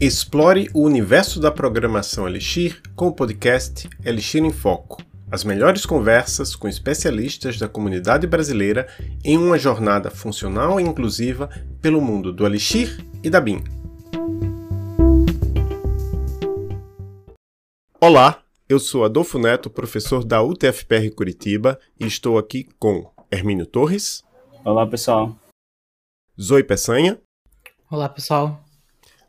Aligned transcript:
Explore 0.00 0.70
o 0.72 0.82
universo 0.82 1.40
da 1.40 1.50
programação 1.50 2.28
Elixir 2.28 2.80
com 2.94 3.08
o 3.08 3.12
podcast 3.12 3.90
Elixir 4.04 4.44
em 4.44 4.52
Foco. 4.52 5.02
As 5.28 5.42
melhores 5.42 5.84
conversas 5.84 6.54
com 6.54 6.68
especialistas 6.68 7.58
da 7.58 7.68
comunidade 7.68 8.24
brasileira 8.24 8.86
em 9.24 9.36
uma 9.36 9.58
jornada 9.58 10.08
funcional 10.08 10.78
e 10.78 10.84
inclusiva 10.84 11.50
pelo 11.82 12.00
mundo 12.00 12.32
do 12.32 12.46
Elixir 12.46 13.04
e 13.24 13.28
da 13.28 13.40
BIM. 13.40 13.64
Olá, 18.00 18.40
eu 18.68 18.78
sou 18.78 19.04
Adolfo 19.04 19.36
Neto, 19.36 19.68
professor 19.68 20.24
da 20.24 20.40
UTFPR 20.40 21.10
Curitiba 21.10 21.76
e 21.98 22.06
estou 22.06 22.38
aqui 22.38 22.68
com 22.78 23.10
Hermínio 23.32 23.66
Torres. 23.66 24.22
Olá, 24.64 24.86
pessoal. 24.86 25.36
Zoe 26.40 26.62
Peçanha. 26.62 27.20
Olá, 27.90 28.08
pessoal. 28.08 28.67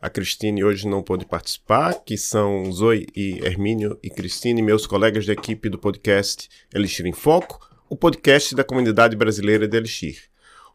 A 0.02 0.10
Cristine 0.10 0.64
hoje 0.64 0.88
não 0.88 1.04
pôde 1.04 1.26
participar, 1.26 1.94
que 2.06 2.18
são 2.18 2.72
Zoe 2.72 3.06
e 3.14 3.40
Hermínio 3.44 4.00
e 4.02 4.10
Cristine, 4.10 4.62
meus 4.62 4.88
colegas 4.88 5.26
da 5.26 5.34
equipe 5.34 5.68
do 5.68 5.78
podcast 5.78 6.48
Elixir 6.74 7.06
em 7.06 7.12
Foco, 7.12 7.60
o 7.90 7.98
podcast 7.98 8.56
da 8.56 8.64
comunidade 8.64 9.18
brasileira 9.18 9.68
de 9.68 9.76
Elixir. 9.76 10.30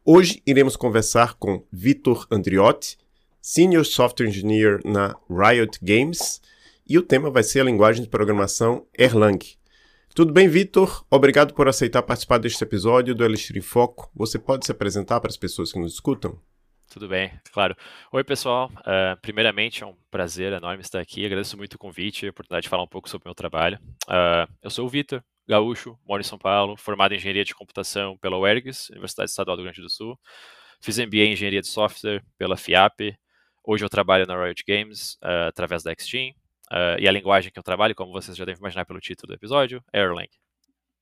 Hoje 0.04 0.42
iremos 0.46 0.76
conversar 0.76 1.36
com 1.36 1.64
Vitor 1.72 2.26
Andriotti, 2.30 2.98
Senior 3.40 3.86
Software 3.86 4.28
Engineer 4.28 4.82
na 4.84 5.16
Riot 5.30 5.78
Games, 5.82 6.42
e 6.86 6.98
o 6.98 7.02
tema 7.02 7.30
vai 7.30 7.42
ser 7.42 7.60
a 7.60 7.64
linguagem 7.64 8.02
de 8.02 8.10
programação 8.10 8.86
Erlang. 8.98 9.38
Tudo 10.14 10.34
bem, 10.34 10.48
Vitor? 10.48 11.02
Obrigado 11.10 11.54
por 11.54 11.66
aceitar 11.66 12.02
participar 12.02 12.36
deste 12.36 12.62
episódio 12.62 13.14
do 13.14 13.24
Elixir 13.24 13.56
em 13.56 13.62
Foco. 13.62 14.10
Você 14.14 14.38
pode 14.38 14.66
se 14.66 14.72
apresentar 14.72 15.18
para 15.18 15.30
as 15.30 15.36
pessoas 15.38 15.72
que 15.72 15.78
nos 15.78 15.94
escutam? 15.94 16.38
Tudo 16.94 17.08
bem, 17.08 17.32
claro. 17.52 17.76
Oi, 18.12 18.22
pessoal. 18.22 18.70
Uh, 18.78 19.20
primeiramente, 19.20 19.82
é 19.82 19.86
um 19.86 19.96
prazer 20.12 20.52
enorme 20.52 20.80
estar 20.80 21.00
aqui. 21.00 21.26
Agradeço 21.26 21.56
muito 21.56 21.74
o 21.74 21.78
convite 21.78 22.24
e 22.24 22.28
a 22.28 22.30
oportunidade 22.30 22.62
de 22.62 22.68
falar 22.68 22.84
um 22.84 22.86
pouco 22.86 23.10
sobre 23.10 23.26
o 23.26 23.28
meu 23.30 23.34
trabalho. 23.34 23.80
Uh, 24.08 24.48
eu 24.62 24.70
sou 24.70 24.86
o 24.86 24.88
Vitor, 24.88 25.20
gaúcho, 25.44 25.98
moro 26.06 26.20
em 26.20 26.24
São 26.24 26.38
Paulo, 26.38 26.76
formado 26.76 27.10
em 27.10 27.16
Engenharia 27.16 27.44
de 27.44 27.52
Computação 27.52 28.16
pela 28.18 28.38
UERGS, 28.38 28.90
Universidade 28.90 29.28
Estadual 29.28 29.56
do 29.56 29.64
Rio 29.64 29.72
Grande 29.72 29.82
do 29.82 29.90
Sul. 29.90 30.16
Fiz 30.80 30.96
MBA 30.96 31.16
em 31.16 31.32
Engenharia 31.32 31.62
de 31.62 31.66
Software 31.66 32.22
pela 32.38 32.56
FIAP. 32.56 33.18
Hoje 33.64 33.84
eu 33.84 33.88
trabalho 33.88 34.24
na 34.24 34.40
Riot 34.40 34.62
Games 34.64 35.14
uh, 35.14 35.48
através 35.48 35.82
da 35.82 35.92
XGene. 35.98 36.36
e 37.00 37.08
a 37.08 37.10
linguagem 37.10 37.50
que 37.50 37.58
eu 37.58 37.62
trabalho, 37.64 37.96
como 37.96 38.12
vocês 38.12 38.36
já 38.36 38.44
devem 38.44 38.60
imaginar 38.60 38.84
pelo 38.84 39.00
título 39.00 39.32
do 39.32 39.34
episódio, 39.34 39.82
é 39.92 39.98
Erlang. 39.98 40.28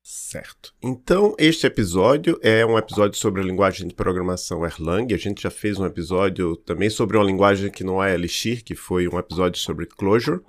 Certo. 0.02 0.74
Então, 0.82 1.34
este 1.38 1.64
episódio 1.64 2.36
é 2.42 2.66
um 2.66 2.76
episódio 2.76 3.16
sobre 3.16 3.40
a 3.40 3.44
linguagem 3.44 3.86
de 3.86 3.94
programação 3.94 4.64
Erlang. 4.64 5.14
A 5.14 5.16
gente 5.16 5.42
já 5.42 5.50
fez 5.50 5.78
um 5.78 5.86
episódio 5.86 6.56
também 6.56 6.90
sobre 6.90 7.16
uma 7.16 7.24
linguagem 7.24 7.70
que 7.70 7.84
não 7.84 8.02
é 8.02 8.12
Elixir, 8.12 8.64
que 8.64 8.74
foi 8.74 9.06
um 9.06 9.16
episódio 9.16 9.60
sobre 9.60 9.86
Clojure. 9.86 10.40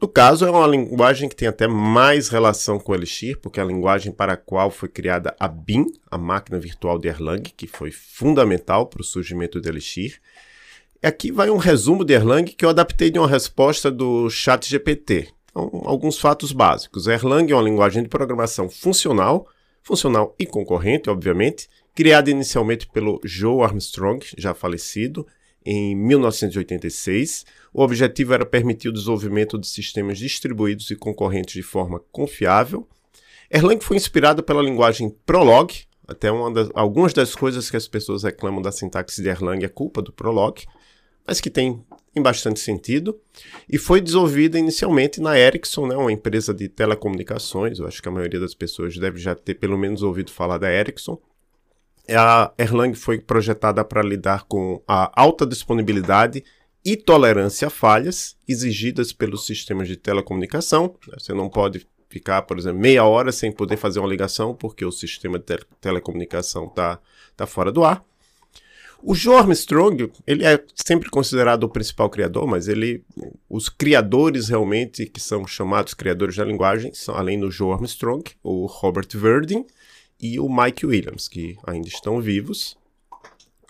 No 0.00 0.06
caso, 0.06 0.44
é 0.44 0.50
uma 0.50 0.66
linguagem 0.68 1.28
que 1.28 1.34
tem 1.34 1.48
até 1.48 1.66
mais 1.66 2.28
relação 2.28 2.78
com 2.78 2.94
Elixir, 2.94 3.36
porque 3.40 3.58
é 3.58 3.62
a 3.64 3.66
linguagem 3.66 4.12
para 4.12 4.34
a 4.34 4.36
qual 4.36 4.70
foi 4.70 4.88
criada 4.88 5.34
a 5.40 5.48
BIM, 5.48 5.86
a 6.08 6.16
máquina 6.16 6.60
virtual 6.60 6.96
de 6.96 7.08
Erlang, 7.08 7.42
que 7.42 7.66
foi 7.66 7.90
fundamental 7.90 8.86
para 8.86 9.00
o 9.00 9.04
surgimento 9.04 9.60
de 9.60 9.68
Elixir. 9.68 10.20
Aqui 11.02 11.32
vai 11.32 11.50
um 11.50 11.56
resumo 11.56 12.04
de 12.04 12.14
Erlang 12.14 12.44
que 12.44 12.64
eu 12.64 12.68
adaptei 12.68 13.10
de 13.10 13.18
uma 13.18 13.26
resposta 13.26 13.90
do 13.90 14.30
ChatGPT, 14.30 15.28
então, 15.58 15.82
alguns 15.84 16.18
fatos 16.18 16.52
básicos. 16.52 17.08
Erlang 17.08 17.50
é 17.50 17.54
uma 17.54 17.62
linguagem 17.62 18.02
de 18.04 18.08
programação 18.08 18.70
funcional, 18.70 19.48
funcional 19.82 20.34
e 20.38 20.46
concorrente, 20.46 21.10
obviamente, 21.10 21.68
criada 21.94 22.30
inicialmente 22.30 22.86
pelo 22.86 23.20
Joe 23.24 23.62
Armstrong, 23.62 24.24
já 24.36 24.54
falecido, 24.54 25.26
em 25.66 25.96
1986. 25.96 27.44
O 27.74 27.82
objetivo 27.82 28.34
era 28.34 28.46
permitir 28.46 28.88
o 28.88 28.92
desenvolvimento 28.92 29.58
de 29.58 29.66
sistemas 29.66 30.18
distribuídos 30.18 30.90
e 30.90 30.96
concorrentes 30.96 31.54
de 31.54 31.62
forma 31.62 32.00
confiável. 32.12 32.86
Erlang 33.50 33.82
foi 33.82 33.96
inspirado 33.96 34.42
pela 34.42 34.62
linguagem 34.62 35.10
Prolog, 35.26 35.72
até 36.06 36.28
das, 36.52 36.70
algumas 36.74 37.12
das 37.12 37.34
coisas 37.34 37.68
que 37.68 37.76
as 37.76 37.88
pessoas 37.88 38.22
reclamam 38.22 38.62
da 38.62 38.70
sintaxe 38.70 39.20
de 39.20 39.28
Erlang 39.28 39.64
é 39.64 39.68
culpa 39.68 40.00
do 40.00 40.12
Prolog, 40.12 40.64
mas 41.26 41.40
que 41.40 41.50
tem 41.50 41.82
tem 42.12 42.22
bastante 42.22 42.60
sentido, 42.60 43.18
e 43.68 43.78
foi 43.78 44.00
desenvolvida 44.00 44.58
inicialmente 44.58 45.20
na 45.20 45.38
Ericsson, 45.38 45.86
né, 45.86 45.96
uma 45.96 46.12
empresa 46.12 46.52
de 46.52 46.68
telecomunicações, 46.68 47.78
eu 47.78 47.86
acho 47.86 48.02
que 48.02 48.08
a 48.08 48.12
maioria 48.12 48.40
das 48.40 48.54
pessoas 48.54 48.96
deve 48.96 49.18
já 49.18 49.34
ter 49.34 49.54
pelo 49.54 49.78
menos 49.78 50.02
ouvido 50.02 50.30
falar 50.30 50.58
da 50.58 50.70
Ericsson. 50.70 51.20
A 52.10 52.52
Erlang 52.58 52.94
foi 52.94 53.18
projetada 53.18 53.84
para 53.84 54.02
lidar 54.02 54.44
com 54.44 54.82
a 54.88 55.12
alta 55.14 55.46
disponibilidade 55.46 56.42
e 56.84 56.96
tolerância 56.96 57.68
a 57.68 57.70
falhas 57.70 58.34
exigidas 58.48 59.12
pelos 59.12 59.44
sistemas 59.44 59.86
de 59.86 59.96
telecomunicação. 59.96 60.94
Você 61.18 61.34
não 61.34 61.50
pode 61.50 61.86
ficar, 62.08 62.42
por 62.42 62.58
exemplo, 62.58 62.80
meia 62.80 63.04
hora 63.04 63.30
sem 63.30 63.52
poder 63.52 63.76
fazer 63.76 64.00
uma 64.00 64.08
ligação 64.08 64.54
porque 64.54 64.84
o 64.84 64.90
sistema 64.90 65.38
de 65.38 65.44
te 65.44 65.58
telecomunicação 65.80 66.64
está 66.64 66.98
tá 67.36 67.46
fora 67.46 67.70
do 67.70 67.84
ar. 67.84 68.02
O 69.00 69.14
Joe 69.14 69.36
Armstrong, 69.36 70.10
ele 70.26 70.44
é 70.44 70.62
sempre 70.74 71.08
considerado 71.08 71.64
o 71.64 71.68
principal 71.68 72.10
criador, 72.10 72.46
mas 72.46 72.66
ele, 72.66 73.04
os 73.48 73.68
criadores 73.68 74.48
realmente 74.48 75.06
que 75.06 75.20
são 75.20 75.46
chamados 75.46 75.94
criadores 75.94 76.36
da 76.36 76.44
linguagem 76.44 76.92
são 76.92 77.14
além 77.14 77.38
do 77.38 77.50
Joe 77.50 77.72
Armstrong, 77.72 78.24
o 78.42 78.66
Robert 78.66 79.08
Verdin 79.14 79.64
e 80.20 80.40
o 80.40 80.48
Mike 80.48 80.84
Williams, 80.84 81.28
que 81.28 81.56
ainda 81.64 81.86
estão 81.86 82.20
vivos. 82.20 82.76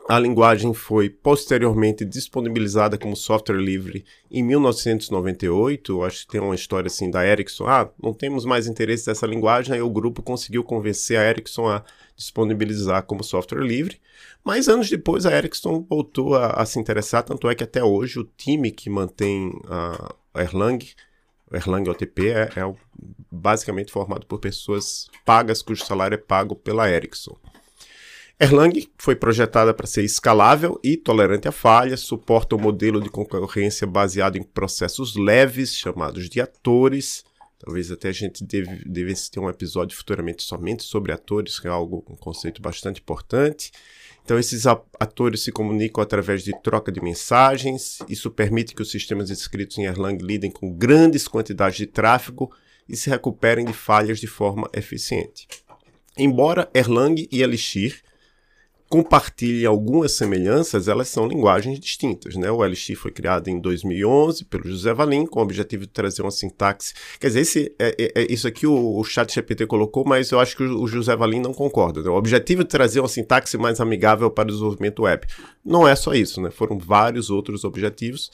A 0.08 0.18
linguagem 0.18 0.72
foi 0.72 1.10
posteriormente 1.10 2.02
disponibilizada 2.02 2.96
como 2.96 3.14
software 3.14 3.58
livre 3.58 4.06
em 4.30 4.42
1998. 4.42 6.02
Acho 6.02 6.24
que 6.24 6.32
tem 6.32 6.40
uma 6.40 6.54
história 6.54 6.86
assim 6.86 7.10
da 7.10 7.26
Ericsson. 7.26 7.66
Ah, 7.66 7.90
não 8.02 8.14
temos 8.14 8.46
mais 8.46 8.66
interesse 8.66 9.06
nessa 9.06 9.26
linguagem. 9.26 9.74
Aí 9.74 9.82
o 9.82 9.90
grupo 9.90 10.22
conseguiu 10.22 10.64
convencer 10.64 11.18
a 11.18 11.28
Ericsson 11.28 11.68
a 11.68 11.84
disponibilizar 12.16 13.02
como 13.02 13.22
software 13.22 13.62
livre. 13.62 14.00
Mas 14.42 14.66
anos 14.66 14.88
depois 14.88 15.26
a 15.26 15.36
Ericsson 15.36 15.84
voltou 15.86 16.34
a, 16.34 16.52
a 16.52 16.64
se 16.64 16.80
interessar. 16.80 17.22
Tanto 17.22 17.46
é 17.46 17.54
que 17.54 17.64
até 17.64 17.84
hoje 17.84 18.18
o 18.18 18.24
time 18.24 18.70
que 18.70 18.88
mantém 18.88 19.52
a, 19.68 20.14
Erlang, 20.40 20.78
Erlang 21.52 21.86
OTP, 21.90 22.30
é, 22.30 22.42
é 22.56 22.74
basicamente 23.30 23.92
formado 23.92 24.24
por 24.24 24.38
pessoas 24.38 25.10
pagas 25.26 25.60
cujo 25.60 25.84
salário 25.84 26.14
é 26.14 26.18
pago 26.18 26.56
pela 26.56 26.90
Ericsson. 26.90 27.36
Erlang 28.40 28.88
foi 28.96 29.16
projetada 29.16 29.74
para 29.74 29.86
ser 29.86 30.04
escalável 30.04 30.78
e 30.84 30.96
tolerante 30.96 31.48
a 31.48 31.52
falhas, 31.52 32.00
suporta 32.00 32.54
um 32.54 32.60
modelo 32.60 33.00
de 33.00 33.10
concorrência 33.10 33.84
baseado 33.84 34.36
em 34.36 34.44
processos 34.44 35.16
leves, 35.16 35.74
chamados 35.74 36.28
de 36.28 36.40
atores. 36.40 37.24
Talvez 37.58 37.90
até 37.90 38.10
a 38.10 38.12
gente 38.12 38.44
deve, 38.44 38.84
devesse 38.86 39.28
ter 39.28 39.40
um 39.40 39.50
episódio 39.50 39.96
futuramente 39.96 40.44
somente 40.44 40.84
sobre 40.84 41.10
atores, 41.10 41.58
que 41.58 41.66
é 41.66 41.70
algo, 41.70 42.04
um 42.08 42.14
conceito 42.14 42.62
bastante 42.62 43.00
importante. 43.00 43.72
Então, 44.24 44.38
esses 44.38 44.66
atores 44.66 45.42
se 45.42 45.50
comunicam 45.50 46.00
através 46.00 46.44
de 46.44 46.52
troca 46.62 46.92
de 46.92 47.02
mensagens. 47.02 47.98
Isso 48.08 48.30
permite 48.30 48.72
que 48.72 48.82
os 48.82 48.90
sistemas 48.90 49.30
escritos 49.30 49.78
em 49.78 49.86
Erlang 49.86 50.22
lidem 50.22 50.50
com 50.50 50.72
grandes 50.72 51.26
quantidades 51.26 51.78
de 51.78 51.86
tráfego 51.86 52.54
e 52.88 52.96
se 52.96 53.10
recuperem 53.10 53.64
de 53.64 53.72
falhas 53.72 54.20
de 54.20 54.28
forma 54.28 54.70
eficiente. 54.72 55.48
Embora 56.16 56.70
Erlang 56.72 57.26
e 57.32 57.42
Elixir 57.42 58.02
compartilhem 58.88 59.66
algumas 59.66 60.12
semelhanças, 60.12 60.88
elas 60.88 61.08
são 61.08 61.28
linguagens 61.28 61.78
distintas. 61.78 62.34
Né? 62.36 62.50
O 62.50 62.64
LX 62.64 62.92
foi 62.96 63.10
criado 63.10 63.48
em 63.48 63.60
2011 63.60 64.44
pelo 64.46 64.66
José 64.66 64.94
Valim, 64.94 65.26
com 65.26 65.40
o 65.40 65.42
objetivo 65.42 65.82
de 65.82 65.92
trazer 65.92 66.22
uma 66.22 66.30
sintaxe. 66.30 66.94
Quer 67.20 67.28
dizer, 67.28 67.40
esse, 67.40 67.74
é, 67.78 67.94
é, 67.98 68.22
é 68.22 68.32
isso 68.32 68.48
aqui 68.48 68.66
o, 68.66 68.98
o 68.98 69.04
chat 69.04 69.32
GPT 69.32 69.66
colocou, 69.66 70.04
mas 70.06 70.30
eu 70.30 70.40
acho 70.40 70.56
que 70.56 70.62
o, 70.62 70.82
o 70.82 70.88
José 70.88 71.14
Valim 71.14 71.40
não 71.40 71.52
concorda. 71.52 72.02
Né? 72.02 72.08
O 72.08 72.14
objetivo 72.14 72.64
de 72.64 72.70
trazer 72.70 73.00
uma 73.00 73.08
sintaxe 73.08 73.58
mais 73.58 73.78
amigável 73.78 74.30
para 74.30 74.44
o 74.44 74.52
desenvolvimento 74.52 75.02
web. 75.02 75.26
Não 75.64 75.86
é 75.86 75.94
só 75.94 76.14
isso, 76.14 76.40
né? 76.40 76.50
foram 76.50 76.78
vários 76.78 77.28
outros 77.28 77.64
objetivos, 77.64 78.30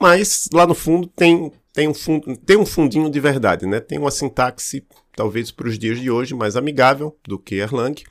mas 0.00 0.48
lá 0.52 0.66
no 0.66 0.74
fundo 0.74 1.08
tem, 1.16 1.50
tem, 1.72 1.88
um, 1.88 1.94
fundo, 1.94 2.36
tem 2.36 2.56
um 2.56 2.66
fundinho 2.66 3.10
de 3.10 3.18
verdade. 3.18 3.66
Né? 3.66 3.80
Tem 3.80 3.98
uma 3.98 4.12
sintaxe, 4.12 4.84
talvez 5.16 5.50
para 5.50 5.66
os 5.66 5.76
dias 5.76 5.98
de 5.98 6.10
hoje, 6.12 6.32
mais 6.32 6.54
amigável 6.54 7.16
do 7.26 7.40
que 7.40 7.56
Erlang 7.56 8.04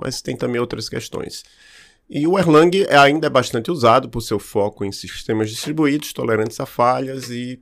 mas 0.00 0.22
tem 0.22 0.36
também 0.36 0.60
outras 0.60 0.88
questões. 0.88 1.44
E 2.08 2.26
o 2.26 2.38
Erlang 2.38 2.86
é, 2.88 2.96
ainda 2.96 3.26
é 3.26 3.30
bastante 3.30 3.70
usado 3.70 4.08
por 4.08 4.22
seu 4.22 4.38
foco 4.38 4.84
em 4.84 4.92
sistemas 4.92 5.50
distribuídos, 5.50 6.12
tolerantes 6.12 6.58
a 6.58 6.64
falhas 6.64 7.28
e 7.28 7.60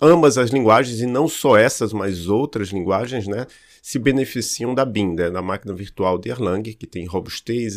ambas 0.00 0.36
as 0.36 0.50
linguagens, 0.50 1.00
e 1.00 1.06
não 1.06 1.26
só 1.26 1.56
essas, 1.56 1.92
mas 1.92 2.28
outras 2.28 2.68
linguagens, 2.68 3.26
né, 3.26 3.46
se 3.82 3.98
beneficiam 3.98 4.74
da 4.74 4.84
BIM, 4.84 5.14
da 5.14 5.40
máquina 5.40 5.72
virtual 5.72 6.18
de 6.18 6.28
Erlang, 6.28 6.62
que 6.74 6.86
tem 6.86 7.06
robustez, 7.06 7.74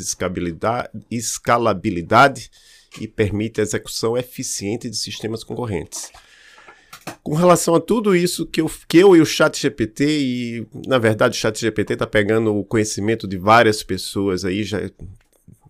escalabilidade 1.09 2.51
e 3.00 3.07
permite 3.07 3.62
a 3.62 3.63
execução 3.63 4.18
eficiente 4.18 4.89
de 4.89 4.98
sistemas 4.98 5.44
concorrentes. 5.44 6.12
Com 7.24 7.36
relação 7.36 7.75
a 7.75 7.80
tudo 7.80 8.15
isso 8.15 8.45
que 8.45 8.62
eu, 8.62 8.71
que 8.88 8.98
eu 8.98 9.15
e 9.15 9.21
o 9.21 9.25
Chat 9.25 9.59
GPT, 9.59 10.06
e 10.06 10.68
na 10.88 10.98
verdade 10.98 11.38
o 11.38 11.39
Chat 11.39 11.59
GPT 11.59 11.94
está 11.94 12.07
pegando 12.07 12.56
o 12.56 12.63
conhecimento 12.63 13.27
de 13.27 13.38
várias 13.38 13.83
pessoas 13.83 14.44
aí, 14.45 14.63
já 14.63 14.80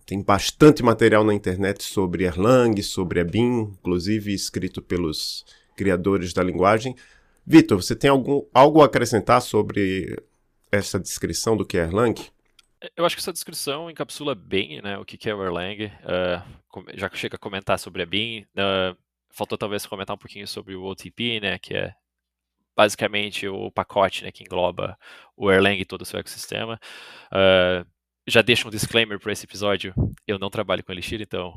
tem 0.06 0.22
bastante 0.22 0.82
material 0.82 1.24
na 1.24 1.34
internet 1.34 1.84
sobre 1.84 2.24
Erlang, 2.24 2.82
sobre 2.82 3.20
a 3.20 3.24
BIM, 3.24 3.72
inclusive 3.78 4.32
escrito 4.32 4.82
pelos 4.82 5.44
criadores 5.76 6.32
da 6.32 6.42
linguagem. 6.42 6.94
Vitor, 7.46 7.82
você 7.82 7.96
tem 7.96 8.10
algum, 8.10 8.44
algo 8.52 8.82
a 8.82 8.86
acrescentar 8.86 9.40
sobre 9.42 10.16
essa 10.70 10.98
descrição 10.98 11.56
do 11.56 11.64
que 11.64 11.78
é 11.78 11.82
Erlang? 11.82 12.14
Eu 12.96 13.04
acho 13.04 13.14
que 13.14 13.20
essa 13.20 13.32
descrição 13.32 13.90
encapsula 13.90 14.34
bem 14.34 14.82
né, 14.82 14.98
o 14.98 15.04
que 15.04 15.28
é 15.28 15.34
o 15.34 15.44
Erlang. 15.44 15.86
Uh, 15.86 16.84
já 16.94 17.08
chega 17.12 17.36
a 17.36 17.38
comentar 17.38 17.78
sobre 17.78 18.02
a 18.02 18.06
BIM, 18.06 18.40
uh, 18.56 18.96
faltou 19.32 19.58
talvez 19.58 19.86
comentar 19.86 20.14
um 20.14 20.18
pouquinho 20.18 20.46
sobre 20.46 20.76
o 20.76 20.84
OTP, 20.84 21.40
né, 21.40 21.58
que 21.58 21.74
é 21.74 21.94
basicamente 22.76 23.48
o 23.48 23.70
pacote 23.70 24.24
né, 24.24 24.32
que 24.32 24.44
engloba 24.44 24.98
o 25.36 25.50
Erlang 25.50 25.78
e 25.78 25.84
todo 25.84 26.02
o 26.02 26.06
seu 26.06 26.20
ecossistema. 26.20 26.80
Uh, 27.32 27.86
já 28.26 28.40
deixo 28.40 28.68
um 28.68 28.70
disclaimer 28.70 29.18
para 29.18 29.32
esse 29.32 29.44
episódio, 29.44 29.94
eu 30.26 30.38
não 30.38 30.50
trabalho 30.50 30.84
com 30.84 30.92
Elixir, 30.92 31.20
então 31.20 31.54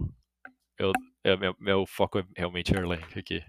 eu, 0.78 0.92
eu 1.24 1.38
meu, 1.38 1.56
meu, 1.60 1.86
foco 1.86 2.20
é 2.20 2.26
realmente 2.36 2.74
Erlang 2.74 3.04
aqui. 3.16 3.44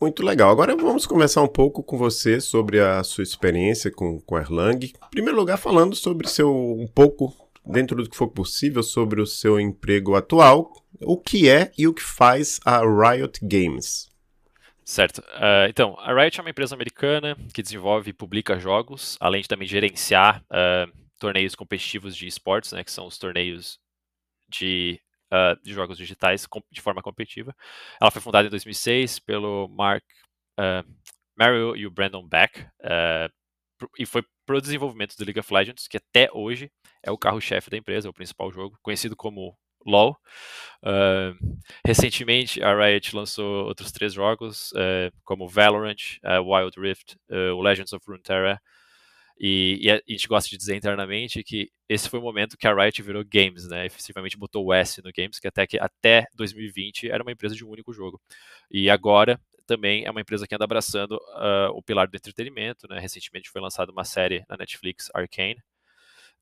Muito 0.00 0.22
legal. 0.22 0.50
Agora 0.50 0.76
vamos 0.76 1.06
começar 1.06 1.40
um 1.40 1.48
pouco 1.48 1.82
com 1.82 1.96
você 1.96 2.40
sobre 2.40 2.80
a 2.80 3.02
sua 3.02 3.22
experiência 3.22 3.90
com, 3.90 4.20
com 4.20 4.36
Erlang. 4.36 4.84
Em 4.84 5.10
primeiro 5.10 5.38
lugar, 5.38 5.56
falando 5.56 5.94
sobre 5.94 6.28
seu 6.28 6.52
um 6.52 6.86
pouco, 6.86 7.34
dentro 7.64 8.02
do 8.02 8.08
que 8.08 8.16
for 8.16 8.28
possível, 8.28 8.82
sobre 8.82 9.20
o 9.20 9.26
seu 9.26 9.58
emprego 9.58 10.14
atual, 10.14 10.72
o 11.00 11.18
que 11.18 11.48
é 11.48 11.72
e 11.78 11.86
o 11.86 11.94
que 11.94 12.02
faz 12.02 12.60
a 12.64 12.80
Riot 12.80 13.40
Games. 13.42 14.08
Certo. 14.84 15.20
Uh, 15.20 15.66
então, 15.68 15.98
a 15.98 16.12
Riot 16.12 16.38
é 16.38 16.42
uma 16.42 16.50
empresa 16.50 16.74
americana 16.74 17.36
que 17.54 17.62
desenvolve 17.62 18.10
e 18.10 18.12
publica 18.12 18.58
jogos, 18.58 19.16
além 19.18 19.40
de 19.40 19.48
também 19.48 19.66
gerenciar 19.66 20.42
uh, 20.42 20.92
torneios 21.18 21.54
competitivos 21.54 22.14
de 22.14 22.26
esportes, 22.26 22.72
né, 22.72 22.84
que 22.84 22.92
são 22.92 23.06
os 23.06 23.16
torneios 23.16 23.78
de, 24.46 25.00
uh, 25.32 25.58
de 25.62 25.72
jogos 25.72 25.96
digitais 25.96 26.46
de 26.70 26.80
forma 26.82 27.00
competitiva. 27.00 27.56
Ela 27.98 28.10
foi 28.10 28.20
fundada 28.20 28.46
em 28.46 28.50
2006 28.50 29.20
pelo 29.20 29.68
Mark 29.68 30.04
uh, 30.60 30.86
Mario 31.34 31.74
e 31.74 31.86
o 31.86 31.90
Brandon 31.90 32.28
Beck, 32.28 32.66
e 33.98 34.06
foi 34.06 34.22
para 34.46 34.56
o 34.56 34.60
desenvolvimento 34.60 35.16
do 35.16 35.24
League 35.24 35.40
of 35.40 35.52
Legends, 35.52 35.88
que 35.88 35.96
até 35.96 36.28
hoje 36.32 36.70
é 37.04 37.10
o 37.10 37.18
carro-chefe 37.18 37.70
da 37.70 37.76
empresa, 37.76 38.08
é 38.08 38.10
o 38.10 38.14
principal 38.14 38.50
jogo, 38.50 38.78
conhecido 38.82 39.14
como 39.16 39.56
LoL. 39.86 40.16
Uh, 40.82 41.58
recentemente, 41.86 42.62
a 42.62 42.74
Riot 42.74 43.14
lançou 43.14 43.66
outros 43.66 43.92
três 43.92 44.12
jogos, 44.12 44.72
uh, 44.72 45.12
como 45.24 45.48
Valorant, 45.48 46.18
uh, 46.24 46.42
Wild 46.42 46.80
Rift, 46.80 47.16
o 47.30 47.60
Legends 47.60 47.92
of 47.92 48.04
Runeterra 48.06 48.60
e, 49.38 49.78
e, 49.82 49.90
a, 49.90 50.00
gente 50.06 50.28
gosta 50.28 50.48
de 50.48 50.56
dizer 50.56 50.76
internamente 50.76 51.42
que 51.42 51.70
esse 51.88 52.08
foi 52.08 52.20
o 52.20 52.22
momento 52.22 52.56
que 52.56 52.66
a 52.66 52.74
Riot 52.74 53.02
virou 53.02 53.24
games, 53.24 53.66
né? 53.68 53.84
Efetivamente 53.86 54.38
botou 54.38 54.64
o 54.64 54.72
S 54.72 55.02
no 55.02 55.10
games, 55.16 55.38
que 55.38 55.48
até 55.48 55.66
que 55.66 55.78
até 55.78 56.26
2020 56.34 57.10
era 57.10 57.22
uma 57.22 57.32
empresa 57.32 57.54
de 57.54 57.64
um 57.64 57.70
único 57.70 57.92
jogo. 57.92 58.20
E 58.70 58.88
agora 58.88 59.40
também 59.66 60.04
é 60.04 60.10
uma 60.10 60.20
empresa 60.20 60.46
que 60.46 60.54
anda 60.54 60.64
abraçando 60.64 61.12
uh, 61.12 61.70
o 61.74 61.82
pilar 61.82 62.08
do 62.08 62.16
entretenimento, 62.16 62.86
né? 62.88 62.98
Recentemente 63.00 63.50
foi 63.50 63.60
lançada 63.60 63.90
uma 63.90 64.04
série 64.04 64.44
na 64.48 64.56
Netflix, 64.56 65.10
Arcane. 65.14 65.60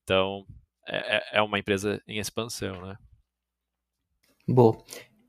Então 0.03 0.45
é, 0.87 1.17
é, 1.17 1.23
é 1.37 1.41
uma 1.41 1.59
empresa 1.59 2.01
em 2.07 2.19
expansão, 2.19 2.81
né? 2.85 2.97
Boa. 4.47 4.77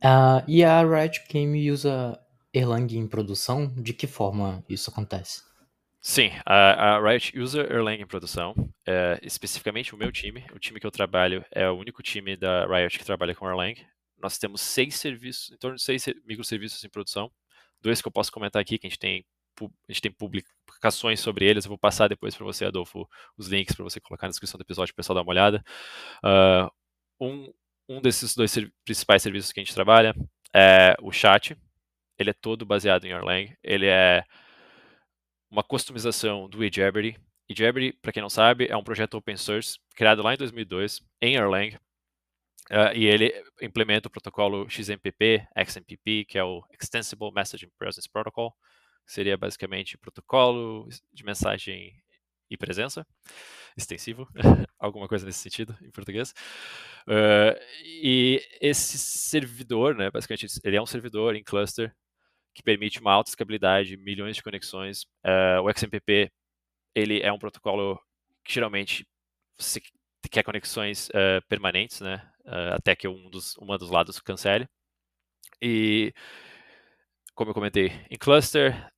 Uh, 0.03 0.43
e 0.47 0.65
a 0.65 0.83
Riot 0.83 1.25
Game 1.31 1.71
usa 1.71 2.21
Erlang 2.53 2.97
em 2.97 3.07
produção? 3.07 3.67
De 3.75 3.93
que 3.93 4.07
forma 4.07 4.65
isso 4.69 4.91
acontece? 4.91 5.43
Sim, 6.01 6.31
a, 6.45 6.97
a 6.97 7.01
Riot 7.01 7.39
usa 7.39 7.63
Erlang 7.63 8.03
em 8.03 8.07
produção, 8.07 8.55
é, 8.87 9.19
especificamente 9.23 9.95
o 9.95 9.99
meu 9.99 10.13
time, 10.13 10.45
o 10.53 10.59
time 10.59 10.79
que 10.79 10.87
eu 10.87 10.91
trabalho 10.91 11.43
é 11.51 11.67
o 11.71 11.79
único 11.79 12.03
time 12.03 12.37
da 12.37 12.67
Riot 12.67 12.99
que 12.99 13.05
trabalha 13.05 13.35
com 13.35 13.49
Erlang. 13.49 13.75
Nós 14.19 14.37
temos 14.37 14.61
seis 14.61 14.97
serviços, 14.97 15.53
em 15.53 15.57
torno 15.57 15.77
de 15.77 15.83
seis 15.83 16.05
microserviços 16.27 16.85
em 16.85 16.91
produção, 16.91 17.31
dois 17.81 18.03
que 18.03 18.09
eu 18.09 18.13
posso 18.13 18.31
comentar 18.31 18.61
aqui, 18.61 18.79
que 18.79 18.87
a 18.87 18.91
gente 18.91 18.99
tem, 18.99 19.25
a 19.63 19.93
gente 19.93 20.03
tem 20.03 20.13
publicações 20.13 21.21
sobre 21.21 21.47
eles, 21.47 21.65
eu 21.65 21.69
vou 21.69 21.79
passar 21.79 22.09
depois 22.09 22.35
para 22.35 22.45
você, 22.45 22.65
Adolfo, 22.65 23.09
os 23.37 23.49
links 23.49 23.75
para 23.75 23.85
você 23.85 24.01
colocar 24.01 24.27
na 24.27 24.31
descrição 24.31 24.59
do 24.59 24.63
episódio 24.63 24.93
para 24.95 25.01
o 25.01 25.03
pessoal 25.03 25.15
dar 25.15 25.23
uma 25.23 25.31
olhada. 25.31 25.65
Uh, 26.25 26.71
um, 27.21 27.53
um 27.89 28.01
desses 28.01 28.35
dois 28.35 28.51
ser 28.51 28.73
principais 28.85 29.23
serviços 29.23 29.53
que 29.53 29.61
a 29.61 29.65
gente 29.65 29.75
trabalha 29.75 30.15
é 30.55 30.95
o 31.01 31.13
chat, 31.13 31.57
ele 32.19 32.31
é 32.31 32.35
todo 32.35 32.65
baseado 32.65 33.05
em 33.05 33.11
Erlang, 33.11 33.57
ele 33.63 33.87
é 33.87 34.25
uma 35.51 35.63
customização 35.63 36.49
do 36.49 36.63
eJabberty. 36.65 37.17
eJabberty, 37.49 37.97
para 38.01 38.13
quem 38.13 38.23
não 38.23 38.31
sabe, 38.31 38.67
é 38.69 38.77
um 38.77 38.85
projeto 38.85 39.15
open 39.15 39.37
source 39.37 39.79
criado 39.95 40.23
lá 40.23 40.35
em 40.35 40.37
2002 40.37 41.03
em 41.21 41.37
Erlang. 41.37 41.77
Uh, 42.71 42.97
e 42.97 43.05
ele 43.05 43.31
implementa 43.61 44.09
o 44.09 44.11
protocolo 44.11 44.69
XMPP, 44.71 45.47
XMPP, 45.67 46.25
que 46.25 46.39
é 46.39 46.45
o 46.45 46.65
Extensible 46.81 47.31
Messaging 47.33 47.71
Presence 47.79 48.09
Protocol, 48.09 48.57
seria 49.07 49.37
basicamente 49.37 49.99
protocolo 49.99 50.89
de 51.13 51.25
mensagem 51.25 51.95
e 52.51 52.57
presença, 52.57 53.07
extensivo, 53.77 54.29
alguma 54.79 55.09
coisa 55.09 55.27
nesse 55.27 55.41
sentido 55.41 55.77
em 55.83 55.91
português. 55.91 56.33
Uh, 57.07 57.59
e 57.85 58.41
esse 58.61 58.99
servidor, 58.99 59.95
né, 59.95 60.11
basicamente, 60.11 60.47
ele 60.63 60.77
é 60.77 60.83
um 60.83 60.87
servidor 60.87 61.35
em 61.35 61.43
cluster 61.43 61.95
que 62.55 62.63
permite 62.63 63.01
uma 63.01 63.13
alta 63.13 63.31
escalabilidade, 63.31 63.97
milhões 63.97 64.37
de 64.37 64.43
conexões. 64.43 65.03
Uh, 65.25 65.61
o 65.63 65.73
XMPP 65.73 66.31
ele 66.95 67.21
é 67.21 67.33
um 67.33 67.39
protocolo 67.39 67.99
que 68.45 68.55
geralmente 68.55 69.07
quer 70.31 70.45
conexões 70.45 71.09
uh, 71.09 71.43
permanentes, 71.49 72.01
né? 72.01 72.31
Até 72.75 72.95
que 72.95 73.09
um 73.09 73.31
dos, 73.31 73.57
uma 73.57 73.79
dos 73.79 73.89
lados 73.89 74.21
cancele. 74.21 74.69
E 75.63 76.13
como 77.35 77.51
eu 77.51 77.55
comentei, 77.55 77.93
em 78.11 78.17
cluster 78.17 78.91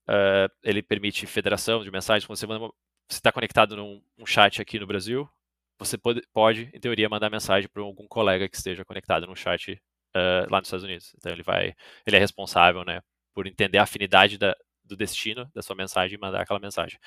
ele 0.63 0.83
permite 0.83 1.27
federação 1.27 1.83
de 1.83 1.91
mensagens. 1.91 2.27
Quando 2.27 2.39
você 2.39 2.47
está 3.11 3.33
conectado 3.33 3.77
num 3.77 4.03
um 4.19 4.27
chat 4.27 4.61
aqui 4.61 4.79
no 4.79 4.87
Brasil, 4.87 5.29
você 5.79 5.99
pode, 5.99 6.23
pode, 6.33 6.71
em 6.73 6.81
teoria, 6.81 7.09
mandar 7.09 7.31
mensagem 7.31 7.69
para 7.69 7.83
algum 7.83 8.07
colega 8.07 8.49
que 8.49 8.57
esteja 8.57 8.85
conectado 8.85 9.27
no 9.27 9.37
chat 9.37 9.81
lá 10.51 10.59
nos 10.59 10.69
Estados 10.69 10.85
Unidos. 10.85 11.15
Então 11.17 11.33
ele 11.33 11.43
vai, 11.43 11.75
ele 12.07 12.17
é 12.17 12.19
responsável, 12.19 12.85
né, 12.85 13.03
por 13.35 13.47
entender 13.47 13.79
a 13.79 13.83
afinidade 13.83 14.39
da, 14.39 14.57
do 14.85 14.97
destino 14.97 15.51
da 15.55 15.63
sua 15.63 15.77
mensagem 15.77 16.17
e 16.17 16.21
mandar 16.21 16.43
aquela 16.43 16.61
mensagem. 16.61 16.99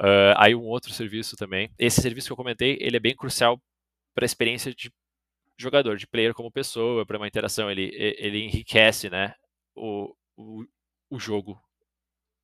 Uh, 0.00 0.34
aí 0.36 0.54
um 0.54 0.64
outro 0.64 0.92
serviço 0.92 1.36
também. 1.36 1.70
Esse 1.78 2.00
serviço 2.00 2.28
que 2.28 2.32
eu 2.32 2.36
comentei, 2.36 2.78
ele 2.80 2.96
é 2.96 3.00
bem 3.00 3.16
crucial 3.16 3.60
para 4.14 4.24
a 4.24 4.26
experiência 4.26 4.72
de 4.72 4.92
jogador, 5.56 5.96
de 5.96 6.06
player 6.06 6.34
como 6.34 6.52
pessoa, 6.52 7.04
para 7.04 7.16
uma 7.16 7.26
interação. 7.26 7.68
Ele, 7.70 7.90
ele 7.92 8.44
enriquece 8.44 9.10
né, 9.10 9.34
o, 9.74 10.14
o, 10.38 10.64
o 11.10 11.18
jogo 11.18 11.60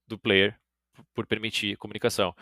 do 0.07 0.19
player 0.19 0.59
por 1.15 1.27
permitir 1.27 1.77
comunicação. 1.77 2.35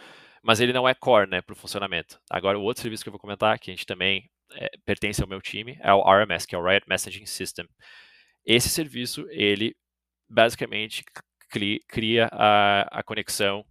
Mas 0.43 0.61
ele 0.61 0.73
não 0.73 0.89
é 0.89 0.95
core 0.95 1.31
né, 1.31 1.41
para 1.41 1.53
o 1.53 1.57
funcionamento. 1.57 2.21
Agora, 2.29 2.59
o 2.59 2.63
outro 2.63 2.83
serviço 2.83 3.05
que 3.05 3.09
eu 3.09 3.13
vou 3.13 3.21
comentar, 3.21 3.59
que 3.59 3.71
a 3.71 3.75
gente 3.75 3.87
também 3.87 4.29
é, 4.53 4.71
pertence 4.85 5.23
ao 5.23 5.29
meu 5.29 5.41
time, 5.41 5.79
é 5.81 5.93
o 5.93 6.03
RMS, 6.03 6.47
que 6.47 6.55
é 6.55 6.59
o 6.59 6.65
Riot 6.65 6.87
Messaging 6.89 7.27
System. 7.27 7.69
Esse 8.45 8.69
serviço, 8.69 9.27
ele 9.31 9.77
basicamente 10.29 11.05
cria 11.87 12.29
a, 12.33 13.01
a 13.01 13.03
conexão 13.03 13.65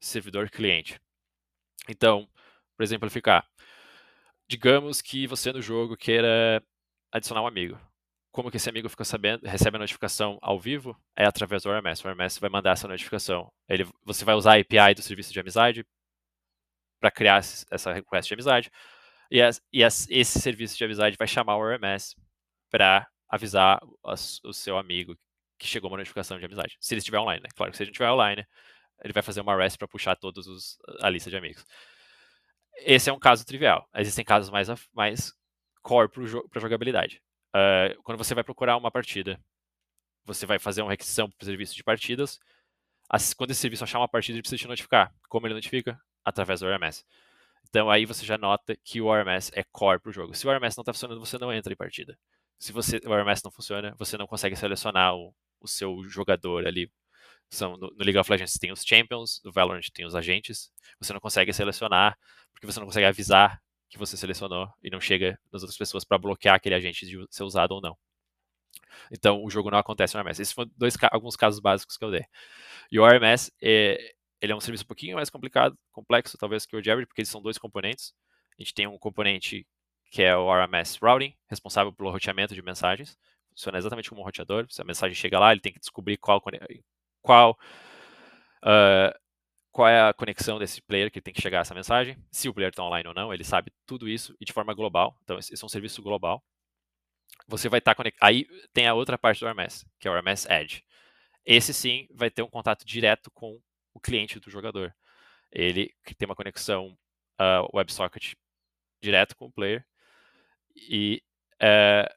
servidor-cliente. 0.00 1.00
Então, 1.88 2.28
por 2.76 2.82
exemplificar, 2.82 3.46
digamos 4.48 5.00
que 5.00 5.26
você 5.26 5.52
no 5.52 5.62
jogo 5.62 5.96
queira 5.96 6.62
adicionar 7.12 7.42
um 7.42 7.46
amigo. 7.46 7.78
Como 8.34 8.50
que 8.50 8.56
esse 8.56 8.68
amigo 8.68 8.88
fica 8.88 9.04
sabendo, 9.04 9.46
recebe 9.46 9.76
a 9.76 9.78
notificação 9.78 10.40
ao 10.42 10.58
vivo? 10.58 11.00
É 11.14 11.24
através 11.24 11.62
do 11.62 11.70
RMS. 11.70 12.04
O 12.04 12.10
RMS 12.10 12.40
vai 12.40 12.50
mandar 12.50 12.72
essa 12.72 12.88
notificação. 12.88 13.48
Ele, 13.68 13.86
você 14.02 14.24
vai 14.24 14.34
usar 14.34 14.56
a 14.56 14.60
API 14.60 14.92
do 14.92 15.02
serviço 15.02 15.32
de 15.32 15.38
amizade 15.38 15.86
para 16.98 17.12
criar 17.12 17.38
essa 17.70 17.92
request 17.92 18.26
de 18.26 18.34
amizade. 18.34 18.72
E, 19.30 19.40
as, 19.40 19.62
e 19.72 19.84
as, 19.84 20.10
esse 20.10 20.40
serviço 20.40 20.76
de 20.76 20.84
amizade 20.84 21.16
vai 21.16 21.28
chamar 21.28 21.56
o 21.56 21.62
RMS 21.62 22.16
para 22.72 23.06
avisar 23.28 23.80
as, 24.04 24.40
o 24.42 24.52
seu 24.52 24.76
amigo 24.78 25.16
que 25.56 25.68
chegou 25.68 25.88
uma 25.88 25.98
notificação 25.98 26.36
de 26.36 26.44
amizade. 26.44 26.76
Se 26.80 26.92
ele 26.92 26.98
estiver 26.98 27.20
online, 27.20 27.40
né? 27.40 27.50
Claro 27.54 27.70
que 27.70 27.76
se 27.76 27.84
ele 27.84 27.92
estiver 27.92 28.10
online, 28.10 28.44
ele 29.04 29.12
vai 29.12 29.22
fazer 29.22 29.42
uma 29.42 29.56
REST 29.56 29.78
para 29.78 29.86
puxar 29.86 30.16
todos 30.16 30.48
os, 30.48 30.76
a 31.00 31.08
lista 31.08 31.30
de 31.30 31.36
amigos. 31.36 31.64
Esse 32.78 33.08
é 33.08 33.12
um 33.12 33.18
caso 33.20 33.46
trivial. 33.46 33.88
Existem 33.94 34.24
casos 34.24 34.50
mais, 34.50 34.66
mais 34.92 35.32
core 35.82 36.10
para 36.50 36.60
jogabilidade. 36.60 37.22
Uh, 37.54 38.02
quando 38.02 38.18
você 38.18 38.34
vai 38.34 38.42
procurar 38.42 38.76
uma 38.76 38.90
partida, 38.90 39.40
você 40.24 40.44
vai 40.44 40.58
fazer 40.58 40.82
uma 40.82 40.90
requisição 40.90 41.30
para 41.30 41.42
o 41.42 41.46
serviço 41.46 41.74
de 41.74 41.84
partidas. 41.84 42.40
Quando 43.36 43.50
esse 43.52 43.60
serviço 43.60 43.84
achar 43.84 43.98
uma 43.98 44.08
partida, 44.08 44.36
ele 44.36 44.42
precisa 44.42 44.60
te 44.60 44.66
notificar. 44.66 45.14
Como 45.28 45.46
ele 45.46 45.54
notifica? 45.54 46.00
Através 46.24 46.60
do 46.60 46.66
RMS. 46.66 47.04
Então 47.68 47.90
aí 47.90 48.06
você 48.06 48.24
já 48.24 48.38
nota 48.38 48.76
que 48.82 49.00
o 49.00 49.12
RMS 49.12 49.52
é 49.54 49.62
core 49.70 50.00
para 50.00 50.10
o 50.10 50.12
jogo. 50.12 50.34
Se 50.34 50.46
o 50.46 50.50
RMS 50.50 50.76
não 50.76 50.82
está 50.82 50.92
funcionando, 50.92 51.20
você 51.20 51.38
não 51.38 51.52
entra 51.52 51.72
em 51.72 51.76
partida. 51.76 52.18
Se 52.58 52.72
você, 52.72 53.00
o 53.04 53.14
RMS 53.14 53.42
não 53.44 53.50
funciona, 53.50 53.94
você 53.98 54.16
não 54.16 54.26
consegue 54.26 54.56
selecionar 54.56 55.14
o, 55.14 55.34
o 55.60 55.68
seu 55.68 56.02
jogador 56.08 56.66
ali. 56.66 56.90
São, 57.50 57.76
no, 57.76 57.88
no 57.90 58.04
League 58.04 58.18
of 58.18 58.30
Legends 58.30 58.54
tem 58.58 58.72
os 58.72 58.82
champions, 58.84 59.40
no 59.44 59.52
Valorant 59.52 59.86
tem 59.92 60.06
os 60.06 60.14
agentes. 60.14 60.72
Você 60.98 61.12
não 61.12 61.20
consegue 61.20 61.52
selecionar, 61.52 62.18
porque 62.52 62.66
você 62.66 62.80
não 62.80 62.86
consegue 62.86 63.06
avisar 63.06 63.60
que 63.94 63.98
você 63.98 64.16
selecionou 64.16 64.68
e 64.82 64.90
não 64.90 65.00
chega 65.00 65.38
nas 65.52 65.62
outras 65.62 65.78
pessoas 65.78 66.04
para 66.04 66.18
bloquear 66.18 66.56
aquele 66.56 66.74
agente 66.74 67.06
de 67.06 67.24
ser 67.30 67.44
usado 67.44 67.72
ou 67.72 67.80
não. 67.80 67.96
Então, 69.10 69.44
o 69.44 69.48
jogo 69.48 69.70
não 69.70 69.78
acontece 69.78 70.16
no 70.16 70.20
RMS. 70.20 70.42
Esses 70.42 70.52
foram 70.52 70.68
dois, 70.76 70.96
alguns 71.12 71.36
casos 71.36 71.60
básicos 71.60 71.96
que 71.96 72.04
eu 72.04 72.10
dei. 72.10 72.24
E 72.90 72.98
o 72.98 73.06
RMS, 73.06 73.52
é, 73.62 74.14
ele 74.40 74.52
é 74.52 74.56
um 74.56 74.60
serviço 74.60 74.82
um 74.82 74.88
pouquinho 74.88 75.14
mais 75.14 75.30
complicado, 75.30 75.78
complexo, 75.92 76.36
talvez, 76.36 76.66
que 76.66 76.76
o 76.76 76.82
Jabber, 76.82 77.06
porque 77.06 77.20
eles 77.20 77.28
são 77.28 77.40
dois 77.40 77.56
componentes. 77.56 78.12
A 78.58 78.62
gente 78.62 78.74
tem 78.74 78.86
um 78.88 78.98
componente 78.98 79.64
que 80.10 80.22
é 80.22 80.36
o 80.36 80.52
RMS 80.52 80.98
Routing, 81.00 81.32
responsável 81.48 81.92
pelo 81.92 82.10
roteamento 82.10 82.52
de 82.52 82.62
mensagens. 82.62 83.16
Funciona 83.50 83.78
exatamente 83.78 84.08
como 84.08 84.20
um 84.20 84.24
roteador. 84.24 84.66
Se 84.70 84.82
a 84.82 84.84
mensagem 84.84 85.14
chega 85.14 85.38
lá, 85.38 85.52
ele 85.52 85.60
tem 85.60 85.72
que 85.72 85.78
descobrir 85.78 86.16
qual, 86.16 86.42
qual, 87.22 87.56
uh, 88.64 89.23
qual 89.74 89.88
é 89.88 90.08
a 90.08 90.14
conexão 90.14 90.58
desse 90.58 90.80
player 90.80 91.10
que 91.10 91.20
tem 91.20 91.34
que 91.34 91.42
chegar 91.42 91.60
essa 91.60 91.74
mensagem, 91.74 92.16
se 92.30 92.48
o 92.48 92.54
player 92.54 92.70
está 92.70 92.82
online 92.82 93.08
ou 93.08 93.14
não, 93.14 93.34
ele 93.34 93.44
sabe 93.44 93.70
tudo 93.84 94.08
isso 94.08 94.34
e 94.40 94.44
de 94.46 94.52
forma 94.52 94.72
global. 94.72 95.18
Então, 95.22 95.38
esse 95.38 95.62
é 95.62 95.66
um 95.66 95.68
serviço 95.68 96.00
global 96.02 96.42
você 97.46 97.68
vai 97.68 97.78
estar 97.78 97.92
tá 97.92 97.96
conectado. 97.96 98.28
Aí 98.28 98.46
tem 98.72 98.86
a 98.86 98.94
outra 98.94 99.18
parte 99.18 99.40
do 99.40 99.46
RMS, 99.46 99.86
que 99.98 100.08
é 100.08 100.10
o 100.10 100.14
RMS 100.14 100.46
Edge. 100.50 100.84
Esse 101.44 101.74
sim 101.74 102.06
vai 102.12 102.30
ter 102.30 102.42
um 102.42 102.48
contato 102.48 102.84
direto 102.84 103.30
com 103.30 103.60
o 103.92 104.00
cliente 104.00 104.40
do 104.40 104.50
jogador. 104.50 104.94
Ele 105.52 105.94
tem 106.16 106.26
uma 106.26 106.34
conexão 106.34 106.96
uh, 107.40 107.76
WebSocket 107.76 108.34
direto 109.00 109.36
com 109.36 109.46
o 109.46 109.52
player 109.52 109.84
e 110.74 111.22
uh, 111.56 112.12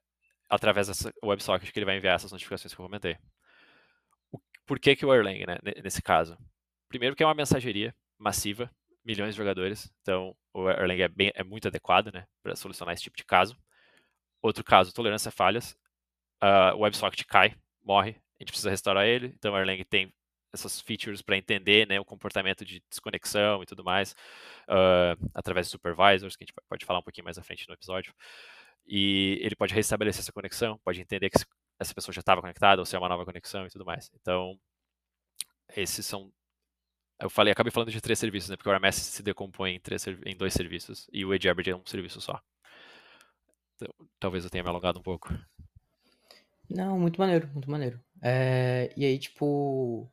através 0.50 0.88
dessa 0.88 1.14
WebSocket 1.24 1.72
que 1.72 1.80
ele 1.80 1.86
vai 1.86 1.98
enviar 1.98 2.16
essas 2.16 2.32
notificações 2.32 2.74
que 2.74 2.80
eu 2.80 2.86
comentei. 2.86 3.18
O, 4.32 4.40
por 4.66 4.80
que, 4.80 4.96
que 4.96 5.06
o 5.06 5.14
Erlang, 5.14 5.46
né, 5.46 5.58
nesse 5.84 6.02
caso? 6.02 6.38
Primeiro 6.90 7.16
que 7.16 7.24
é 7.24 7.26
uma 7.26 7.34
mensageria 7.34 7.96
massiva, 8.18 8.70
milhões 9.04 9.34
de 9.34 9.38
jogadores, 9.38 9.92
então 10.02 10.36
o 10.54 10.70
Erlang 10.70 11.02
é, 11.02 11.08
bem, 11.08 11.32
é 11.36 11.44
muito 11.44 11.68
adequado 11.68 12.12
né, 12.12 12.26
para 12.44 12.56
solucionar 12.56 12.94
esse 12.94 13.04
tipo 13.04 13.18
de 13.18 13.24
caso. 13.24 13.58
Outro 14.42 14.64
caso, 14.64 14.94
tolerância 14.94 15.30
a 15.30 15.32
falhas. 15.32 15.78
Uh, 16.44 16.76
o 16.76 16.82
WebSocket 16.82 17.26
cai, 17.26 17.56
morre, 17.84 18.12
a 18.12 18.44
gente 18.44 18.52
precisa 18.52 18.70
restaurar 18.70 19.06
ele. 19.06 19.34
Então, 19.36 19.54
o 19.54 19.58
Erlang 19.58 19.84
tem 19.86 20.14
essas 20.54 20.82
features 20.82 21.22
para 21.22 21.38
entender 21.38 21.88
né, 21.88 22.00
o 22.00 22.06
comportamento 22.06 22.66
de 22.66 22.82
desconexão 22.90 23.62
e 23.62 23.66
tudo 23.66 23.84
mais, 23.84 24.14
uh, 24.70 25.30
através 25.34 25.68
de 25.68 25.72
supervisors, 25.72 26.36
que 26.36 26.44
a 26.44 26.46
gente 26.46 26.56
pode 26.70 26.86
falar 26.86 27.00
um 27.00 27.04
pouquinho 27.04 27.26
mais 27.26 27.38
à 27.38 27.44
frente 27.44 27.68
no 27.68 27.74
episódio. 27.74 28.14
E 28.86 29.40
ele 29.42 29.56
pode 29.56 29.74
restabelecer 29.74 30.22
essa 30.22 30.32
conexão, 30.32 30.80
pode 30.84 31.02
entender 31.02 31.30
que 31.30 31.38
essa 31.80 31.94
pessoa 31.94 32.14
já 32.14 32.22
estava 32.22 32.42
conectada 32.42 32.82
ou 32.82 32.86
se 32.86 32.96
é 32.96 33.00
uma 33.00 33.10
nova 33.10 33.26
conexão 33.26 33.66
e 33.66 33.70
tudo 33.70 33.86
mais. 33.86 34.10
Então, 34.16 34.58
esses 35.76 36.06
são. 36.06 36.32
Eu 37.20 37.30
falei, 37.30 37.52
acabei 37.52 37.72
falando 37.72 37.92
de 37.92 38.00
três 38.00 38.20
serviços, 38.20 38.50
né? 38.50 38.56
Porque 38.56 38.70
o 38.70 38.74
RMS 38.74 39.00
se 39.00 39.24
decompõe 39.24 39.76
em, 39.76 39.80
três, 39.80 40.06
em 40.26 40.36
dois 40.36 40.54
serviços 40.54 41.10
e 41.12 41.26
o 41.26 41.34
Edge 41.34 41.48
é 41.48 41.76
um 41.76 41.86
serviço 41.86 42.22
só. 42.22 42.40
Então, 43.76 43.94
talvez 44.20 44.44
eu 44.44 44.50
tenha 44.50 44.64
me 44.64 44.70
alongado 44.70 45.00
um 45.00 45.04
pouco. 45.04 45.34
Não, 46.70 47.00
muito 47.00 47.20
maneiro, 47.20 47.48
muito 47.54 47.70
maneiro. 47.70 48.00
É, 48.22 48.92
e 48.96 49.06
aí, 49.06 49.18
tipo. 49.18 50.10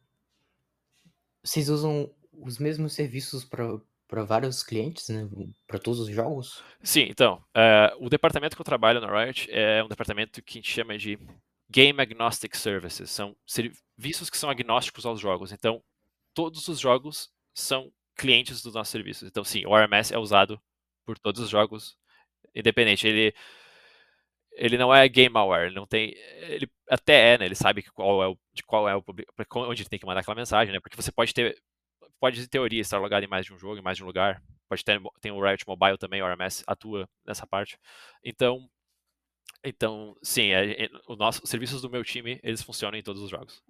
Vocês 1.43 1.69
usam 1.69 2.11
os 2.33 2.59
mesmos 2.59 2.95
serviços 2.95 3.45
para 3.45 4.25
vários 4.25 4.63
clientes, 4.63 5.09
né? 5.09 5.29
Para 5.67 5.79
todos 5.79 6.01
os 6.01 6.09
jogos? 6.09 6.63
Sim, 6.83 7.07
então. 7.11 7.43
É, 7.55 7.95
o 7.99 8.09
departamento 8.09 8.57
que 8.57 8.63
eu 8.63 8.67
trabalho 8.67 9.01
na 9.01 9.25
Riot 9.25 9.49
é 9.51 9.83
um 9.85 9.89
departamento 9.89 10.43
que 10.43 10.59
a 10.59 10.61
gente 10.61 10.71
chama 10.71 10.97
de 10.97 11.19
Game 11.71 12.01
Agnostic 12.01 12.55
Services. 12.55 13.11
São 13.11 13.37
serviços 13.47 14.31
que 14.31 14.39
são 14.39 14.49
agnósticos 14.49 15.05
aos 15.05 15.21
jogos. 15.21 15.53
Então, 15.53 15.83
todos 16.35 16.69
os 16.69 16.81
jogos 16.81 17.31
são 17.55 17.93
clientes 18.17 18.62
dos 18.62 18.75
nossos 18.75 18.91
serviços. 18.93 19.29
Então, 19.29 19.45
sim, 19.45 19.64
o 19.67 19.76
RMS 19.76 20.12
é 20.12 20.19
usado 20.19 20.61
por 21.05 21.19
todos 21.19 21.41
os 21.43 21.50
jogos 21.50 21.97
independente. 22.55 23.07
Ele 23.07 23.35
ele 24.57 24.79
não 24.79 24.95
é 24.95 25.09
game 25.09 25.37
aware, 25.37 25.67
ele 25.67 25.75
não 25.75 25.87
tem, 25.87 26.14
ele 26.43 26.71
até 26.88 27.35
é, 27.35 27.38
né? 27.38 27.45
Ele 27.47 27.57
sabe 27.57 27.83
qual 27.83 28.23
é 28.23 28.29
o, 28.29 28.38
de 28.53 28.62
qual 28.62 28.88
é 28.88 28.97
o 28.97 29.05
onde 29.69 29.83
ele 29.83 29.88
tem 29.88 29.99
que 29.99 30.07
mandar 30.07 30.21
aquela 30.21 30.37
mensagem, 30.37 30.73
né? 30.73 30.81
Porque 30.81 30.97
você 30.97 31.11
pode 31.12 31.35
ter 31.35 31.61
pode 32.21 32.41
em 32.41 32.47
teoria 32.47 32.81
estar 32.81 32.99
logado 32.99 33.25
em 33.25 33.29
mais 33.29 33.45
de 33.47 33.53
um 33.53 33.59
jogo, 33.59 33.79
em 33.79 33.83
mais 33.83 33.97
de 33.97 34.05
um 34.05 34.07
lugar. 34.07 34.43
Pode 34.69 34.85
ter 34.85 35.00
tem 35.21 35.33
o 35.33 35.43
Riot 35.43 35.64
Mobile 35.67 35.99
também, 35.99 36.23
o 36.23 36.26
RMS 36.26 36.64
atua 36.67 37.09
nessa 37.26 37.47
parte. 37.47 37.79
Então 38.25 38.69
então, 39.64 40.14
sim, 40.23 40.50
é, 40.53 40.85
é, 40.85 40.91
o 41.09 41.17
nosso, 41.17 41.43
os 41.43 41.49
serviços 41.50 41.81
do 41.81 41.88
meu 41.91 42.05
time, 42.05 42.38
eles 42.43 42.62
funcionam 42.62 42.99
em 42.99 43.03
todos 43.03 43.23
os 43.23 43.31
jogos. 43.31 43.62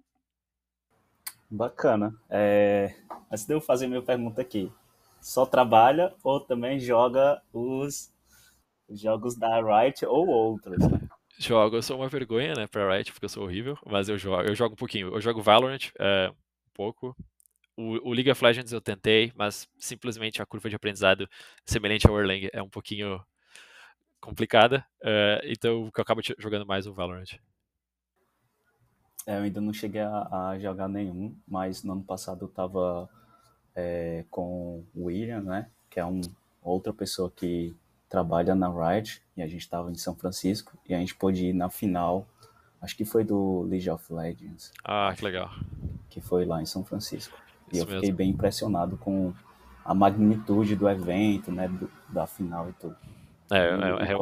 Bacana. 1.49 2.15
É, 2.29 2.95
antes 3.31 3.45
de 3.45 3.53
eu 3.53 3.61
fazer 3.61 3.87
minha 3.87 4.01
pergunta 4.01 4.41
aqui, 4.41 4.71
só 5.21 5.45
trabalha 5.45 6.13
ou 6.23 6.39
também 6.39 6.79
joga 6.79 7.41
os 7.53 8.11
jogos 8.89 9.35
da 9.35 9.59
Riot 9.61 10.05
ou 10.05 10.27
outros, 10.27 10.77
né? 10.79 11.01
Jogo, 11.37 11.75
eu 11.75 11.81
sou 11.81 11.97
uma 11.97 12.07
vergonha, 12.07 12.53
né, 12.53 12.65
pra 12.65 12.89
Riot, 12.95 13.11
porque 13.11 13.25
eu 13.25 13.29
sou 13.29 13.43
horrível, 13.43 13.77
mas 13.85 14.07
eu 14.07 14.17
jogo, 14.17 14.43
eu 14.43 14.55
jogo 14.55 14.73
um 14.73 14.77
pouquinho. 14.77 15.13
Eu 15.13 15.19
jogo 15.19 15.41
Valorant, 15.41 15.91
é, 15.99 16.29
um 16.29 16.71
pouco. 16.73 17.15
O, 17.75 18.09
o, 18.09 18.13
League 18.13 18.31
of 18.31 18.41
Legends 18.41 18.71
eu 18.71 18.79
tentei, 18.79 19.33
mas 19.35 19.67
simplesmente 19.77 20.41
a 20.41 20.45
curva 20.45 20.69
de 20.69 20.77
aprendizado 20.77 21.27
semelhante 21.65 22.07
ao 22.07 22.17
Erlang 22.17 22.49
é 22.53 22.61
um 22.61 22.69
pouquinho 22.69 23.21
complicada, 24.21 24.85
é, 25.03 25.41
então 25.45 25.91
eu 25.93 26.01
acabo 26.01 26.21
jogando 26.39 26.65
mais 26.65 26.87
o 26.87 26.93
Valorant. 26.93 27.37
É, 29.25 29.37
eu 29.37 29.43
ainda 29.43 29.59
não 29.59 29.73
cheguei 29.73 30.01
a, 30.01 30.49
a, 30.49 30.59
jogar 30.59 30.87
nenhum, 30.87 31.35
mas 31.47 31.83
no 31.83 31.93
ano 31.93 32.03
passado 32.03 32.45
eu 32.45 32.47
tava 32.47 33.09
é, 33.75 34.23
com 34.29 34.83
o 34.95 35.05
William, 35.05 35.41
né, 35.41 35.67
que 35.89 35.99
é 35.99 36.05
um 36.05 36.21
outra 36.61 36.93
pessoa 36.93 37.31
que 37.35 37.75
trabalha 38.09 38.55
na 38.55 38.69
Riot 38.69 39.21
e 39.35 39.41
a 39.41 39.47
gente 39.47 39.61
estava 39.61 39.91
em 39.91 39.95
São 39.95 40.15
Francisco 40.15 40.77
e 40.87 40.93
a 40.93 40.99
gente 40.99 41.15
pôde 41.15 41.47
ir 41.47 41.53
na 41.53 41.69
final, 41.69 42.27
acho 42.81 42.95
que 42.95 43.05
foi 43.05 43.23
do 43.23 43.63
League 43.63 43.89
of 43.89 44.13
Legends. 44.13 44.71
Ah, 44.83 45.13
que 45.15 45.23
legal. 45.23 45.49
Que 46.09 46.21
foi 46.21 46.45
lá 46.45 46.61
em 46.61 46.65
São 46.65 46.83
Francisco. 46.83 47.37
Isso 47.71 47.75
e 47.75 47.77
eu 47.79 47.85
mesmo. 47.85 47.99
fiquei 47.99 48.11
bem 48.11 48.29
impressionado 48.29 48.97
com 48.97 49.33
a 49.83 49.93
magnitude 49.93 50.75
do 50.75 50.89
evento, 50.89 51.51
né, 51.51 51.67
do, 51.67 51.89
da 52.09 52.25
final 52.25 52.69
e 52.69 52.73
tudo. 52.73 52.95
É, 53.51 53.57
é, 53.57 54.11
é, 54.11 54.17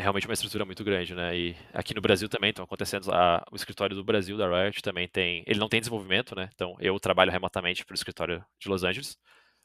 é, 0.00 0.02
realmente 0.02 0.26
uma 0.26 0.34
estrutura 0.34 0.64
muito 0.64 0.82
grande, 0.82 1.14
né? 1.14 1.36
E 1.36 1.56
aqui 1.72 1.94
no 1.94 2.00
Brasil 2.00 2.28
também 2.28 2.50
estão 2.50 2.64
acontecendo 2.64 3.12
a, 3.12 3.44
o 3.52 3.56
escritório 3.56 3.94
do 3.94 4.02
Brasil 4.02 4.36
da 4.36 4.48
Riot 4.48 4.82
também 4.82 5.06
tem, 5.06 5.44
ele 5.46 5.60
não 5.60 5.68
tem 5.68 5.80
desenvolvimento, 5.80 6.34
né? 6.34 6.48
Então 6.54 6.74
eu 6.80 6.98
trabalho 6.98 7.30
remotamente 7.30 7.84
para 7.84 7.92
o 7.92 7.94
escritório 7.94 8.44
de 8.58 8.68
Los 8.68 8.82
Angeles, 8.82 9.18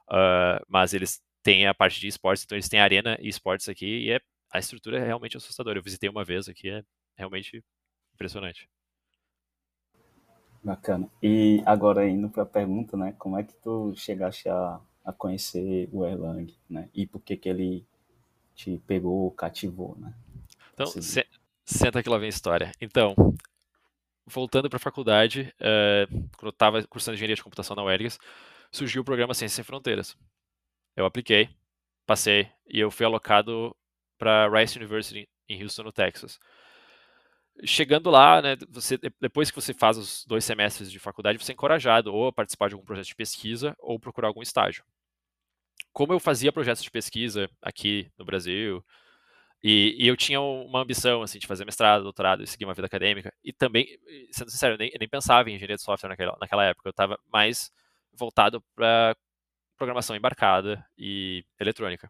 uh, 0.09 0.63
mas 0.67 0.93
eles 0.93 1.21
tem 1.41 1.67
a 1.67 1.73
parte 1.73 1.99
de 1.99 2.07
esportes, 2.07 2.43
então 2.43 2.55
eles 2.55 2.67
têm 2.67 2.79
arena 2.79 3.17
e 3.21 3.29
esportes 3.29 3.69
aqui, 3.69 3.85
e 3.85 4.11
é, 4.11 4.19
a 4.51 4.59
estrutura 4.59 4.97
é 4.99 5.05
realmente 5.05 5.37
assustadora. 5.37 5.77
Eu 5.79 5.83
visitei 5.83 6.09
uma 6.09 6.25
vez 6.25 6.49
aqui, 6.49 6.69
é 6.69 6.83
realmente 7.17 7.63
impressionante. 8.13 8.67
Bacana. 10.63 11.07
E 11.21 11.61
agora 11.65 12.07
indo 12.09 12.29
para 12.29 12.43
a 12.43 12.47
pergunta, 12.47 12.97
né? 12.97 13.13
Como 13.19 13.37
é 13.37 13.43
que 13.43 13.53
tu 13.61 13.93
chegaste 13.95 14.49
a, 14.49 14.79
a 15.03 15.13
conhecer 15.13 15.87
o 15.93 16.03
Erlang, 16.03 16.51
né? 16.67 16.89
E 16.93 17.05
por 17.05 17.21
que 17.21 17.37
que 17.37 17.47
ele 17.47 17.85
te 18.55 18.81
pegou, 18.87 19.29
cativou, 19.31 19.95
né? 19.99 20.13
Então, 20.75 20.87
se, 20.87 21.25
senta 21.63 22.03
que 22.03 22.09
lá 22.09 22.17
vem 22.17 22.27
a 22.27 22.29
história. 22.29 22.71
Então, 22.81 23.15
voltando 24.25 24.69
para 24.69 24.77
a 24.77 24.79
faculdade, 24.79 25.53
uh, 25.59 26.07
quando 26.37 26.47
eu 26.47 26.49
estava 26.49 26.83
cursando 26.87 27.15
engenharia 27.15 27.35
de 27.35 27.43
computação 27.43 27.75
na 27.75 27.83
UERGS, 27.83 28.19
surgiu 28.71 29.01
o 29.01 29.05
programa 29.05 29.33
Ciências 29.33 29.55
Sem 29.55 29.63
Fronteiras. 29.63 30.17
Eu 30.95 31.05
apliquei, 31.05 31.49
passei 32.05 32.49
e 32.67 32.79
eu 32.79 32.91
fui 32.91 33.05
alocado 33.05 33.75
para 34.17 34.49
Rice 34.49 34.77
University 34.77 35.27
em 35.47 35.61
Houston, 35.61 35.83
no 35.83 35.91
Texas. 35.91 36.39
Chegando 37.63 38.09
lá, 38.09 38.41
né, 38.41 38.57
você, 38.69 38.97
depois 39.21 39.49
que 39.49 39.55
você 39.55 39.73
faz 39.73 39.97
os 39.97 40.25
dois 40.25 40.43
semestres 40.43 40.91
de 40.91 40.99
faculdade, 40.99 41.37
você 41.37 41.53
é 41.53 41.53
encorajado 41.53 42.13
ou 42.13 42.27
a 42.27 42.33
participar 42.33 42.67
de 42.67 42.73
algum 42.73 42.85
projeto 42.85 43.07
de 43.07 43.15
pesquisa 43.15 43.73
ou 43.79 43.97
procurar 43.97 44.27
algum 44.27 44.41
estágio. 44.41 44.83
Como 45.93 46.11
eu 46.11 46.19
fazia 46.19 46.51
projetos 46.51 46.83
de 46.83 46.91
pesquisa 46.91 47.49
aqui 47.61 48.11
no 48.17 48.25
Brasil, 48.25 48.83
e, 49.63 49.95
e, 49.99 50.07
eu 50.07 50.15
tinha 50.15 50.39
uma 50.39 50.81
ambição 50.81 51.21
assim 51.23 51.39
de 51.39 51.47
fazer 51.47 51.65
mestrado, 51.65 52.03
doutorado 52.03 52.43
e 52.43 52.47
seguir 52.47 52.65
uma 52.65 52.73
vida 52.73 52.85
acadêmica. 52.85 53.33
E 53.43 53.51
também, 53.51 53.87
sendo 54.31 54.51
sincero, 54.51 54.75
eu 54.75 54.77
nem, 54.77 54.89
eu 54.93 54.99
nem 54.99 55.09
pensava 55.09 55.49
em 55.49 55.55
engenharia 55.55 55.75
de 55.75 55.81
software 55.81 56.09
naquela, 56.09 56.37
naquela 56.39 56.65
época. 56.65 56.87
Eu 56.87 56.91
estava 56.91 57.19
mais 57.31 57.71
voltado 58.13 58.63
para 58.75 59.15
programação 59.77 60.15
embarcada 60.15 60.85
e 60.97 61.43
eletrônica, 61.59 62.09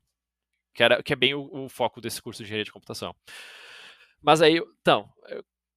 que, 0.73 0.83
era, 0.83 1.01
que 1.01 1.13
é 1.13 1.15
bem 1.15 1.33
o, 1.33 1.65
o 1.65 1.69
foco 1.69 2.01
desse 2.01 2.21
curso 2.21 2.39
de 2.39 2.43
engenharia 2.45 2.65
de 2.65 2.71
computação. 2.71 3.15
Mas 4.21 4.41
aí, 4.41 4.61
então, 4.81 5.09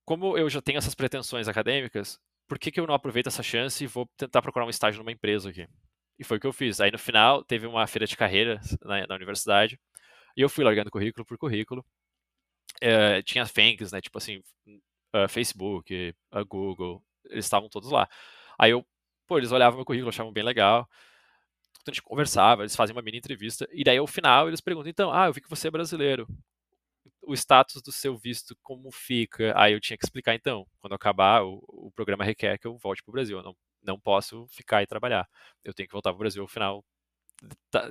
como 0.04 0.36
eu 0.38 0.48
já 0.48 0.62
tenho 0.62 0.78
essas 0.78 0.94
pretensões 0.94 1.48
acadêmicas, 1.48 2.18
por 2.48 2.58
que, 2.58 2.70
que 2.70 2.80
eu 2.80 2.86
não 2.86 2.94
aproveito 2.94 3.26
essa 3.26 3.42
chance 3.42 3.84
e 3.84 3.86
vou 3.86 4.08
tentar 4.16 4.40
procurar 4.42 4.64
um 4.64 4.70
estágio 4.70 4.98
numa 4.98 5.12
empresa 5.12 5.50
aqui? 5.50 5.68
E 6.18 6.24
foi 6.24 6.38
o 6.38 6.40
que 6.40 6.46
eu 6.46 6.52
fiz. 6.52 6.80
Aí 6.80 6.90
no 6.90 6.98
final, 6.98 7.44
teve 7.44 7.66
uma 7.66 7.86
feira 7.86 8.06
de 8.06 8.16
carreira 8.16 8.58
na, 8.82 9.06
na 9.06 9.14
universidade, 9.14 9.78
e 10.38 10.42
eu 10.42 10.48
fui 10.48 10.64
largando 10.64 10.90
currículo 10.90 11.26
por 11.26 11.36
currículo. 11.36 11.84
É, 12.80 13.22
tinha 13.22 13.44
FANGs, 13.44 13.92
né, 13.92 14.00
tipo 14.00 14.18
assim, 14.18 14.42
uh, 15.14 15.28
Facebook, 15.28 16.14
uh, 16.32 16.46
Google, 16.46 17.04
eles 17.26 17.44
estavam 17.44 17.68
todos 17.68 17.90
lá. 17.90 18.08
Aí 18.58 18.70
eu, 18.70 18.86
pô, 19.26 19.38
eles 19.38 19.52
olhavam 19.52 19.78
meu 19.78 19.84
currículo, 19.84 20.10
achavam 20.10 20.32
bem 20.32 20.44
legal 20.44 20.88
a 21.90 21.94
gente 21.94 22.02
conversava, 22.02 22.62
eles 22.62 22.76
fazem 22.76 22.94
uma 22.94 23.02
mini 23.02 23.18
entrevista, 23.18 23.68
e 23.72 23.82
daí 23.84 23.98
ao 23.98 24.06
final 24.06 24.48
eles 24.48 24.60
perguntam, 24.60 24.90
então, 24.90 25.12
ah, 25.12 25.26
eu 25.26 25.32
vi 25.32 25.40
que 25.40 25.48
você 25.48 25.68
é 25.68 25.70
brasileiro, 25.70 26.26
o 27.22 27.34
status 27.34 27.82
do 27.82 27.92
seu 27.92 28.16
visto 28.16 28.56
como 28.62 28.90
fica? 28.90 29.52
Aí 29.56 29.72
eu 29.72 29.80
tinha 29.80 29.96
que 29.96 30.04
explicar, 30.04 30.34
então, 30.34 30.66
quando 30.80 30.94
acabar, 30.94 31.44
o, 31.44 31.62
o 31.68 31.90
programa 31.92 32.24
requer 32.24 32.58
que 32.58 32.66
eu 32.66 32.76
volte 32.78 33.02
para 33.02 33.10
o 33.10 33.12
Brasil, 33.12 33.38
eu 33.38 33.42
não, 33.42 33.56
não 33.82 34.00
posso 34.00 34.46
ficar 34.48 34.82
e 34.82 34.86
trabalhar, 34.86 35.28
eu 35.64 35.74
tenho 35.74 35.88
que 35.88 35.92
voltar 35.92 36.10
para 36.10 36.16
o 36.16 36.20
Brasil 36.20 36.42
ao 36.42 36.48
final 36.48 36.84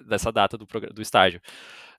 dessa 0.05 0.31
data 0.31 0.57
do, 0.57 0.65
do 0.65 1.01
estágio. 1.01 1.41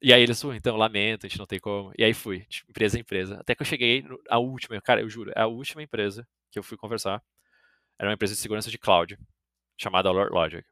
E 0.01 0.13
aí 0.13 0.23
eles, 0.23 0.43
então, 0.45 0.77
lamento, 0.77 1.27
a 1.27 1.29
gente 1.29 1.39
não 1.39 1.47
tem 1.47 1.59
como. 1.59 1.93
E 1.99 2.05
aí 2.05 2.15
fui, 2.15 2.45
tipo, 2.49 2.71
empresa 2.71 2.97
a 2.97 3.01
empresa. 3.01 3.41
Até 3.41 3.55
que 3.55 3.63
eu 3.63 3.67
cheguei, 3.67 4.05
a 4.29 4.39
última, 4.39 4.81
cara, 4.81 5.01
eu 5.01 5.09
juro, 5.09 5.33
é 5.35 5.41
a 5.43 5.47
última 5.47 5.83
empresa 5.83 6.27
que 6.51 6.59
eu 6.59 6.63
fui 6.63 6.77
conversar. 6.77 7.23
Era 7.99 8.09
uma 8.09 8.15
empresa 8.15 8.35
de 8.35 8.41
segurança 8.41 8.71
de 8.71 8.79
cloud, 8.79 9.19
chamada 9.77 10.11
Logic. 10.11 10.65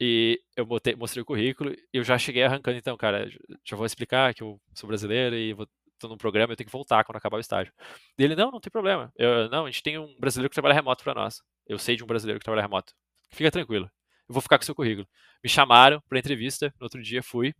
E 0.00 0.40
eu 0.56 0.66
mostrei, 0.66 0.96
mostrei 0.96 1.22
o 1.22 1.26
currículo 1.26 1.72
e 1.72 1.78
eu 1.92 2.02
já 2.02 2.18
cheguei 2.18 2.42
arrancando, 2.42 2.78
então, 2.78 2.96
cara, 2.96 3.28
já 3.64 3.76
vou 3.76 3.86
explicar 3.86 4.34
que 4.34 4.42
eu 4.42 4.60
sou 4.74 4.88
brasileiro 4.88 5.36
e 5.36 5.52
vou, 5.52 5.68
num 6.02 6.16
programa, 6.16 6.52
eu 6.52 6.56
tenho 6.56 6.66
que 6.66 6.72
voltar 6.72 7.04
quando 7.04 7.16
acabar 7.16 7.36
o 7.36 7.40
estágio. 7.40 7.72
E 8.18 8.24
ele, 8.24 8.34
não, 8.34 8.50
não 8.50 8.60
tem 8.60 8.70
problema. 8.70 9.12
Eu, 9.16 9.48
não, 9.50 9.66
a 9.66 9.70
gente 9.70 9.82
tem 9.82 9.98
um 9.98 10.18
brasileiro 10.18 10.50
que 10.50 10.54
trabalha 10.54 10.74
remoto 10.74 11.04
para 11.04 11.14
nós. 11.14 11.42
Eu 11.66 11.78
sei 11.78 11.96
de 11.96 12.02
um 12.02 12.06
brasileiro 12.06 12.40
que 12.40 12.44
trabalha 12.44 12.62
remoto. 12.62 12.92
Fica 13.30 13.50
tranquilo. 13.50 13.90
Eu 14.28 14.34
vou 14.34 14.42
ficar 14.42 14.58
com 14.58 14.64
seu 14.64 14.74
currículo. 14.74 15.06
Me 15.42 15.50
chamaram 15.50 16.00
para 16.08 16.18
entrevista, 16.18 16.72
no 16.78 16.84
outro 16.84 17.02
dia 17.02 17.22
fui. 17.22 17.54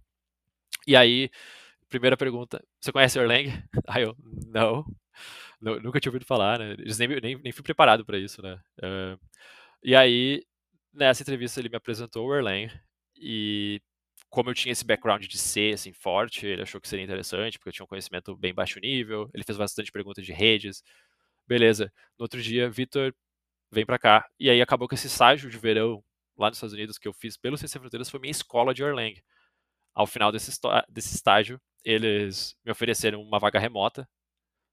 E 0.87 0.97
aí, 0.97 1.31
primeira 1.89 2.17
pergunta, 2.17 2.63
você 2.81 2.93
conhece 2.93 3.19
Erlang? 3.19 3.47
Aí 3.89 4.03
eu, 4.03 4.17
não, 4.49 4.85
nunca 5.61 6.01
tinha 6.01 6.11
ouvido 6.11 6.25
falar, 6.27 6.59
né? 6.59 6.77
Nem, 6.99 7.21
nem, 7.21 7.39
nem 7.43 7.53
fui 7.53 7.63
preparado 7.63 8.05
para 8.05 8.19
isso, 8.19 8.43
né? 8.43 8.61
Uh, 8.79 9.19
e 9.83 9.95
aí, 9.95 10.43
nessa 10.93 11.23
entrevista, 11.23 11.61
ele 11.61 11.69
me 11.69 11.77
apresentou 11.77 12.27
o 12.27 12.35
Erlang 12.35 12.71
e 13.17 13.81
como 14.31 14.51
eu 14.51 14.55
tinha 14.55 14.73
esse 14.73 14.85
background 14.85 15.27
de 15.27 15.39
C, 15.39 15.73
assim, 15.75 15.93
forte, 15.93 16.47
ele 16.47 16.63
achou 16.63 16.81
que 16.81 16.89
seria 16.89 17.05
interessante, 17.05 17.59
porque 17.59 17.69
eu 17.69 17.73
tinha 17.73 17.85
um 17.85 17.89
conhecimento 17.89 18.35
bem 18.37 18.55
baixo 18.55 18.81
nível, 18.81 19.31
ele 19.35 19.45
fez 19.45 19.59
bastante 19.59 19.93
perguntas 19.93 20.25
de 20.25 20.33
redes, 20.33 20.83
beleza. 21.47 21.93
No 22.19 22.25
outro 22.25 22.41
dia, 22.43 22.71
Vitor, 22.71 23.15
vem 23.71 23.87
para 23.87 23.99
cá. 23.99 24.27
E 24.41 24.51
aí 24.51 24.63
acabou 24.63 24.89
que 24.89 24.95
esse 24.95 25.07
estágio 25.09 25.51
de 25.51 25.59
verão 25.59 26.03
lá 26.37 26.49
nos 26.49 26.59
Estados 26.59 26.75
Unidos 26.75 26.99
que 26.99 27.09
eu 27.09 27.13
fiz 27.13 27.37
pelo 27.37 27.57
Ciência 27.57 27.81
Fronteiras 27.81 28.11
foi 28.11 28.21
minha 28.21 28.31
escola 28.31 28.75
de 28.75 28.83
Erlang. 28.83 29.23
Ao 29.95 30.07
final 30.07 30.33
desse, 30.33 30.59
desse 30.89 31.15
estágio, 31.15 31.61
eles 31.85 32.57
me 32.65 32.73
ofereceram 32.73 33.21
uma 33.23 33.39
vaga 33.39 33.59
remota 33.59 34.09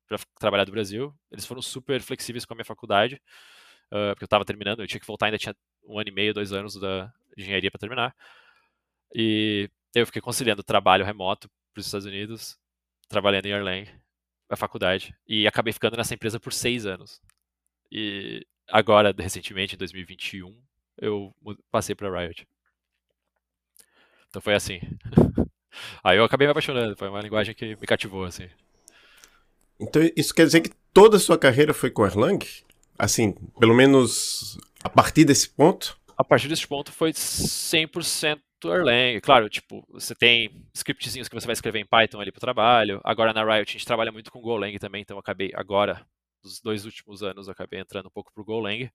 para 0.08 0.18
trabalhar 0.40 0.66
do 0.66 0.72
Brasil. 0.72 1.14
Eles 1.32 1.46
foram 1.46 1.62
super 1.62 2.02
flexíveis 2.02 2.46
com 2.46 2.54
a 2.54 2.56
minha 2.56 2.66
faculdade, 2.66 3.16
uh, 3.92 4.12
porque 4.12 4.24
eu 4.24 4.28
estava 4.28 4.46
terminando, 4.46 4.82
eu 4.82 4.88
tinha 4.88 5.00
que 5.00 5.08
voltar, 5.08 5.28
ainda 5.28 5.38
tinha 5.38 5.56
um 5.84 6.00
ano 6.00 6.10
e 6.10 6.14
meio, 6.14 6.34
dois 6.34 6.54
anos 6.54 6.76
da 6.76 7.12
engenharia 7.38 7.70
para 7.72 7.80
terminar. 7.80 8.16
E 9.14 9.70
eu 9.96 10.06
fiquei 10.06 10.22
conciliando 10.22 10.64
trabalho 10.64 11.06
remoto 11.06 11.50
para 11.74 11.80
os 11.82 11.86
Estados 11.86 12.06
Unidos, 12.06 12.58
trabalhando 13.08 13.46
em 13.48 13.52
Erlang, 13.52 13.90
a 14.50 14.56
faculdade, 14.56 15.16
e 15.28 15.48
acabei 15.48 15.74
ficando 15.74 15.98
nessa 15.98 16.14
empresa 16.14 16.40
por 16.40 16.54
seis 16.54 16.86
anos. 16.86 17.22
E 17.92 18.46
agora, 18.68 19.14
recentemente, 19.18 19.76
em 19.76 19.78
2021, 19.78 20.60
eu 21.02 21.34
passei 21.72 21.96
para 21.96 22.10
Riot. 22.10 22.48
Então 24.30 24.42
foi 24.42 24.54
assim. 24.54 24.80
Aí 26.04 26.18
eu 26.18 26.24
acabei 26.24 26.48
me 26.48 26.52
apaixonando, 26.52 26.96
foi 26.98 27.10
uma 27.10 27.22
linguagem 27.22 27.56
que 27.56 27.76
me 27.76 27.88
cativou, 27.88 28.26
assim. 28.26 28.50
Então 29.80 30.02
isso 30.16 30.34
quer 30.34 30.46
dizer 30.46 30.62
que 30.62 30.72
toda 30.94 31.18
a 31.18 31.20
sua 31.20 31.38
carreira 31.38 31.74
foi 31.74 31.90
com 31.90 32.06
Erlang? 32.06 32.40
Assim, 32.98 33.34
pelo 33.60 33.74
menos 33.74 34.58
a 34.84 34.90
partir 34.90 35.24
desse 35.24 35.50
ponto? 35.50 35.98
A 36.18 36.24
partir 36.24 36.50
desse 36.50 36.68
ponto 36.68 36.92
foi 36.92 37.12
100% 37.12 38.40
Erlang. 38.66 39.22
Claro, 39.22 39.50
tipo, 39.50 39.86
você 39.90 40.14
tem 40.14 40.52
scriptzinhos 40.74 41.30
que 41.30 41.36
você 41.36 41.48
vai 41.48 41.54
escrever 41.54 41.80
em 41.80 41.86
Python 41.86 42.20
ali 42.20 42.32
para 42.32 42.40
o 42.40 42.42
trabalho. 42.42 43.00
Agora 43.06 43.32
na 43.32 43.44
Riot 43.44 43.70
a 43.70 43.72
gente 43.72 43.86
trabalha 43.86 44.12
muito 44.12 44.32
com 44.32 44.42
Golang 44.42 44.78
também, 44.80 45.02
então 45.02 45.16
eu 45.16 45.22
acabei 45.22 45.52
agora, 45.56 46.06
nos 46.44 46.60
dois 46.60 46.86
últimos 46.86 47.24
anos, 47.24 47.48
eu 47.48 47.54
acabei 47.54 47.80
entrando 47.80 48.08
um 48.08 48.12
pouco 48.12 48.34
pro 48.34 48.44
Golang. 48.44 48.92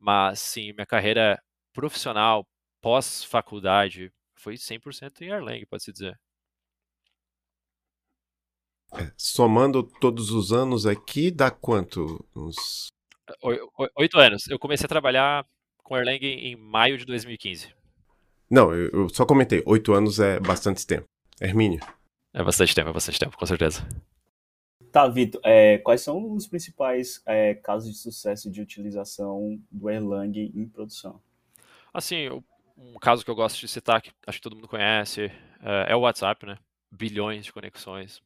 Mas 0.00 0.40
sim, 0.40 0.72
minha 0.72 0.86
carreira 0.86 1.40
profissional 1.72 2.46
pós-faculdade 2.80 4.12
foi 4.34 4.54
100% 4.54 5.22
em 5.22 5.28
Erlang, 5.28 5.66
pode-se 5.66 5.92
dizer. 5.92 6.18
É, 8.94 9.12
somando 9.16 9.82
todos 9.82 10.30
os 10.30 10.52
anos 10.52 10.86
aqui, 10.86 11.30
dá 11.30 11.50
quanto? 11.50 12.24
Uns... 12.34 12.88
Oito 13.96 14.18
anos. 14.18 14.48
Eu 14.48 14.58
comecei 14.58 14.86
a 14.86 14.88
trabalhar 14.88 15.44
com 15.82 15.96
Erlang 15.96 16.24
em 16.24 16.56
maio 16.56 16.96
de 16.96 17.04
2015. 17.04 17.74
Não, 18.50 18.72
eu 18.72 19.08
só 19.10 19.26
comentei. 19.26 19.62
Oito 19.66 19.92
anos 19.92 20.18
é 20.18 20.40
bastante 20.40 20.86
tempo. 20.86 21.04
Hermínio. 21.40 21.80
É 22.32 22.42
bastante 22.42 22.74
tempo, 22.74 22.88
é 22.88 22.92
bastante 22.92 23.18
tempo, 23.18 23.36
com 23.36 23.46
certeza. 23.46 23.86
Tá, 24.92 25.06
Vitor, 25.06 25.40
é, 25.44 25.78
quais 25.78 26.00
são 26.00 26.32
os 26.32 26.46
principais 26.46 27.22
é, 27.26 27.54
casos 27.54 27.92
de 27.92 27.98
sucesso 27.98 28.50
de 28.50 28.60
utilização 28.60 29.60
do 29.70 29.90
Erlang 29.90 30.38
em 30.54 30.68
produção? 30.68 31.20
Assim, 31.92 32.28
um 32.76 32.94
caso 32.94 33.24
que 33.24 33.30
eu 33.30 33.34
gosto 33.34 33.58
de 33.58 33.68
citar, 33.68 34.00
que 34.00 34.10
acho 34.26 34.38
que 34.38 34.42
todo 34.42 34.56
mundo 34.56 34.68
conhece, 34.68 35.30
é, 35.60 35.92
é 35.92 35.96
o 35.96 36.00
WhatsApp, 36.00 36.46
né? 36.46 36.58
Bilhões 36.90 37.44
de 37.44 37.52
conexões, 37.52 38.22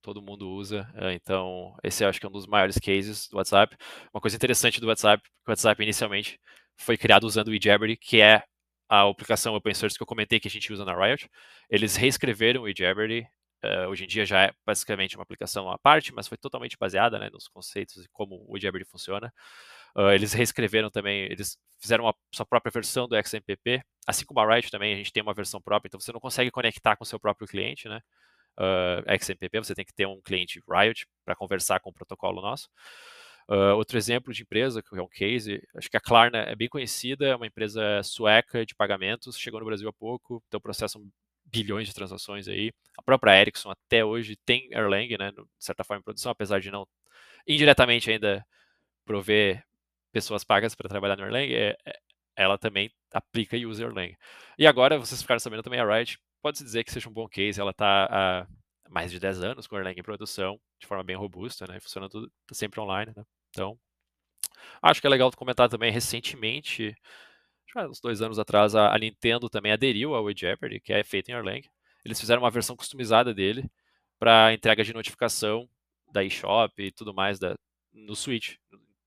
todo 0.00 0.22
mundo 0.22 0.48
usa. 0.50 0.88
É, 0.94 1.12
então, 1.14 1.76
esse 1.82 2.04
acho 2.04 2.20
que 2.20 2.26
é 2.26 2.28
um 2.28 2.32
dos 2.32 2.46
maiores 2.46 2.78
cases 2.78 3.28
do 3.28 3.36
WhatsApp. 3.36 3.76
Uma 4.12 4.20
coisa 4.20 4.36
interessante 4.36 4.80
do 4.80 4.86
WhatsApp, 4.86 5.22
que 5.22 5.48
o 5.48 5.50
WhatsApp 5.50 5.82
inicialmente 5.82 6.38
foi 6.76 6.96
criado 6.96 7.24
usando 7.24 7.48
o 7.48 7.54
eJabber, 7.54 7.98
que 7.98 8.20
é 8.20 8.42
a 8.88 9.08
aplicação 9.08 9.54
open 9.54 9.74
source 9.74 9.96
que 9.96 10.02
eu 10.02 10.06
comentei 10.06 10.40
que 10.40 10.48
a 10.48 10.50
gente 10.50 10.72
usa 10.72 10.84
na 10.84 10.94
Riot. 10.94 11.28
Eles 11.68 11.96
reescreveram 11.96 12.62
o 12.62 12.68
eJabber 12.68 13.28
Uh, 13.64 13.88
hoje 13.88 14.04
em 14.04 14.06
dia 14.06 14.24
já 14.24 14.44
é 14.44 14.52
basicamente 14.64 15.16
uma 15.16 15.24
aplicação 15.24 15.68
à 15.70 15.76
parte, 15.78 16.14
mas 16.14 16.28
foi 16.28 16.38
totalmente 16.38 16.76
baseada 16.78 17.18
né, 17.18 17.28
nos 17.30 17.48
conceitos 17.48 18.04
e 18.04 18.08
como 18.12 18.44
o 18.48 18.58
Jabber 18.58 18.86
funciona. 18.86 19.32
Uh, 19.96 20.10
eles 20.10 20.32
reescreveram 20.32 20.90
também, 20.90 21.24
eles 21.24 21.58
fizeram 21.80 22.08
a 22.08 22.14
sua 22.32 22.46
própria 22.46 22.70
versão 22.70 23.08
do 23.08 23.16
XMPP, 23.16 23.82
assim 24.06 24.24
como 24.24 24.40
a 24.40 24.54
Riot 24.54 24.70
também, 24.70 24.94
a 24.94 24.96
gente 24.96 25.12
tem 25.12 25.22
uma 25.22 25.34
versão 25.34 25.60
própria, 25.60 25.88
então 25.88 26.00
você 26.00 26.12
não 26.12 26.20
consegue 26.20 26.50
conectar 26.50 26.96
com 26.96 27.02
o 27.04 27.06
seu 27.06 27.18
próprio 27.18 27.48
cliente, 27.48 27.88
né? 27.88 28.00
Uh, 28.58 29.18
XMPP, 29.18 29.58
você 29.58 29.74
tem 29.74 29.84
que 29.84 29.94
ter 29.94 30.06
um 30.06 30.20
cliente 30.20 30.60
Riot 30.68 31.06
para 31.24 31.34
conversar 31.36 31.80
com 31.80 31.90
o 31.90 31.92
protocolo 31.92 32.40
nosso. 32.40 32.68
Uh, 33.50 33.74
outro 33.76 33.96
exemplo 33.96 34.32
de 34.32 34.42
empresa, 34.42 34.82
que 34.82 34.96
é 34.96 35.02
um 35.02 35.08
case, 35.08 35.62
acho 35.74 35.88
que 35.88 35.96
a 35.96 36.00
Klarna 36.00 36.38
é 36.38 36.54
bem 36.54 36.68
conhecida, 36.68 37.26
é 37.28 37.34
uma 37.36 37.46
empresa 37.46 38.02
sueca 38.02 38.66
de 38.66 38.74
pagamentos, 38.74 39.38
chegou 39.38 39.58
no 39.58 39.66
Brasil 39.66 39.88
há 39.88 39.92
pouco, 39.92 40.42
então 40.46 40.60
processam 40.60 41.02
bilhões 41.50 41.88
de 41.88 41.94
transações 41.94 42.48
aí. 42.48 42.72
A 42.96 43.02
própria 43.02 43.40
Ericsson 43.40 43.70
até 43.70 44.04
hoje 44.04 44.36
tem 44.44 44.68
Erlang, 44.72 45.16
né, 45.18 45.30
de 45.32 45.44
certa 45.58 45.84
forma 45.84 46.00
em 46.00 46.04
produção, 46.04 46.32
apesar 46.32 46.60
de 46.60 46.70
não 46.70 46.86
indiretamente 47.46 48.10
ainda 48.10 48.44
prover 49.04 49.64
pessoas 50.12 50.44
pagas 50.44 50.74
para 50.74 50.88
trabalhar 50.88 51.16
no 51.16 51.24
Erlang, 51.24 51.54
é, 51.54 51.76
é, 51.86 51.98
ela 52.36 52.58
também 52.58 52.90
aplica 53.12 53.56
e 53.56 53.66
usa 53.66 53.84
Erlang. 53.84 54.16
E 54.58 54.66
agora, 54.66 54.98
vocês 54.98 55.22
ficaram 55.22 55.40
sabendo 55.40 55.62
também, 55.62 55.80
a 55.80 55.96
Riot 55.96 56.18
pode-se 56.42 56.64
dizer 56.64 56.84
que 56.84 56.92
seja 56.92 57.08
um 57.08 57.12
bom 57.12 57.28
case, 57.28 57.60
ela 57.60 57.70
está 57.70 58.06
há 58.10 58.46
mais 58.90 59.10
de 59.10 59.18
10 59.18 59.42
anos 59.42 59.66
com 59.66 59.76
Erlang 59.76 59.98
em 59.98 60.02
produção, 60.02 60.60
de 60.80 60.86
forma 60.86 61.04
bem 61.04 61.16
robusta, 61.16 61.66
né, 61.66 61.80
funciona 61.80 62.08
tudo 62.08 62.30
tá 62.46 62.54
sempre 62.54 62.80
online, 62.80 63.12
né, 63.16 63.24
então 63.50 63.78
acho 64.82 65.00
que 65.00 65.06
é 65.06 65.10
legal 65.10 65.30
comentar 65.32 65.68
também 65.68 65.92
recentemente 65.92 66.94
uns 67.76 68.00
dois 68.00 68.22
anos 68.22 68.38
atrás, 68.38 68.74
a, 68.74 68.94
a 68.94 68.98
Nintendo 68.98 69.48
também 69.48 69.72
aderiu 69.72 70.14
ao 70.14 70.24
Jeopardy, 70.34 70.80
que 70.80 70.92
é 70.92 71.02
feito 71.04 71.28
em 71.28 71.32
Erlang. 71.32 71.62
Eles 72.04 72.20
fizeram 72.20 72.42
uma 72.42 72.50
versão 72.50 72.76
customizada 72.76 73.34
dele 73.34 73.68
para 74.18 74.52
entrega 74.52 74.82
de 74.82 74.92
notificação 74.92 75.68
da 76.12 76.24
eShop 76.24 76.82
e 76.82 76.90
tudo 76.90 77.12
mais 77.12 77.38
da, 77.38 77.54
no 77.92 78.16
Switch. 78.16 78.56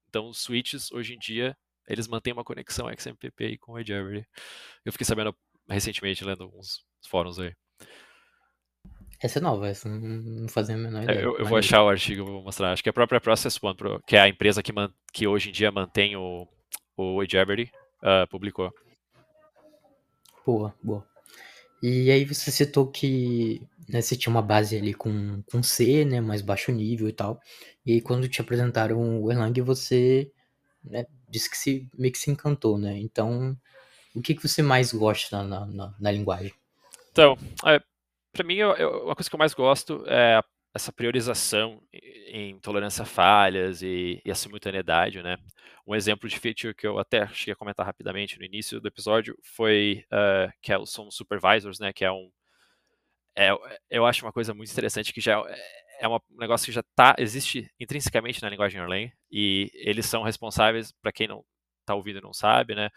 Então, 0.08 0.28
os 0.28 0.40
Switches, 0.40 0.92
hoje 0.92 1.16
em 1.16 1.18
dia, 1.18 1.56
eles 1.88 2.08
mantêm 2.08 2.34
uma 2.34 2.44
conexão 2.44 2.88
XMPP 2.90 3.58
com 3.58 3.74
o 3.74 3.84
Jeopardy. 3.84 4.26
Eu 4.86 4.92
fiquei 4.92 5.06
sabendo 5.06 5.36
recentemente, 5.70 6.24
lendo 6.24 6.44
alguns 6.44 6.86
fóruns 7.08 7.40
aí. 7.40 7.54
Essa 9.22 9.38
é 9.38 9.42
nova, 9.42 9.68
essa 9.68 9.88
não 9.88 10.48
fazia 10.48 10.76
a 10.76 10.78
menor 10.78 11.02
é, 11.02 11.04
ideia. 11.04 11.20
É, 11.20 11.26
eu, 11.26 11.38
eu 11.38 11.46
vou 11.46 11.58
achar 11.58 11.84
o 11.84 11.90
artigo, 11.90 12.26
vou 12.26 12.44
mostrar. 12.44 12.72
Acho 12.72 12.82
que 12.82 12.90
é 12.90 12.92
a 12.92 12.94
própria 12.94 13.22
Process 13.22 13.58
One, 13.62 13.78
que 14.08 14.16
é 14.16 14.22
a 14.22 14.28
empresa 14.28 14.64
que, 14.64 14.74
man, 14.74 14.92
que 15.14 15.28
hoje 15.28 15.50
em 15.50 15.52
dia 15.52 15.72
mantém 15.72 16.16
o, 16.16 16.48
o 16.98 17.24
Jeopardy, 17.24 17.72
uh, 18.04 18.28
publicou. 18.30 18.74
Boa, 20.46 20.74
boa. 20.82 21.06
E 21.82 22.12
aí 22.12 22.26
você 22.26 22.52
citou 22.52 22.88
que 22.88 23.62
né, 23.90 24.02
você 24.02 24.16
tinha 24.16 24.32
uma 24.32 24.42
base 24.42 24.78
ali 24.78 24.94
com, 24.94 25.42
com 25.52 25.64
C, 25.64 26.06
né, 26.06 26.22
mais 26.22 26.42
baixo 26.42 26.72
nível 26.72 27.10
e 27.10 27.14
tal. 27.14 27.40
E 27.86 27.94
aí 27.94 28.02
quando 28.02 28.28
te 28.30 28.42
apresentaram 28.42 29.22
o 29.22 29.32
Erlang, 29.32 29.60
você 29.62 30.32
né, 30.84 31.06
disse 31.30 31.50
que 31.50 31.58
se, 31.58 31.88
meio 31.98 32.12
que 32.12 32.20
se 32.20 32.30
encantou, 32.30 32.78
né? 32.78 32.98
Então, 32.98 33.58
o 34.16 34.22
que, 34.22 34.36
que 34.36 34.48
você 34.48 34.62
mais 34.62 34.94
gosta 34.94 35.44
na, 35.44 35.66
na, 35.66 35.96
na 36.00 36.12
linguagem? 36.12 36.54
Então, 37.12 37.38
é, 37.66 37.80
para 38.32 38.44
mim, 38.44 38.56
eu, 38.56 38.72
eu, 38.74 39.06
uma 39.06 39.16
coisa 39.16 39.30
que 39.30 39.36
eu 39.36 39.40
mais 39.40 39.54
gosto 39.54 40.04
é 40.08 40.42
essa 40.74 40.92
priorização 40.92 41.82
em 42.28 42.58
tolerância 42.60 43.04
a 43.04 43.06
falhas 43.06 43.82
e, 43.82 44.22
e, 44.24 44.32
a 44.32 44.36
simultaneidade, 44.36 45.22
né? 45.22 45.38
Um 45.86 45.96
exemplo 45.96 46.30
de 46.30 46.40
feature 46.40 46.74
que 46.74 46.88
eu 46.88 46.98
até 46.98 47.28
cheguei 47.28 47.54
a 47.54 47.58
comentar 47.58 47.86
rapidamente 47.86 48.40
no 48.40 48.46
início 48.46 48.80
do 48.80 48.88
episódio 48.88 49.38
foi 49.44 50.06
uh, 50.08 50.52
que 50.62 50.72
é, 50.72 50.86
são 50.86 51.12
supervisors, 51.12 51.80
né? 51.80 51.92
Que 51.92 52.06
é 52.06 52.12
um 52.12 52.32
é, 53.36 53.50
eu 53.90 54.06
acho 54.06 54.26
uma 54.26 54.34
coisa 54.34 54.54
muito 54.54 54.72
interessante 54.72 55.14
que 55.14 55.22
já 55.22 55.40
é, 55.48 56.06
é 56.06 56.08
um 56.08 56.20
negócio 56.32 56.66
que 56.66 56.72
já 56.72 56.84
tá 56.96 57.16
existe 57.18 57.70
intrinsecamente 57.80 58.42
na 58.42 58.50
linguagem 58.50 58.82
Erlang 58.82 59.12
e 59.32 59.72
eles 59.74 60.06
são 60.06 60.24
responsáveis 60.24 60.92
para 61.02 61.12
quem 61.12 61.28
não 61.28 61.44
está 61.82 61.96
ouvindo 61.96 62.20
e 62.20 62.22
não 62.22 62.34
sabe, 62.34 62.76
né? 62.76 62.90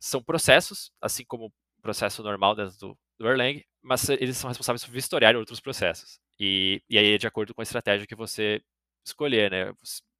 São 0.00 0.22
processos, 0.22 0.92
assim 1.00 1.24
como 1.24 1.46
o 1.46 1.82
processo 1.82 2.22
normal 2.22 2.54
dentro 2.54 2.76
do, 2.78 2.98
do 3.18 3.28
Erlang, 3.28 3.64
mas 3.82 4.08
eles 4.08 4.36
são 4.36 4.48
responsáveis 4.48 4.84
por 4.84 4.92
vistoriar 4.92 5.36
outros 5.36 5.60
processos. 5.60 6.20
E, 6.38 6.82
e 6.88 6.98
aí 6.98 7.14
é 7.14 7.18
de 7.18 7.26
acordo 7.26 7.54
com 7.54 7.60
a 7.62 7.64
estratégia 7.64 8.06
que 8.06 8.14
você 8.14 8.62
escolher, 9.06 9.50
né? 9.50 9.72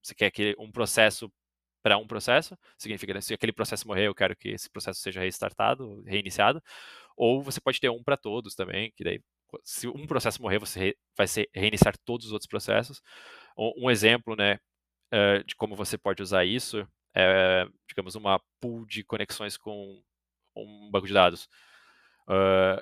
Você 0.02 0.14
quer 0.14 0.30
que 0.30 0.54
um 0.58 0.70
processo 0.70 1.30
para 1.82 1.98
um 1.98 2.06
processo, 2.06 2.56
significa 2.78 3.14
que 3.14 3.22
se 3.22 3.34
aquele 3.34 3.52
processo 3.52 3.86
morrer, 3.86 4.08
eu 4.08 4.14
quero 4.14 4.36
que 4.36 4.48
esse 4.50 4.68
processo 4.70 5.00
seja 5.00 5.20
restartado, 5.20 6.02
reiniciado, 6.04 6.60
ou 7.16 7.42
você 7.42 7.60
pode 7.60 7.80
ter 7.80 7.90
um 7.90 8.02
para 8.02 8.16
todos 8.16 8.54
também, 8.56 8.92
que 8.96 9.04
daí 9.04 9.20
se 9.64 9.88
um 9.88 10.06
processo 10.06 10.42
morrer, 10.42 10.58
você 10.58 10.96
vai 11.16 11.26
ser 11.28 11.48
reiniciar 11.54 11.96
todos 12.04 12.26
os 12.26 12.32
outros 12.32 12.48
processos. 12.48 13.00
Um, 13.58 13.90
exemplo, 13.90 14.36
né, 14.36 14.58
eh, 15.12 15.42
de 15.44 15.54
como 15.56 15.76
você 15.76 15.98
pode 15.98 16.22
usar 16.22 16.44
isso 16.44 16.86
é, 17.16 17.66
digamos, 17.88 18.14
uma 18.14 18.38
pool 18.60 18.84
de 18.86 19.02
conexões 19.02 19.56
com 19.56 20.02
um 20.54 20.90
banco 20.90 21.06
de 21.06 21.14
dados. 21.14 21.48
Uh, 22.28 22.80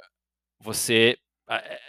você 0.60 1.16
eh, 1.50 1.80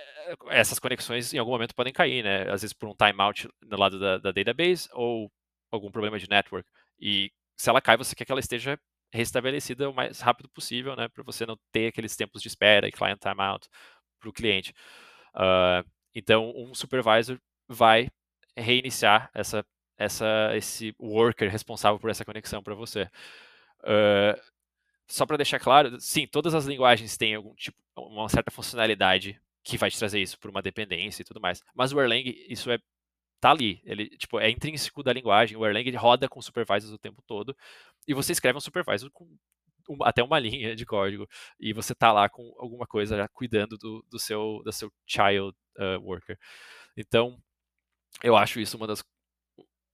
essas 0.50 0.80
conexões 0.80 1.34
em 1.34 1.38
algum 1.38 1.52
momento 1.52 1.76
podem 1.76 1.94
cair, 1.94 2.24
né? 2.24 2.44
Às 2.52 2.62
vezes 2.62 2.74
por 2.74 2.90
um 2.90 2.96
timeout 2.96 3.50
no 3.62 3.78
lado 3.78 4.00
da, 4.00 4.18
da, 4.18 4.32
database 4.32 4.88
ou 4.94 5.32
algum 5.72 5.92
problema 5.92 6.20
de 6.20 6.30
network. 6.30 6.68
E 7.00 7.32
se 7.58 7.70
ela 7.70 7.82
cai, 7.82 7.98
você 7.98 8.16
quer 8.16 8.26
que 8.26 8.32
ela 8.32 8.40
esteja 8.40 8.80
restabelecida 9.14 9.90
o 9.90 9.94
mais 9.94 10.20
rápido 10.20 10.50
possível, 10.50 10.96
né? 10.96 11.08
Para 11.08 11.24
você 11.24 11.46
não 11.46 11.58
ter 11.72 11.88
aqueles 11.88 12.16
tempos 12.16 12.42
de 12.42 12.48
espera 12.48 12.88
e 12.88 12.92
client 12.92 13.20
timeout 13.20 13.68
para 14.20 14.30
o 14.30 14.34
cliente. 14.34 14.74
Uh, 15.36 15.88
então, 16.14 16.54
um 16.56 16.74
supervisor 16.74 17.40
vai 17.68 18.10
reiniciar 18.56 19.30
essa, 19.34 19.66
essa, 19.98 20.52
esse 20.56 20.96
worker 21.00 21.50
responsável 21.50 22.00
por 22.00 22.10
essa 22.10 22.26
conexão 22.26 22.64
para 22.64 22.76
você. 22.76 23.04
Uh, 23.82 24.40
só 25.08 25.26
para 25.26 25.38
deixar 25.38 25.60
claro, 25.60 26.00
sim, 26.00 26.28
todas 26.28 26.56
as 26.56 26.66
linguagens 26.66 27.18
têm 27.18 27.36
algum 27.36 27.54
tipo, 27.56 27.78
uma 27.96 28.28
certa 28.30 28.52
funcionalidade 28.52 29.40
que 29.66 29.78
vai 29.78 29.90
te 29.90 29.98
trazer 29.98 30.22
isso 30.22 30.40
por 30.40 30.52
uma 30.52 30.62
dependência 30.62 31.24
e 31.24 31.26
tudo 31.26 31.42
mais. 31.42 31.62
Mas 31.74 31.92
o 31.92 32.00
Erlang, 32.00 32.24
isso 32.48 32.72
é 32.72 32.78
tá 33.42 33.52
ali, 33.52 33.82
ele 33.84 34.10
tipo 34.10 34.40
é 34.40 34.50
intrínseco 34.50 35.04
da 35.04 35.12
linguagem. 35.12 35.58
O 35.58 35.66
Erlang 35.66 35.90
roda 35.98 36.30
com 36.30 36.42
supervisors 36.42 36.94
o 36.94 37.00
tempo 37.00 37.22
todo 37.24 37.56
e 38.08 38.14
você 38.14 38.32
escreve 38.32 38.58
um 38.58 38.62
supervisor 38.62 39.10
com 39.12 39.28
até 40.04 40.24
uma 40.24 40.40
linha 40.40 40.76
de 40.76 40.86
código 40.86 41.28
e 41.60 41.74
você 41.74 41.96
tá 41.96 42.12
lá 42.12 42.30
com 42.30 42.56
alguma 42.60 42.88
coisa 42.88 43.18
já 43.18 43.28
cuidando 43.28 43.78
do, 43.78 44.06
do 44.10 44.20
seu 44.20 44.62
do 44.64 44.72
seu 44.72 44.92
child 45.06 45.56
uh, 45.78 46.00
worker. 46.02 46.38
Então, 46.96 47.38
eu 48.24 48.38
acho 48.38 48.60
isso 48.60 48.78
uma 48.78 48.88
das 48.88 49.04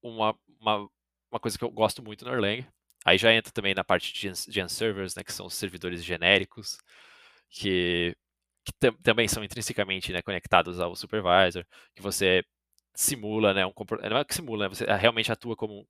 uma, 0.03 0.35
uma, 0.59 0.89
uma 1.31 1.39
coisa 1.39 1.57
que 1.57 1.63
eu 1.63 1.71
gosto 1.71 2.03
muito 2.03 2.25
no 2.25 2.33
Erlang. 2.33 2.67
Aí 3.05 3.17
já 3.17 3.33
entra 3.33 3.51
também 3.51 3.73
na 3.73 3.83
parte 3.83 4.13
de 4.13 4.33
gen 4.49 4.67
servers, 4.67 5.15
né, 5.15 5.23
que 5.23 5.33
são 5.33 5.47
os 5.47 5.55
servidores 5.55 6.03
genéricos, 6.03 6.77
que, 7.49 8.15
que 8.63 8.73
também 9.03 9.27
são 9.27 9.43
intrinsecamente 9.43 10.11
né, 10.13 10.21
conectados 10.21 10.79
ao 10.79 10.95
supervisor, 10.95 11.65
que 11.95 12.01
você 12.01 12.43
simula, 12.95 13.53
né, 13.53 13.65
um 13.65 13.73
não 14.09 14.17
é 14.17 14.25
que 14.25 14.35
simula, 14.35 14.65
né, 14.65 14.69
você 14.69 14.85
realmente 14.85 15.31
atua 15.31 15.55
como 15.55 15.87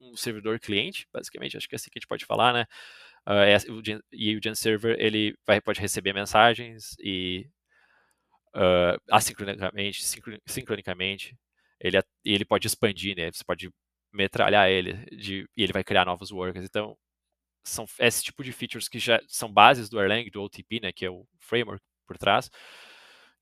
um 0.00 0.16
servidor 0.16 0.58
cliente, 0.60 1.06
basicamente, 1.12 1.56
acho 1.56 1.68
que 1.68 1.74
é 1.74 1.76
assim 1.76 1.90
que 1.90 1.98
a 1.98 2.00
gente 2.00 2.08
pode 2.08 2.26
falar, 2.26 2.52
né? 2.52 2.66
Uh, 3.26 4.02
e 4.12 4.36
o 4.36 4.40
Gen 4.42 4.54
Server 4.54 4.96
ele 5.00 5.34
vai, 5.46 5.60
pode 5.60 5.80
receber 5.80 6.12
mensagens 6.12 6.94
e 7.00 7.48
uh, 8.54 9.00
assincronicamente, 9.10 10.02
sincronicamente, 10.46 11.36
ele, 11.80 11.98
ele 12.24 12.44
pode 12.44 12.66
expandir, 12.66 13.16
né? 13.16 13.30
Você 13.32 13.44
pode 13.44 13.70
metralhar 14.12 14.68
ele 14.68 14.94
de, 15.16 15.48
e 15.56 15.62
ele 15.62 15.72
vai 15.72 15.84
criar 15.84 16.04
novos 16.04 16.30
workers. 16.30 16.64
Então, 16.64 16.96
são 17.68 17.86
esse 17.98 18.22
tipo 18.22 18.42
de 18.44 18.52
features 18.52 18.88
que 18.88 18.98
já 18.98 19.20
são 19.28 19.52
bases 19.52 19.88
do 19.88 20.00
Erlang, 20.00 20.28
do 20.30 20.42
OTP, 20.42 20.80
né? 20.80 20.92
Que 20.92 21.06
é 21.06 21.10
o 21.10 21.26
framework 21.38 21.82
por 22.06 22.18
trás, 22.18 22.50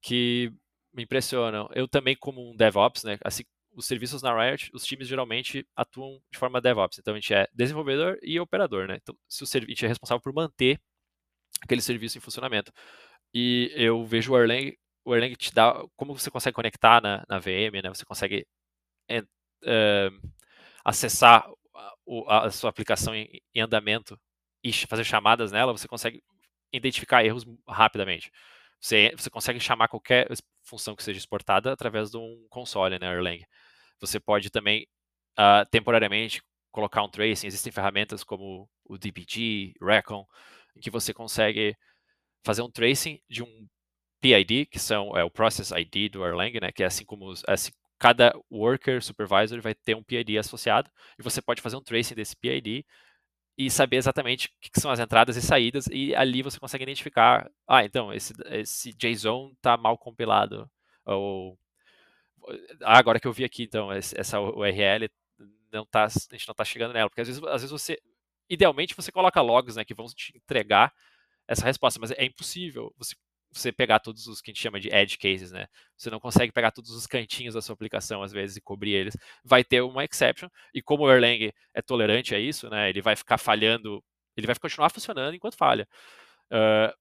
que 0.02 0.52
me 0.92 1.02
impressionam. 1.04 1.68
Eu 1.74 1.88
também, 1.88 2.16
como 2.16 2.50
um 2.50 2.56
DevOps, 2.56 3.04
né? 3.04 3.18
Assim, 3.24 3.44
os 3.76 3.86
serviços 3.86 4.22
na 4.22 4.32
Riot, 4.32 4.70
os 4.72 4.84
times 4.84 5.08
geralmente 5.08 5.66
atuam 5.76 6.20
de 6.30 6.38
forma 6.38 6.60
DevOps. 6.60 6.98
Então 6.98 7.14
a 7.14 7.16
gente 7.18 7.34
é 7.34 7.48
desenvolvedor 7.52 8.18
e 8.22 8.38
operador, 8.40 8.86
né? 8.88 8.98
Então, 9.02 9.16
se 9.28 9.42
o 9.44 9.46
a 9.46 9.66
gente 9.66 9.84
é 9.84 9.88
responsável 9.88 10.22
por 10.22 10.32
manter 10.32 10.80
aquele 11.62 11.82
serviço 11.82 12.18
em 12.18 12.20
funcionamento. 12.20 12.72
E 13.34 13.72
eu 13.74 14.04
vejo 14.06 14.32
o 14.32 14.38
Erlang, 14.38 14.76
o 15.04 15.14
Erlang 15.14 15.36
te 15.36 15.52
dá, 15.54 15.84
como 15.96 16.16
você 16.16 16.30
consegue 16.30 16.54
conectar 16.54 17.00
na, 17.02 17.24
na 17.28 17.38
VM, 17.38 17.82
né? 17.82 17.88
Você 17.90 18.04
consegue 18.04 18.46
é, 19.66 20.10
acessar 20.84 21.46
a, 22.28 22.46
a, 22.46 22.50
sua 22.50 22.70
aplicação 22.70 23.14
em, 23.14 23.40
em 23.54 23.60
andamento 23.60 24.18
e 24.62 24.72
fazer 24.72 25.04
chamadas 25.04 25.52
nela, 25.52 25.72
você 25.72 25.88
consegue 25.88 26.22
identificar 26.72 27.24
erros 27.24 27.44
rapidamente. 27.68 28.30
Você, 28.80 29.14
você 29.16 29.30
consegue 29.30 29.60
chamar 29.60 29.88
qualquer 29.88 30.28
função 30.62 30.94
que 30.96 31.02
seja 31.02 31.18
exportada 31.18 31.72
através 31.72 32.10
de 32.10 32.16
um 32.16 32.46
console, 32.50 32.98
né, 32.98 33.06
Erlang. 33.06 33.44
Você 34.00 34.20
pode 34.20 34.50
também, 34.50 34.86
uh, 35.38 35.64
temporariamente, 35.70 36.42
colocar 36.70 37.02
um 37.02 37.08
tracing. 37.08 37.46
Existem 37.46 37.72
ferramentas 37.72 38.24
como 38.24 38.68
o 38.84 38.98
DBG, 38.98 39.74
Recon, 39.80 40.26
em 40.76 40.80
que 40.80 40.90
você 40.90 41.14
consegue 41.14 41.74
fazer 42.44 42.62
um 42.62 42.70
tracing 42.70 43.20
de 43.28 43.42
um 43.42 43.68
PID, 44.20 44.66
que 44.66 44.78
são, 44.78 45.16
é 45.16 45.24
o 45.24 45.30
Process 45.30 45.70
ID 45.70 46.10
do 46.10 46.24
Erlang, 46.24 46.58
né, 46.60 46.72
que 46.72 46.82
é 46.82 46.86
assim 46.86 47.04
como 47.04 47.28
os, 47.28 47.42
assim, 47.46 47.72
cada 47.98 48.34
worker 48.50 49.02
supervisor 49.02 49.60
vai 49.60 49.74
ter 49.74 49.94
um 49.96 50.02
PID 50.02 50.38
associado, 50.38 50.90
e 51.18 51.22
você 51.22 51.40
pode 51.42 51.62
fazer 51.62 51.76
um 51.76 51.82
tracing 51.82 52.14
desse 52.14 52.36
PID 52.36 52.84
e 53.56 53.70
saber 53.70 53.96
exatamente 53.96 54.48
o 54.48 54.50
que 54.60 54.80
são 54.80 54.90
as 54.90 54.98
entradas 55.00 55.36
e 55.36 55.42
saídas, 55.42 55.86
e 55.90 56.14
ali 56.14 56.42
você 56.42 56.58
consegue 56.58 56.84
identificar, 56.84 57.50
ah, 57.68 57.84
então, 57.84 58.12
esse, 58.12 58.34
esse 58.50 58.92
JSON 58.92 59.52
está 59.56 59.76
mal 59.76 59.96
compilado, 59.96 60.70
ou 61.04 61.58
ah, 62.82 62.98
agora 62.98 63.20
que 63.20 63.26
eu 63.26 63.32
vi 63.32 63.44
aqui, 63.44 63.64
então, 63.64 63.90
essa 63.92 64.40
URL 64.40 65.08
não 65.72 65.86
tá, 65.86 66.04
a 66.04 66.08
gente 66.08 66.46
não 66.48 66.52
está 66.52 66.64
chegando 66.64 66.92
nela, 66.92 67.08
porque 67.08 67.20
às 67.20 67.28
vezes, 67.28 67.42
às 67.44 67.62
vezes 67.62 67.70
você, 67.70 67.98
idealmente 68.48 68.94
você 68.94 69.10
coloca 69.12 69.40
logs, 69.40 69.76
né, 69.76 69.84
que 69.84 69.94
vão 69.94 70.06
te 70.06 70.36
entregar 70.36 70.92
essa 71.48 71.64
resposta, 71.64 72.00
mas 72.00 72.10
é 72.12 72.24
impossível 72.24 72.92
você 72.96 73.14
você 73.54 73.72
pegar 73.72 74.00
todos 74.00 74.26
os 74.26 74.40
que 74.40 74.50
a 74.50 74.54
gente 74.54 74.62
chama 74.62 74.80
de 74.80 74.88
edge 74.94 75.16
cases, 75.18 75.52
né? 75.52 75.66
Você 75.96 76.10
não 76.10 76.20
consegue 76.20 76.52
pegar 76.52 76.70
todos 76.70 76.90
os 76.90 77.06
cantinhos 77.06 77.54
da 77.54 77.62
sua 77.62 77.74
aplicação, 77.74 78.22
às 78.22 78.32
vezes, 78.32 78.56
e 78.56 78.60
cobrir 78.60 78.92
eles. 78.92 79.16
Vai 79.44 79.64
ter 79.64 79.80
uma 79.82 80.04
exception, 80.04 80.48
e 80.74 80.82
como 80.82 81.04
o 81.04 81.10
Erlang 81.12 81.52
é 81.72 81.82
tolerante 81.82 82.34
a 82.34 82.38
isso, 82.38 82.68
né? 82.68 82.88
Ele 82.90 83.00
vai 83.02 83.16
ficar 83.16 83.38
falhando, 83.38 84.02
ele 84.36 84.46
vai 84.46 84.56
continuar 84.58 84.90
funcionando 84.90 85.34
enquanto 85.34 85.56
falha. 85.56 85.88
Uh, 86.50 86.92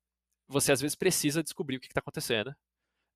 você, 0.47 0.71
às 0.71 0.81
vezes, 0.81 0.95
precisa 0.95 1.43
descobrir 1.43 1.77
o 1.77 1.79
que 1.79 1.87
está 1.87 1.99
acontecendo. 1.99 2.53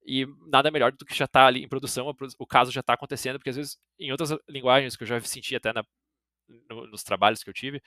E 0.06 0.26
nada 0.48 0.72
melhor 0.72 0.92
do 0.94 1.06
que 1.06 1.14
já 1.16 1.26
está 1.26 1.48
ali 1.48 1.64
em 1.64 1.68
produção, 1.68 2.14
o 2.40 2.48
caso 2.48 2.72
já 2.72 2.80
está 2.82 2.94
acontecendo, 2.94 3.38
porque 3.38 3.50
às 3.50 3.58
vezes, 3.58 3.78
em 4.00 4.12
outras 4.12 4.32
linguagens 4.48 4.96
que 4.96 5.04
eu 5.04 5.08
já 5.08 5.20
senti 5.22 5.56
até 5.56 5.74
na, 5.74 5.84
no, 6.70 6.88
nos 6.88 7.04
trabalhos 7.04 7.44
que 7.44 7.50
eu 7.50 7.54
tive, 7.54 7.78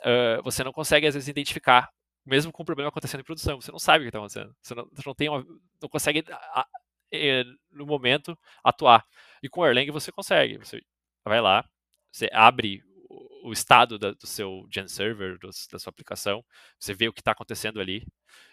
uh, 0.00 0.42
você 0.42 0.62
não 0.62 0.72
consegue, 0.72 1.06
às 1.06 1.14
vezes, 1.14 1.28
identificar 1.28 1.90
mesmo 2.28 2.52
com 2.52 2.62
o 2.62 2.66
problema 2.66 2.90
acontecendo 2.90 3.20
em 3.20 3.24
produção. 3.24 3.60
Você 3.60 3.72
não 3.72 3.78
sabe 3.78 4.00
o 4.00 4.02
que 4.04 4.08
está 4.08 4.18
acontecendo. 4.18 4.54
Você 4.62 4.74
não, 4.74 4.88
você 4.92 5.02
não, 5.06 5.14
tem 5.14 5.28
uma, 5.28 5.44
não 5.82 5.88
consegue, 5.88 6.24
a, 6.30 6.60
a, 6.60 6.66
no 7.72 7.86
momento, 7.86 8.38
atuar. 8.62 9.04
E 9.42 9.48
com 9.48 9.60
o 9.60 9.66
Erlang 9.66 9.90
você 9.90 10.12
consegue. 10.12 10.58
Você 10.58 10.80
vai 11.24 11.40
lá, 11.40 11.68
você 12.12 12.28
abre 12.32 12.82
o, 13.42 13.52
estado 13.52 13.98
da, 13.98 14.12
do 14.12 14.26
seu 14.26 14.66
Gen 14.72 14.88
Server, 14.88 15.38
do, 15.38 15.48
da 15.48 15.78
sua 15.78 15.90
aplicação, 15.90 16.44
você 16.78 16.92
vê 16.92 17.08
o 17.08 17.12
que 17.12 17.20
está 17.20 17.32
acontecendo 17.32 17.80
ali, 17.80 18.06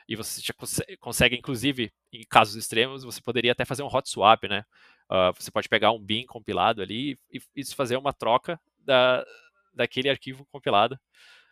e 0.07 0.15
você 0.15 0.41
já 0.41 0.53
consegue, 0.53 0.97
consegue, 0.97 1.35
inclusive, 1.35 1.91
em 2.13 2.23
casos 2.29 2.55
extremos, 2.55 3.03
você 3.03 3.21
poderia 3.21 3.51
até 3.51 3.65
fazer 3.65 3.83
um 3.83 3.87
hot 3.87 4.09
swap, 4.09 4.43
né? 4.45 4.63
Uh, 5.09 5.33
você 5.35 5.51
pode 5.51 5.69
pegar 5.69 5.91
um 5.91 5.99
bin 5.99 6.25
compilado 6.25 6.81
ali 6.81 7.19
e, 7.31 7.39
e 7.55 7.65
fazer 7.75 7.97
uma 7.97 8.13
troca 8.13 8.59
da, 8.79 9.25
daquele 9.73 10.09
arquivo 10.09 10.45
compilado 10.51 10.99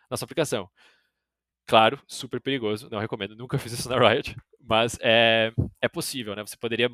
na 0.09 0.17
sua 0.17 0.25
aplicação. 0.25 0.69
Claro, 1.65 1.99
super 2.05 2.41
perigoso, 2.41 2.89
não 2.91 2.99
recomendo, 2.99 3.35
nunca 3.35 3.57
fiz 3.59 3.71
isso 3.73 3.89
na 3.89 3.97
Riot, 3.97 4.35
mas 4.59 4.97
é, 5.01 5.51
é 5.81 5.87
possível, 5.87 6.35
né? 6.35 6.45
Você 6.45 6.57
poderia, 6.57 6.89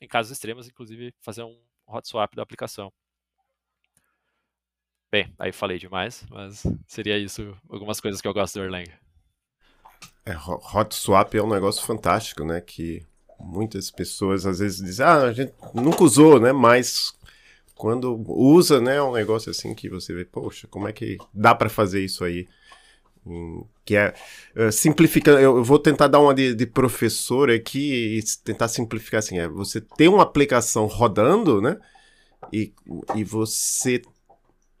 em 0.00 0.06
casos 0.06 0.32
extremos, 0.32 0.68
inclusive, 0.68 1.14
fazer 1.20 1.42
um 1.42 1.58
hot 1.86 2.06
swap 2.08 2.34
da 2.34 2.42
aplicação. 2.42 2.92
Bem, 5.10 5.32
aí 5.38 5.52
falei 5.52 5.78
demais, 5.78 6.26
mas 6.28 6.64
seria 6.88 7.16
isso 7.16 7.56
algumas 7.68 8.00
coisas 8.00 8.20
que 8.20 8.26
eu 8.26 8.34
gosto 8.34 8.58
do 8.58 8.64
Erlang. 8.64 8.90
É, 10.26 10.34
hot 10.36 10.94
swap 10.94 11.34
é 11.34 11.42
um 11.42 11.48
negócio 11.48 11.86
fantástico, 11.86 12.44
né? 12.44 12.60
Que 12.60 13.06
muitas 13.38 13.90
pessoas 13.90 14.44
às 14.44 14.58
vezes 14.58 14.78
dizem, 14.78 15.06
ah, 15.06 15.22
a 15.22 15.32
gente 15.32 15.54
nunca 15.72 16.02
usou, 16.02 16.40
né? 16.40 16.52
Mas 16.52 17.16
quando 17.74 18.24
usa, 18.26 18.80
né, 18.80 18.96
é 18.96 19.02
um 19.02 19.12
negócio 19.12 19.50
assim 19.50 19.74
que 19.74 19.88
você 19.88 20.14
vê, 20.14 20.24
poxa, 20.24 20.66
como 20.68 20.88
é 20.88 20.92
que 20.92 21.18
dá 21.32 21.54
para 21.54 21.68
fazer 21.68 22.04
isso 22.04 22.24
aí? 22.24 22.48
Que 23.84 23.96
é 23.96 24.14
uh, 24.56 24.70
simplificando. 24.70 25.38
Eu, 25.38 25.64
vou 25.64 25.78
tentar 25.78 26.08
dar 26.08 26.20
uma 26.20 26.34
de, 26.34 26.54
de, 26.54 26.66
professor 26.66 27.50
aqui 27.50 28.18
e 28.18 28.22
tentar 28.44 28.68
simplificar 28.68 29.18
assim: 29.18 29.38
é 29.38 29.48
você 29.48 29.80
tem 29.80 30.08
uma 30.08 30.22
aplicação 30.22 30.86
rodando, 30.86 31.60
né? 31.60 31.78
E, 32.52 32.72
e 33.14 33.24
você, 33.24 34.02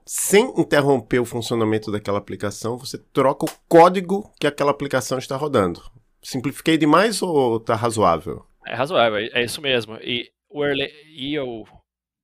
sem 0.04 0.52
interromper 0.58 1.18
o 1.18 1.24
funcionamento 1.24 1.90
daquela 1.90 2.18
aplicação, 2.18 2.76
você 2.76 2.98
troca 2.98 3.46
o 3.46 3.50
código 3.68 4.30
que 4.38 4.46
aquela 4.46 4.70
aplicação 4.70 5.18
está 5.18 5.36
rodando. 5.36 5.82
Simplifiquei 6.22 6.76
demais 6.76 7.22
ou 7.22 7.60
tá 7.60 7.74
razoável? 7.74 8.44
É 8.66 8.74
razoável, 8.74 9.18
é 9.32 9.44
isso 9.44 9.60
mesmo. 9.60 9.96
E 9.96 10.30
o, 10.50 10.64
e 11.08 11.38
o, 11.38 11.64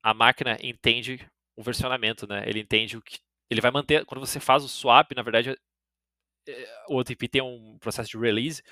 a 0.02 0.14
máquina 0.14 0.58
entende 0.62 1.26
o 1.56 1.62
versionamento, 1.62 2.26
né? 2.26 2.44
Ele 2.46 2.60
entende 2.60 2.96
o 2.96 3.02
que. 3.02 3.18
Ele 3.50 3.60
vai 3.60 3.70
manter. 3.70 4.04
Quando 4.06 4.24
você 4.24 4.38
faz 4.38 4.62
o 4.62 4.68
swap, 4.68 5.12
na 5.14 5.22
verdade, 5.22 5.50
é, 5.50 5.56
o 6.88 6.96
OTP 6.96 7.28
tem 7.28 7.42
um 7.42 7.78
processo 7.78 8.10
de 8.10 8.18
release 8.18 8.62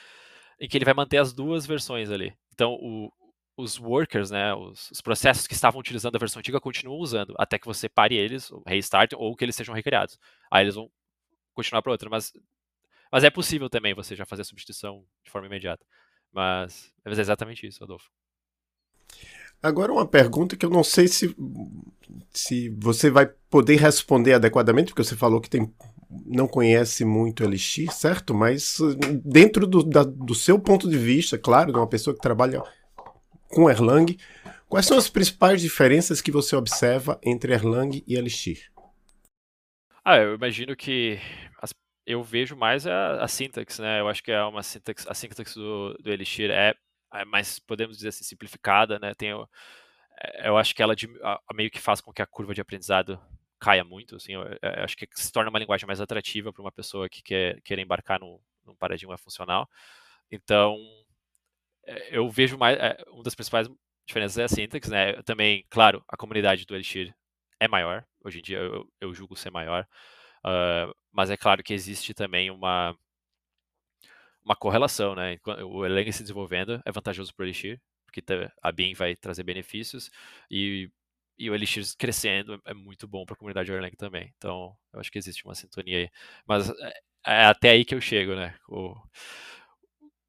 em 0.60 0.68
que 0.68 0.76
ele 0.76 0.84
vai 0.84 0.94
manter 0.94 1.18
as 1.18 1.32
duas 1.32 1.66
versões 1.66 2.10
ali. 2.10 2.34
Então, 2.52 2.72
o, 2.74 3.12
os 3.56 3.78
workers, 3.78 4.30
né, 4.30 4.54
os, 4.54 4.90
os, 4.90 5.00
processos 5.00 5.46
que 5.46 5.54
estavam 5.54 5.80
utilizando 5.80 6.16
a 6.16 6.18
versão 6.18 6.40
antiga 6.40 6.60
continuam 6.60 6.98
usando, 6.98 7.34
até 7.38 7.58
que 7.58 7.66
você 7.66 7.88
pare 7.88 8.16
eles, 8.16 8.50
restart, 8.66 9.12
ou 9.14 9.34
que 9.36 9.44
eles 9.44 9.56
sejam 9.56 9.74
recriados. 9.74 10.18
Aí 10.50 10.64
eles 10.64 10.74
vão 10.74 10.90
continuar 11.54 11.82
para 11.82 11.92
outra. 11.92 12.08
Mas, 12.08 12.32
mas 13.10 13.24
é 13.24 13.30
possível 13.30 13.68
também 13.68 13.94
você 13.94 14.14
já 14.14 14.24
fazer 14.24 14.42
a 14.42 14.44
substituição 14.44 15.04
de 15.24 15.30
forma 15.30 15.46
imediata. 15.46 15.84
Mas, 16.32 16.92
é 17.04 17.10
exatamente 17.10 17.66
isso, 17.66 17.82
Adolfo. 17.82 18.10
Agora 19.60 19.92
uma 19.92 20.06
pergunta 20.06 20.56
que 20.56 20.64
eu 20.64 20.70
não 20.70 20.84
sei 20.84 21.08
se, 21.08 21.34
se 22.32 22.68
você 22.68 23.10
vai 23.10 23.26
poder 23.50 23.76
responder 23.76 24.34
adequadamente, 24.34 24.92
porque 24.92 25.02
você 25.02 25.16
falou 25.16 25.40
que 25.40 25.50
tem, 25.50 25.72
não 26.10 26.48
conhece 26.48 27.04
muito 27.04 27.44
Elixir, 27.44 27.92
certo? 27.92 28.34
Mas 28.34 28.78
dentro 29.24 29.66
do, 29.66 29.82
da, 29.82 30.02
do 30.04 30.34
seu 30.34 30.58
ponto 30.58 30.88
de 30.88 30.96
vista, 30.96 31.38
claro, 31.38 31.72
de 31.72 31.78
uma 31.78 31.88
pessoa 31.88 32.14
que 32.14 32.20
trabalha 32.20 32.62
com 33.48 33.68
Erlang, 33.68 34.16
quais 34.68 34.86
são 34.86 34.96
as 34.96 35.08
principais 35.08 35.60
diferenças 35.60 36.20
que 36.20 36.30
você 36.30 36.56
observa 36.56 37.18
entre 37.22 37.52
Erlang 37.52 38.02
e 38.06 38.14
Elixir? 38.14 38.70
Ah, 40.04 40.16
eu 40.16 40.34
imagino 40.34 40.74
que 40.74 41.18
as, 41.60 41.70
eu 42.06 42.22
vejo 42.22 42.56
mais 42.56 42.86
a, 42.86 43.22
a 43.22 43.28
sintaxe, 43.28 43.82
né? 43.82 44.00
Eu 44.00 44.08
acho 44.08 44.22
que 44.22 44.32
é 44.32 44.42
uma 44.42 44.62
sintaxe, 44.62 45.06
a 45.08 45.14
sintaxe 45.14 45.54
do, 45.54 45.94
do 45.94 46.10
Elixir 46.10 46.50
é 46.50 46.74
é 47.14 47.24
mais, 47.24 47.58
podemos 47.58 47.96
dizer 47.96 48.08
assim, 48.08 48.24
simplificada, 48.24 48.98
né? 48.98 49.14
Tem, 49.14 49.30
é, 50.20 50.48
eu 50.48 50.56
acho 50.56 50.74
que 50.74 50.82
ela 50.82 50.94
meio 51.54 51.70
que 51.70 51.80
faz 51.80 52.00
com 52.00 52.12
que 52.12 52.22
a 52.22 52.26
curva 52.26 52.54
de 52.54 52.60
aprendizado 52.60 53.20
caia 53.58 53.84
muito, 53.84 54.16
assim, 54.16 54.34
eu, 54.34 54.42
eu 54.42 54.84
acho 54.84 54.96
que 54.96 55.06
se 55.14 55.32
torna 55.32 55.50
uma 55.50 55.58
linguagem 55.58 55.86
mais 55.86 56.00
atrativa 56.00 56.52
para 56.52 56.62
uma 56.62 56.72
pessoa 56.72 57.08
que 57.08 57.22
quer, 57.22 57.78
embarcar 57.78 58.20
no, 58.20 58.40
num 58.64 58.74
paradigma 58.76 59.18
funcional. 59.18 59.68
Então, 60.30 60.76
é, 61.86 62.16
eu 62.18 62.28
vejo 62.30 62.58
mais, 62.58 62.78
é, 62.78 62.96
uma 63.08 63.22
das 63.22 63.34
principais 63.34 63.68
diferenças 64.06 64.38
é 64.38 64.44
a 64.44 64.48
sintaxe, 64.48 64.90
né? 64.90 65.22
Também, 65.22 65.64
claro, 65.70 66.04
a 66.08 66.16
comunidade 66.16 66.64
do 66.66 66.74
Elixir 66.74 67.14
é 67.60 67.68
maior, 67.68 68.04
hoje 68.24 68.38
em 68.40 68.42
dia 68.42 68.58
eu, 68.58 68.90
eu 69.00 69.14
julgo 69.14 69.36
ser 69.36 69.50
maior, 69.50 69.86
uh, 70.44 70.94
mas 71.12 71.30
é 71.30 71.36
claro 71.36 71.62
que 71.62 71.74
existe 71.74 72.14
também 72.14 72.50
uma 72.50 72.96
uma 74.44 74.56
correlação, 74.56 75.14
né? 75.14 75.38
O 75.66 75.84
Erlang 75.84 76.10
se 76.12 76.22
desenvolvendo 76.22 76.80
é 76.84 76.90
vantajoso 76.90 77.34
para 77.34 77.44
o 77.44 77.46
Elixir, 77.46 77.78
porque 78.06 78.22
a 78.62 78.72
BIM 78.72 78.94
vai 78.94 79.14
trazer 79.14 79.42
benefícios 79.42 80.10
e, 80.50 80.90
e 81.38 81.50
o 81.50 81.54
Elixir 81.54 81.84
crescendo 81.98 82.60
é 82.66 82.74
muito 82.74 83.06
bom 83.08 83.24
para 83.24 83.34
a 83.34 83.36
comunidade 83.36 83.70
Erlang 83.72 83.94
também. 83.96 84.32
Então, 84.36 84.76
eu 84.92 85.00
acho 85.00 85.10
que 85.10 85.18
existe 85.18 85.44
uma 85.44 85.54
sintonia 85.54 85.98
aí. 85.98 86.10
Mas 86.46 86.70
é, 86.70 87.00
é 87.26 87.44
até 87.44 87.70
aí 87.70 87.84
que 87.84 87.94
eu 87.94 88.00
chego, 88.00 88.34
né? 88.34 88.54
O, 88.68 88.94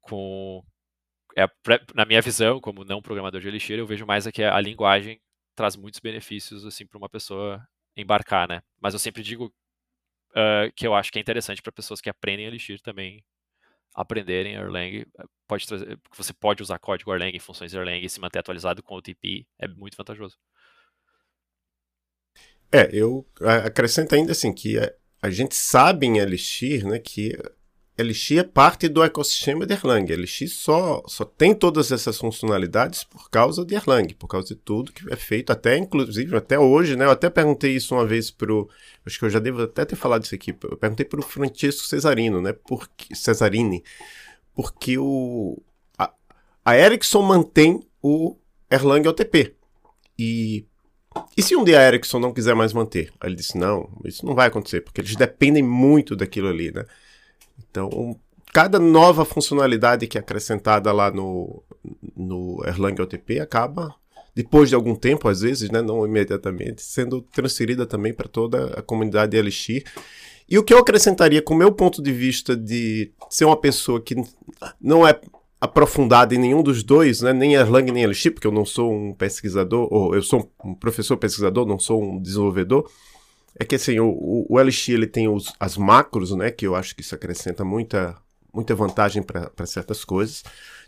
com 0.00 0.62
é, 1.36 1.46
na 1.94 2.04
minha 2.04 2.20
visão, 2.22 2.60
como 2.60 2.84
não 2.84 3.02
programador 3.02 3.40
de 3.40 3.48
Elixir, 3.48 3.78
eu 3.78 3.86
vejo 3.86 4.06
mais 4.06 4.26
aqui 4.26 4.42
a, 4.42 4.54
a 4.56 4.60
linguagem 4.60 5.20
traz 5.54 5.76
muitos 5.76 6.00
benefícios 6.00 6.64
assim 6.64 6.86
para 6.86 6.98
uma 6.98 7.08
pessoa 7.08 7.62
embarcar, 7.96 8.48
né? 8.48 8.62
Mas 8.80 8.94
eu 8.94 9.00
sempre 9.00 9.22
digo 9.22 9.52
uh, 10.32 10.72
que 10.76 10.86
eu 10.86 10.94
acho 10.94 11.12
que 11.12 11.18
é 11.18 11.22
interessante 11.22 11.62
para 11.62 11.72
pessoas 11.72 12.00
que 12.00 12.10
aprendem 12.10 12.46
Elixir 12.46 12.80
também 12.80 13.24
aprenderem 13.94 14.54
Erlang, 14.54 15.00
eh, 15.00 15.24
pode 15.48 15.66
trazer, 15.66 15.98
você 16.16 16.32
pode 16.32 16.62
usar 16.62 16.78
código 16.78 17.12
Erlang, 17.12 17.38
funções 17.40 17.74
Erlang 17.74 18.04
e 18.04 18.08
se 18.08 18.20
manter 18.20 18.38
atualizado 18.38 18.82
com 18.82 18.94
o 18.96 19.02
TP, 19.02 19.46
é 19.58 19.68
muito 19.68 19.96
vantajoso. 19.96 20.36
É, 22.72 22.88
eu 22.92 23.26
acrescento 23.64 24.14
ainda 24.14 24.32
assim 24.32 24.52
que 24.52 24.78
a, 24.78 24.92
a 25.22 25.30
gente 25.30 25.54
sabe 25.54 26.06
em 26.06 26.18
Elixir, 26.18 26.86
né, 26.86 26.98
que 26.98 27.36
Elixir 28.00 28.38
é 28.38 28.42
parte 28.42 28.88
do 28.88 29.02
ecossistema 29.02 29.66
de 29.66 29.74
Erlang. 29.74 30.10
Elixir 30.10 30.48
só, 30.48 31.02
só 31.06 31.24
tem 31.24 31.54
todas 31.54 31.92
essas 31.92 32.16
funcionalidades 32.16 33.04
por 33.04 33.28
causa 33.28 33.64
de 33.64 33.74
Erlang, 33.74 34.14
por 34.14 34.26
causa 34.26 34.48
de 34.48 34.54
tudo 34.54 34.92
que 34.92 35.12
é 35.12 35.16
feito, 35.16 35.50
até 35.50 35.76
inclusive 35.76 36.34
até 36.36 36.58
hoje, 36.58 36.96
né? 36.96 37.04
Eu 37.04 37.10
até 37.10 37.28
perguntei 37.28 37.76
isso 37.76 37.94
uma 37.94 38.06
vez 38.06 38.30
pro, 38.30 38.70
acho 39.04 39.18
que 39.18 39.24
eu 39.24 39.30
já 39.30 39.38
devo 39.38 39.62
até 39.62 39.84
ter 39.84 39.96
falado 39.96 40.24
isso 40.24 40.34
aqui. 40.34 40.56
Eu 40.62 40.76
perguntei 40.78 41.04
pro 41.04 41.22
Francisco 41.22 41.86
Cesarino, 41.86 42.40
né? 42.40 42.54
Porque 42.66 43.14
Cesarini, 43.14 43.84
porque 44.54 44.96
o 44.96 45.60
a, 45.98 46.10
a 46.64 46.78
Ericsson 46.78 47.22
mantém 47.22 47.86
o 48.02 48.36
Erlang 48.70 49.06
OTP. 49.08 49.56
E 50.18 50.66
e 51.36 51.42
se 51.42 51.56
um 51.56 51.64
dia 51.64 51.80
a 51.80 51.86
Ericsson 51.86 52.18
não 52.18 52.32
quiser 52.32 52.54
mais 52.54 52.72
manter? 52.72 53.12
Aí 53.20 53.30
ele 53.30 53.36
disse: 53.36 53.58
não, 53.58 53.88
isso 54.04 54.24
não 54.24 54.34
vai 54.34 54.48
acontecer, 54.48 54.80
porque 54.80 55.00
eles 55.00 55.16
dependem 55.16 55.62
muito 55.62 56.14
daquilo 56.14 56.48
ali, 56.48 56.72
né? 56.72 56.84
Então, 57.70 58.18
cada 58.52 58.78
nova 58.78 59.24
funcionalidade 59.24 60.06
que 60.06 60.18
é 60.18 60.20
acrescentada 60.20 60.92
lá 60.92 61.10
no, 61.10 61.62
no 62.16 62.62
Erlang 62.66 63.00
OTP 63.00 63.40
acaba, 63.40 63.94
depois 64.34 64.68
de 64.68 64.74
algum 64.74 64.94
tempo, 64.94 65.28
às 65.28 65.40
vezes, 65.40 65.70
né, 65.70 65.82
não 65.82 66.06
imediatamente, 66.06 66.82
sendo 66.82 67.20
transferida 67.20 67.84
também 67.84 68.12
para 68.12 68.28
toda 68.28 68.78
a 68.78 68.82
comunidade 68.82 69.36
Elixir. 69.36 69.84
E 70.48 70.58
o 70.58 70.64
que 70.64 70.74
eu 70.74 70.78
acrescentaria, 70.78 71.42
com 71.42 71.54
o 71.54 71.56
meu 71.56 71.72
ponto 71.72 72.02
de 72.02 72.12
vista 72.12 72.56
de 72.56 73.12
ser 73.28 73.44
uma 73.44 73.56
pessoa 73.56 74.00
que 74.00 74.16
não 74.80 75.06
é 75.06 75.20
aprofundada 75.60 76.34
em 76.34 76.38
nenhum 76.38 76.62
dos 76.62 76.82
dois, 76.82 77.20
né, 77.20 77.32
nem 77.32 77.54
Erlang 77.54 77.92
nem 77.92 78.02
Elixir, 78.02 78.32
porque 78.32 78.46
eu 78.46 78.52
não 78.52 78.64
sou 78.64 78.92
um 78.92 79.12
pesquisador, 79.12 79.86
ou 79.92 80.14
eu 80.14 80.22
sou 80.22 80.50
um 80.64 80.74
professor 80.74 81.16
pesquisador, 81.16 81.66
não 81.66 81.78
sou 81.78 82.02
um 82.02 82.20
desenvolvedor, 82.20 82.90
é 83.58 83.64
que 83.64 83.74
assim, 83.74 83.98
o, 84.00 84.46
o 84.48 84.58
Elixir 84.60 84.94
ele 84.94 85.06
tem 85.06 85.28
os, 85.28 85.52
as 85.58 85.76
macros, 85.76 86.34
né? 86.34 86.50
Que 86.50 86.66
eu 86.66 86.74
acho 86.74 86.94
que 86.94 87.02
isso 87.02 87.14
acrescenta 87.14 87.64
muita, 87.64 88.16
muita 88.52 88.74
vantagem 88.74 89.22
para 89.22 89.66
certas 89.66 90.04
coisas. 90.04 90.42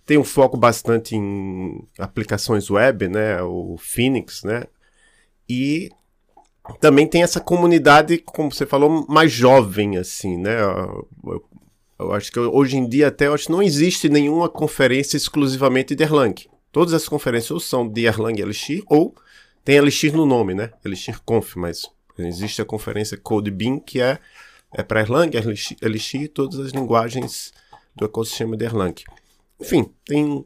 Tem 0.06 0.16
um 0.16 0.24
foco 0.24 0.56
bastante 0.56 1.14
em 1.14 1.86
aplicações 1.98 2.70
web, 2.70 3.08
né? 3.08 3.42
O 3.42 3.76
Phoenix, 3.78 4.42
né? 4.42 4.64
E 5.48 5.90
também 6.80 7.06
tem 7.06 7.22
essa 7.22 7.40
comunidade, 7.40 8.18
como 8.18 8.50
você 8.50 8.64
falou, 8.64 9.06
mais 9.08 9.32
jovem, 9.32 9.98
assim, 9.98 10.38
né? 10.38 10.62
Eu, 10.62 11.08
eu, 12.02 12.12
acho 12.12 12.30
que 12.30 12.38
hoje 12.38 12.76
em 12.76 12.88
dia 12.88 13.08
até 13.08 13.26
acho 13.26 13.50
não 13.50 13.62
existe 13.62 14.08
nenhuma 14.08 14.48
conferência 14.48 15.16
exclusivamente 15.16 15.94
de 15.94 16.02
Erlang. 16.02 16.34
Todas 16.70 16.94
as 16.94 17.08
conferências 17.08 17.50
ou 17.50 17.60
são 17.60 17.88
de 17.88 18.04
Erlang 18.04 18.40
Elixir 18.40 18.82
ou 18.86 19.14
tem 19.64 19.76
Elixir 19.76 20.14
no 20.14 20.26
nome, 20.26 20.54
né? 20.54 20.70
Elixir 20.84 21.20
Conf, 21.24 21.56
mas 21.56 21.88
Existe 22.18 22.60
a 22.60 22.64
conferência 22.64 23.16
CodeBeam, 23.16 23.78
que 23.78 24.00
é, 24.00 24.18
é 24.72 24.82
para 24.82 25.00
Erlang, 25.00 25.30
Elixir 25.80 26.22
e 26.22 26.28
todas 26.28 26.58
as 26.58 26.72
linguagens 26.72 27.52
do 27.94 28.04
ecossistema 28.04 28.56
de 28.56 28.64
Erlang. 28.64 28.94
Enfim, 29.60 29.90
tem, 30.04 30.44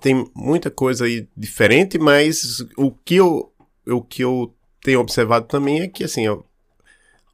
tem 0.00 0.30
muita 0.34 0.70
coisa 0.70 1.04
aí 1.04 1.28
diferente, 1.36 1.98
mas 1.98 2.64
o 2.76 2.90
que 2.90 3.16
eu, 3.16 3.52
o 3.86 4.02
que 4.02 4.22
eu 4.22 4.54
tenho 4.82 5.00
observado 5.00 5.46
também 5.46 5.80
é 5.80 5.88
que 5.88 6.04
assim, 6.04 6.24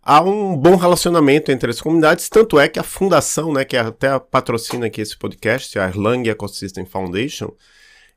há 0.02 0.20
um 0.22 0.56
bom 0.56 0.76
relacionamento 0.76 1.50
entre 1.52 1.70
as 1.70 1.80
comunidades, 1.80 2.28
tanto 2.28 2.58
é 2.58 2.68
que 2.68 2.78
a 2.78 2.82
fundação, 2.82 3.52
né, 3.52 3.64
que 3.64 3.76
até 3.76 4.18
patrocina 4.18 4.86
aqui 4.86 5.00
esse 5.00 5.16
podcast, 5.16 5.78
a 5.78 5.88
Erlang 5.88 6.28
Ecosystem 6.28 6.84
Foundation, 6.84 7.52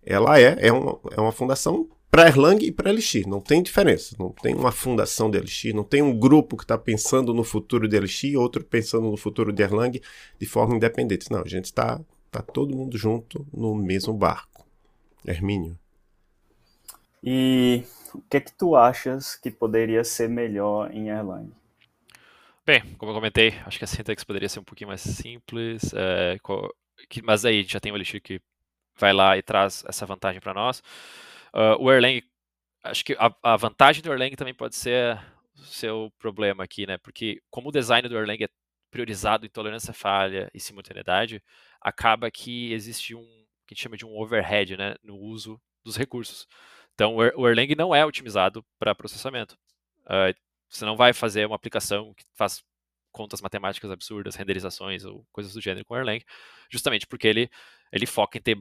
ela 0.05 0.39
é, 0.39 0.67
é, 0.67 0.71
uma, 0.71 0.99
é 1.11 1.21
uma 1.21 1.31
fundação 1.31 1.87
para 2.13 2.27
Erlang 2.27 2.63
e 2.63 2.71
para 2.71 2.91
Elixir. 2.91 3.27
Não 3.27 3.41
tem 3.41 3.63
diferença. 3.63 4.15
Não 4.19 4.29
tem 4.29 4.53
uma 4.53 4.71
fundação 4.71 5.31
de 5.31 5.37
Elixir, 5.39 5.75
não 5.75 5.83
tem 5.83 6.01
um 6.01 6.17
grupo 6.17 6.55
que 6.55 6.63
está 6.63 6.77
pensando 6.77 7.33
no 7.33 7.43
futuro 7.43 7.87
de 7.87 7.95
Elixir, 7.95 8.39
outro 8.39 8.63
pensando 8.63 9.09
no 9.09 9.17
futuro 9.17 9.51
de 9.51 9.63
Erlang 9.63 9.99
de 10.39 10.45
forma 10.45 10.75
independente. 10.75 11.31
Não, 11.31 11.41
a 11.41 11.47
gente 11.47 11.65
está 11.65 11.99
tá 12.29 12.41
todo 12.41 12.75
mundo 12.75 12.97
junto 12.99 13.47
no 13.51 13.73
mesmo 13.73 14.13
barco. 14.13 14.63
Hermínio. 15.25 15.75
E 17.23 17.83
o 18.13 18.21
que 18.29 18.37
é 18.37 18.41
que 18.41 18.51
tu 18.51 18.75
achas 18.75 19.35
que 19.35 19.49
poderia 19.49 20.03
ser 20.03 20.29
melhor 20.29 20.91
em 20.93 21.09
Erlang? 21.09 21.49
Bem, 22.65 22.95
como 22.95 23.11
eu 23.11 23.15
comentei, 23.15 23.49
acho 23.65 23.77
que 23.77 23.83
a 23.83 23.87
syntax 23.87 24.23
poderia 24.23 24.47
ser 24.47 24.59
um 24.61 24.63
pouquinho 24.63 24.87
mais 24.87 25.01
simples, 25.01 25.93
é, 25.93 26.37
mas 27.21 27.43
aí 27.43 27.61
já 27.63 27.77
tem 27.77 27.91
o 27.91 27.95
Elixir 27.95 28.21
que 28.21 28.39
vai 28.97 29.11
lá 29.11 29.37
e 29.37 29.41
traz 29.41 29.83
essa 29.85 30.05
vantagem 30.05 30.39
para 30.39 30.53
nós. 30.53 30.81
Uh, 31.53 31.75
o 31.77 31.91
Erlang, 31.91 32.23
acho 32.83 33.03
que 33.03 33.17
a, 33.19 33.35
a, 33.43 33.57
vantagem 33.57 34.01
do 34.01 34.13
Erlang 34.13 34.33
também 34.37 34.53
pode 34.53 34.77
ser 34.77 35.19
seu 35.55 36.09
problema 36.17 36.63
aqui, 36.63 36.87
né? 36.87 36.97
Porque 36.99 37.41
como 37.51 37.67
o 37.67 37.71
design 37.71 38.07
do 38.07 38.17
Erlang 38.17 38.41
é 38.45 38.49
priorizado 38.89 39.45
em 39.45 39.49
tolerância 39.49 39.93
falha 39.93 40.49
e 40.53 40.59
simultaneidade, 40.59 41.43
acaba 41.81 42.31
que 42.31 42.71
existe 42.71 43.13
um 43.13 43.25
que 43.67 43.73
a 43.73 43.75
gente 43.75 43.83
chama 43.83 43.97
de 43.97 44.05
um 44.05 44.17
overhead, 44.17 44.77
né, 44.77 44.95
no 45.03 45.17
uso 45.17 45.59
dos 45.83 45.97
recursos. 45.97 46.47
Então, 46.93 47.15
o 47.17 47.47
Erlang 47.49 47.75
não 47.75 47.93
é 47.93 48.05
otimizado 48.05 48.65
para 48.79 48.95
processamento. 48.95 49.57
Uh, 50.05 50.33
você 50.77 50.85
não 50.85 50.95
vai 50.95 51.13
fazer 51.13 51.45
uma 51.45 51.55
aplicação 51.55 52.13
que 52.13 52.23
faz 52.33 52.63
contas 53.11 53.41
matemáticas 53.41 53.91
absurdas, 53.91 54.35
renderizações 54.35 55.05
ou 55.05 55.25
coisas 55.31 55.53
do 55.53 55.61
gênero 55.61 55.85
com 55.85 55.95
Erlang, 55.95 56.23
justamente 56.69 57.05
porque 57.05 57.27
ele, 57.27 57.49
ele 57.91 58.07
foca 58.07 58.37
em 58.37 58.41
ter 58.41 58.57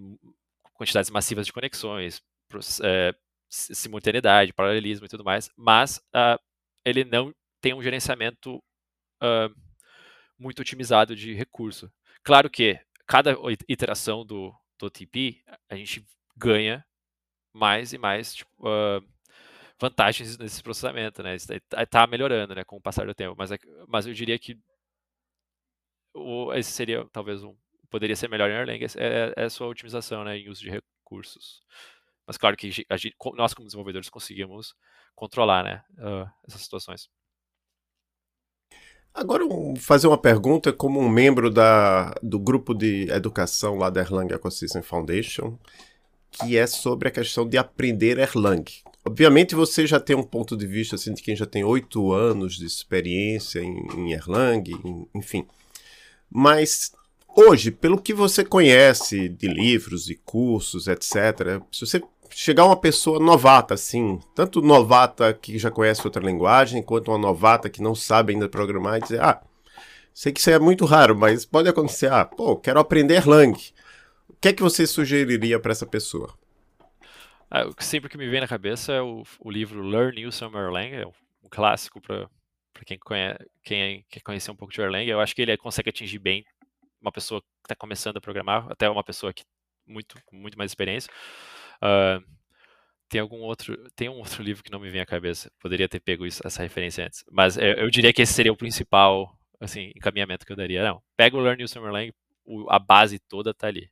quantidades 0.75 1.11
massivas 1.11 1.46
de 1.46 1.53
conexões, 1.53 2.22
é, 2.83 3.14
simultaneidade, 3.48 4.53
paralelismo 4.53 5.07
e 5.07 5.09
tudo 5.09 5.25
mais, 5.25 5.51
mas 5.57 5.98
uh, 6.14 6.38
ele 6.85 7.05
não 7.05 7.35
tem 7.61 7.72
um 7.72 7.83
gerenciamento 7.83 8.57
uh, 9.22 9.55
muito 10.38 10.61
otimizado 10.61 11.16
de 11.16 11.35
recurso. 11.35 11.90
Claro 12.22 12.51
que 12.51 12.79
cada 13.07 13.37
iteração 13.68 14.25
do, 14.25 14.55
do 14.79 14.87
OTP, 14.87 15.42
a 15.68 15.77
gente 15.77 16.07
ganha 16.37 16.85
mais 17.53 17.92
e 17.92 17.98
mais 17.98 18.35
tipo, 18.35 18.51
uh, 18.61 19.07
vantagens 19.82 20.38
nesse 20.38 20.62
processamento, 20.62 21.22
né? 21.24 21.34
Está 21.34 21.86
tá 21.86 22.06
melhorando, 22.06 22.54
né, 22.54 22.62
com 22.62 22.76
o 22.76 22.80
passar 22.80 23.04
do 23.04 23.14
tempo. 23.14 23.34
Mas, 23.36 23.50
é 23.50 23.58
mas 23.88 24.06
eu 24.06 24.14
diria 24.14 24.38
que 24.38 24.56
o, 26.14 26.52
esse 26.54 26.70
seria 26.70 27.04
talvez 27.12 27.42
um 27.42 27.56
poderia 27.90 28.16
ser 28.16 28.28
melhor 28.28 28.48
em 28.48 28.54
Erlang 28.54 28.86
é, 28.96 29.34
é 29.36 29.44
a 29.44 29.50
sua 29.50 29.66
otimização, 29.66 30.24
né, 30.24 30.38
em 30.38 30.48
uso 30.48 30.62
de 30.62 30.70
recursos. 30.70 31.60
Mas 32.26 32.38
claro 32.38 32.56
que 32.56 32.70
gente, 32.70 32.86
nós 33.34 33.52
como 33.52 33.66
desenvolvedores 33.66 34.08
conseguimos 34.08 34.74
controlar, 35.14 35.64
né, 35.64 35.84
uh, 35.98 36.30
essas 36.46 36.62
situações. 36.62 37.10
Agora, 39.12 39.44
fazer 39.78 40.06
uma 40.06 40.16
pergunta 40.16 40.72
como 40.72 40.98
um 40.98 41.08
membro 41.08 41.50
da, 41.50 42.14
do 42.22 42.38
grupo 42.38 42.72
de 42.72 43.10
educação 43.10 43.76
lá 43.76 43.90
da 43.90 44.00
Erlang 44.00 44.32
Ecosystem 44.32 44.80
Foundation, 44.80 45.58
que 46.30 46.56
é 46.56 46.66
sobre 46.66 47.08
a 47.08 47.10
questão 47.10 47.46
de 47.46 47.58
aprender 47.58 48.16
Erlang. 48.16 48.64
Obviamente 49.04 49.54
você 49.54 49.86
já 49.86 49.98
tem 49.98 50.14
um 50.14 50.22
ponto 50.22 50.56
de 50.56 50.66
vista 50.66 50.94
assim, 50.94 51.12
de 51.12 51.22
quem 51.22 51.34
já 51.34 51.46
tem 51.46 51.64
oito 51.64 52.12
anos 52.12 52.54
de 52.54 52.64
experiência 52.64 53.60
em, 53.60 53.84
em 53.96 54.12
Erlang, 54.12 54.62
em, 54.84 55.08
enfim. 55.14 55.46
Mas 56.30 56.92
hoje, 57.28 57.70
pelo 57.70 58.00
que 58.00 58.14
você 58.14 58.44
conhece 58.44 59.28
de 59.28 59.48
livros 59.48 60.08
e 60.08 60.14
cursos, 60.14 60.86
etc., 60.86 61.60
se 61.72 61.84
você 61.84 62.02
chegar 62.30 62.64
uma 62.64 62.76
pessoa 62.76 63.18
novata, 63.18 63.74
assim, 63.74 64.20
tanto 64.34 64.62
novata 64.62 65.32
que 65.34 65.58
já 65.58 65.70
conhece 65.70 66.02
outra 66.04 66.24
linguagem, 66.24 66.82
quanto 66.82 67.10
uma 67.10 67.18
novata 67.18 67.68
que 67.68 67.82
não 67.82 67.94
sabe 67.94 68.32
ainda 68.32 68.48
programar, 68.48 68.98
e 68.98 69.02
dizer, 69.02 69.20
ah, 69.20 69.42
sei 70.14 70.32
que 70.32 70.40
isso 70.40 70.50
é 70.50 70.58
muito 70.58 70.84
raro, 70.84 71.16
mas 71.16 71.44
pode 71.44 71.68
acontecer, 71.68 72.10
ah, 72.10 72.24
pô, 72.24 72.56
quero 72.56 72.80
aprender 72.80 73.16
Erlang. 73.16 73.58
O 74.28 74.34
que 74.40 74.48
é 74.48 74.52
que 74.52 74.62
você 74.62 74.86
sugeriria 74.86 75.58
para 75.58 75.72
essa 75.72 75.86
pessoa? 75.86 76.32
Ah, 77.54 77.66
o 77.66 77.74
que 77.74 77.84
sempre 77.84 78.08
que 78.08 78.16
me 78.16 78.26
vem 78.30 78.40
na 78.40 78.48
cabeça 78.48 78.94
é 78.94 79.02
o, 79.02 79.24
o 79.38 79.50
livro 79.50 79.82
Learn 79.82 80.16
New 80.18 80.32
Some 80.32 80.56
Erlang, 80.56 80.94
é 80.94 81.06
um 81.06 81.12
clássico 81.50 82.00
para 82.00 82.30
quem, 82.86 82.98
quem 83.62 84.06
quer 84.08 84.20
conhecer 84.20 84.50
um 84.50 84.56
pouco 84.56 84.72
de 84.72 84.80
Erlang. 84.80 85.06
Eu 85.06 85.20
acho 85.20 85.34
que 85.34 85.42
ele 85.42 85.54
consegue 85.58 85.90
atingir 85.90 86.18
bem 86.18 86.46
uma 86.98 87.12
pessoa 87.12 87.42
que 87.42 87.46
está 87.64 87.76
começando 87.76 88.16
a 88.16 88.22
programar, 88.22 88.66
até 88.72 88.88
uma 88.88 89.04
pessoa 89.04 89.34
que 89.34 89.44
muito 89.86 90.18
muito 90.32 90.56
mais 90.56 90.70
experiência. 90.70 91.12
Uh, 91.76 92.24
tem 93.06 93.20
algum 93.20 93.40
outro, 93.40 93.76
tem 93.94 94.08
um 94.08 94.16
outro 94.16 94.42
livro 94.42 94.62
que 94.64 94.72
não 94.72 94.80
me 94.80 94.88
vem 94.88 95.02
à 95.02 95.06
cabeça. 95.06 95.52
Poderia 95.60 95.86
ter 95.90 96.00
pego 96.00 96.24
isso, 96.24 96.40
essa 96.46 96.62
referência 96.62 97.04
antes, 97.04 97.22
mas 97.30 97.58
eu, 97.58 97.74
eu, 97.74 97.90
diria 97.90 98.14
que 98.14 98.22
esse 98.22 98.32
seria 98.32 98.52
o 98.52 98.56
principal, 98.56 99.38
assim, 99.60 99.92
encaminhamento 99.94 100.46
que 100.46 100.52
eu 100.52 100.56
daria. 100.56 100.82
Não, 100.82 101.02
pega 101.18 101.36
o 101.36 101.40
Learn 101.40 101.58
New 101.58 101.68
Summerlang, 101.68 102.14
a 102.70 102.78
base 102.78 103.18
toda 103.18 103.52
tá 103.52 103.66
ali. 103.66 103.90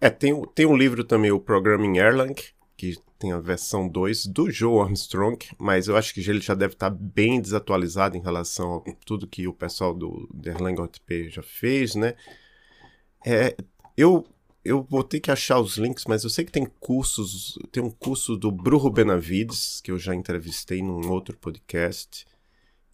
É, 0.00 0.08
tem, 0.08 0.40
tem 0.54 0.66
um 0.66 0.76
livro 0.76 1.04
também, 1.04 1.30
o 1.30 1.40
Programming 1.40 1.98
Erlang, 1.98 2.34
que 2.76 2.96
tem 3.18 3.32
a 3.32 3.38
versão 3.38 3.86
2 3.86 4.26
do 4.26 4.50
Joe 4.50 4.80
Armstrong, 4.80 5.38
mas 5.58 5.88
eu 5.88 5.96
acho 5.96 6.14
que 6.14 6.20
ele 6.20 6.40
já 6.40 6.54
deve 6.54 6.72
estar 6.72 6.88
bem 6.88 7.40
desatualizado 7.40 8.16
em 8.16 8.22
relação 8.22 8.82
a 8.86 8.92
tudo 9.04 9.26
que 9.26 9.46
o 9.46 9.52
pessoal 9.52 9.92
do, 9.92 10.26
do 10.32 10.48
Erlang 10.48 10.80
OTP 10.80 11.28
já 11.28 11.42
fez, 11.42 11.94
né? 11.94 12.14
É, 13.26 13.54
eu 13.96 14.26
eu 14.64 14.82
vou 14.82 15.02
ter 15.02 15.20
que 15.20 15.30
achar 15.30 15.58
os 15.58 15.78
links, 15.78 16.04
mas 16.06 16.22
eu 16.22 16.30
sei 16.30 16.44
que 16.44 16.52
tem 16.52 16.66
cursos, 16.80 17.58
tem 17.72 17.82
um 17.82 17.90
curso 17.90 18.36
do 18.36 18.50
Bruno 18.50 18.90
Benavides, 18.90 19.80
que 19.80 19.90
eu 19.90 19.98
já 19.98 20.14
entrevistei 20.14 20.82
num 20.82 21.10
outro 21.10 21.36
podcast, 21.36 22.26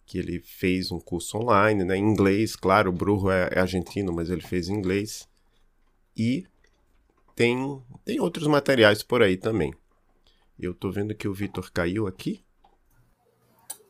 que 0.05 0.17
ele 0.17 0.39
fez 0.39 0.91
um 0.91 0.99
curso 0.99 1.37
online, 1.37 1.83
né, 1.83 1.97
em 1.97 2.03
inglês, 2.03 2.55
claro, 2.55 2.89
o 2.89 2.93
Bruno 2.93 3.29
é, 3.29 3.49
é 3.51 3.59
argentino, 3.59 4.13
mas 4.13 4.29
ele 4.29 4.41
fez 4.41 4.69
em 4.69 4.75
inglês. 4.75 5.27
E 6.15 6.45
tem, 7.37 7.81
tem 8.03 8.19
outros 8.19 8.47
materiais 8.47 9.03
por 9.03 9.21
aí 9.21 9.37
também. 9.37 9.71
Eu 10.59 10.73
tô 10.73 10.91
vendo 10.91 11.13
que 11.13 11.27
o 11.27 11.33
Vitor 11.33 11.71
caiu 11.71 12.07
aqui. 12.07 12.43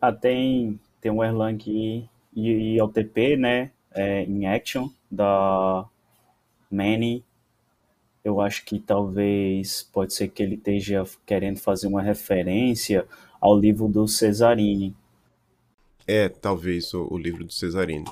Ah, 0.02 0.12
tem, 0.12 0.78
tem 1.00 1.10
um 1.10 1.24
Erlang 1.24 1.58
IOTP, 2.36 3.38
né, 3.38 3.72
é, 3.92 4.24
em 4.26 4.46
Action, 4.46 4.90
da 5.10 5.88
Manny 6.70 7.26
eu 8.28 8.42
acho 8.42 8.66
que 8.66 8.78
talvez 8.78 9.84
pode 9.84 10.14
ser 10.14 10.28
que 10.28 10.44
ele 10.44 10.56
esteja 10.56 11.06
querendo 11.26 11.60
fazer 11.60 11.88
uma 11.88 12.02
referência 12.02 13.08
ao 13.40 13.58
livro 13.58 13.88
do 13.88 14.06
Cesarini. 14.06 14.94
É, 16.08 16.30
talvez 16.30 16.94
o, 16.94 17.08
o 17.12 17.18
livro 17.18 17.44
do 17.44 17.52
Cesarini. 17.52 18.06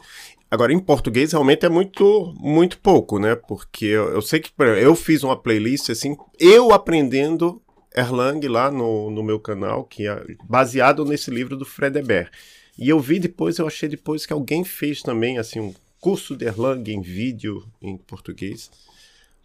Agora, 0.52 0.74
em 0.74 0.80
português, 0.80 1.32
realmente 1.32 1.66
é 1.66 1.70
muito, 1.70 2.34
muito 2.38 2.78
pouco, 2.80 3.18
né? 3.18 3.36
Porque 3.36 3.86
eu, 3.86 4.10
eu 4.10 4.22
sei 4.22 4.40
que 4.40 4.52
eu 4.60 4.96
fiz 4.96 5.24
uma 5.24 5.36
playlist 5.36 5.90
assim, 5.90 6.16
eu 6.40 6.72
aprendendo 6.74 7.62
Erlang 7.96 8.46
lá 8.48 8.70
no, 8.70 9.10
no 9.10 9.24
meu 9.24 9.40
canal, 9.40 9.86
que 9.86 10.08
é 10.08 10.36
baseado 10.44 11.06
nesse 11.06 11.32
livro 11.32 11.56
do 11.56 11.66
Fredeber. 11.66 12.30
E 12.78 12.90
eu 12.90 13.00
vi 13.00 13.20
depois, 13.20 13.58
eu 13.58 13.68
achei 13.68 13.88
depois 13.88 14.26
que 14.26 14.34
alguém 14.34 14.64
fez 14.64 15.02
também 15.02 15.38
assim 15.38 15.60
um 15.60 15.74
curso 16.00 16.36
de 16.36 16.46
Erlang 16.46 16.92
em 16.92 17.02
vídeo 17.02 17.66
em 17.82 17.98
português 17.98 18.70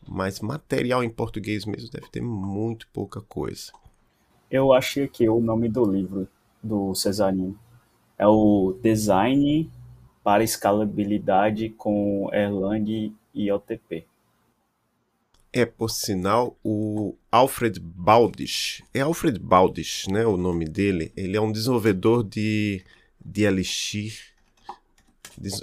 mas 0.07 0.41
material 0.41 1.05
em 1.05 1.11
português 1.11 1.65
mesmo 1.65 1.91
deve 1.91 2.09
ter 2.09 2.21
muito 2.21 2.89
pouca 2.89 3.21
coisa. 3.21 3.73
Eu 4.51 4.73
achei 4.73 5.05
aqui 5.05 5.29
o 5.29 5.41
nome 5.41 5.69
do 5.69 5.85
livro 5.85 6.29
do 6.63 6.95
Cesarino. 6.95 7.59
É 8.21 8.27
o 8.27 8.79
Design 8.83 9.71
para 10.23 10.45
Escalabilidade 10.45 11.71
com 11.71 12.29
Erlang 12.35 13.15
e 13.35 13.51
OTP. 13.51 14.05
É, 15.51 15.65
por 15.65 15.89
sinal, 15.89 16.55
o 16.63 17.15
Alfred 17.33 17.81
Baldish, 17.81 18.85
é 18.93 19.01
Alfred 19.01 19.39
Baldish, 19.39 20.07
né, 20.09 20.27
o 20.27 20.37
nome 20.37 20.67
dele, 20.67 21.11
ele 21.17 21.35
é 21.35 21.41
um 21.41 21.51
desenvolvedor 21.51 22.23
de, 22.23 22.85
de 23.25 23.45
Elixir, 23.45 24.13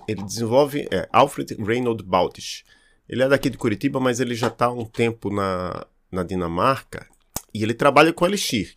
ele 0.08 0.24
desenvolve, 0.24 0.88
é, 0.92 1.08
Alfred 1.14 1.54
Reynold 1.64 2.04
Baldish, 2.04 2.66
ele 3.08 3.22
é 3.22 3.30
daqui 3.30 3.52
de 3.52 3.58
Curitiba, 3.60 4.00
mas 4.00 4.20
ele 4.20 4.34
já 4.34 4.48
está 4.48 4.66
há 4.66 4.74
um 4.74 4.84
tempo 4.84 5.30
na, 5.30 5.86
na 6.12 6.24
Dinamarca 6.24 7.08
e 7.54 7.62
ele 7.62 7.76
trabalha 7.76 8.12
com 8.12 8.26
Elixir. 8.26 8.76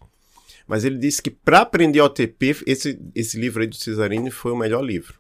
Mas 0.71 0.85
ele 0.85 0.99
disse 0.99 1.21
que 1.21 1.33
para 1.33 1.63
aprender 1.63 2.01
OTP, 2.01 2.63
esse, 2.65 2.97
esse 3.13 3.37
livro 3.37 3.61
aí 3.61 3.67
do 3.67 3.75
Cesarini 3.75 4.31
foi 4.31 4.53
o 4.53 4.57
melhor 4.57 4.85
livro. 4.85 5.19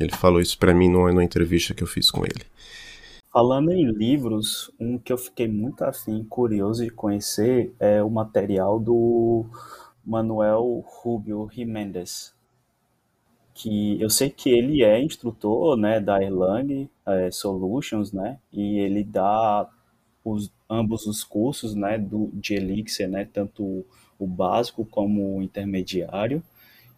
Ele 0.00 0.10
falou 0.12 0.40
isso 0.40 0.58
para 0.58 0.72
mim 0.72 0.88
numa, 0.88 1.10
numa 1.10 1.22
entrevista 1.22 1.74
que 1.74 1.82
eu 1.82 1.86
fiz 1.86 2.10
com 2.10 2.24
ele. 2.24 2.46
Falando 3.30 3.70
em 3.70 3.92
livros, 3.92 4.72
um 4.80 4.96
que 4.96 5.12
eu 5.12 5.18
fiquei 5.18 5.46
muito 5.46 5.84
afim, 5.84 6.24
curioso 6.24 6.82
de 6.82 6.90
conhecer 6.90 7.70
é 7.78 8.02
o 8.02 8.08
material 8.08 8.80
do 8.80 9.44
Manuel 10.02 10.82
Rubio 10.86 11.50
Jiménez 11.52 12.32
que 13.54 14.00
eu 14.00 14.08
sei 14.08 14.30
que 14.30 14.48
ele 14.48 14.82
é 14.82 15.02
instrutor, 15.02 15.76
né, 15.76 16.00
da 16.00 16.22
Erlang 16.22 16.88
é, 17.06 17.30
Solutions, 17.30 18.10
né, 18.10 18.38
e 18.50 18.78
ele 18.78 19.04
dá 19.04 19.68
os, 20.24 20.50
ambos 20.68 21.06
os 21.06 21.22
cursos, 21.22 21.74
né, 21.74 21.98
do, 21.98 22.30
de 22.32 22.54
Elixir, 22.54 23.06
né, 23.06 23.28
tanto 23.30 23.84
o 24.22 24.26
básico 24.26 24.84
como 24.84 25.38
o 25.38 25.42
intermediário, 25.42 26.42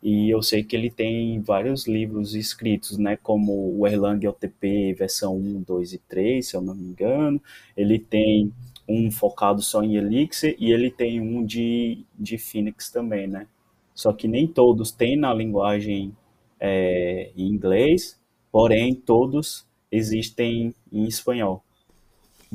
e 0.03 0.29
eu 0.29 0.43
sei 0.43 0.63
que 0.63 0.77
ele 0.77 0.91
tem 0.91 1.41
vários 1.41 1.87
livros 1.87 2.35
escritos, 2.35 2.99
né, 2.99 3.17
como 3.17 3.75
o 3.79 3.87
Erlang 3.87 4.27
LTP 4.27 4.93
versão 4.95 5.35
1, 5.37 5.63
2 5.63 5.95
e 5.95 5.99
3, 5.99 6.47
se 6.47 6.57
eu 6.57 6.61
não 6.61 6.75
me 6.75 6.85
engano, 6.85 7.41
ele 7.77 7.99
tem 7.99 8.53
um 8.87 9.11
focado 9.11 9.63
só 9.63 9.83
em 9.83 9.97
Elixir 9.97 10.55
e 10.59 10.71
ele 10.73 10.91
tem 10.91 11.21
um 11.21 11.45
de, 11.45 12.05
de 12.19 12.37
Phoenix 12.37 12.91
também, 12.91 13.27
né, 13.27 13.47
só 13.95 14.13
que 14.13 14.29
nem 14.29 14.47
todos 14.47 14.93
têm 14.93 15.17
na 15.17 15.33
linguagem 15.33 16.15
é, 16.61 17.31
em 17.37 17.49
inglês, 17.49 18.21
porém 18.53 18.95
todos 18.95 19.67
existem 19.91 20.75
em 20.93 21.05
espanhol. 21.05 21.64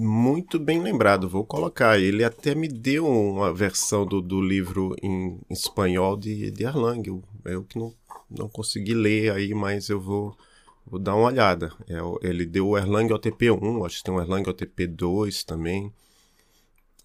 Muito 0.01 0.57
bem 0.57 0.81
lembrado, 0.81 1.27
vou 1.27 1.43
colocar. 1.43 1.99
Ele 1.99 2.23
até 2.23 2.55
me 2.55 2.69
deu 2.69 3.05
uma 3.05 3.53
versão 3.53 4.05
do, 4.05 4.21
do 4.21 4.39
livro 4.39 4.95
em 5.03 5.37
espanhol 5.49 6.15
de, 6.15 6.49
de 6.51 6.63
Erlang. 6.63 7.05
Eu, 7.05 7.21
eu 7.43 7.65
que 7.65 7.77
não, 7.77 7.93
não 8.31 8.47
consegui 8.47 8.93
ler 8.93 9.33
aí, 9.33 9.53
mas 9.53 9.89
eu 9.89 9.99
vou, 9.99 10.37
vou 10.85 11.01
dar 11.01 11.15
uma 11.15 11.27
olhada. 11.27 11.73
É, 11.85 11.97
ele 12.25 12.45
deu 12.45 12.69
o 12.69 12.77
Erlang 12.77 13.11
OTP 13.13 13.51
1, 13.51 13.83
acho 13.83 13.97
que 13.97 14.03
tem 14.05 14.13
um 14.13 14.21
Erlang 14.21 14.49
OTP 14.49 14.87
2 14.87 15.43
também. 15.43 15.93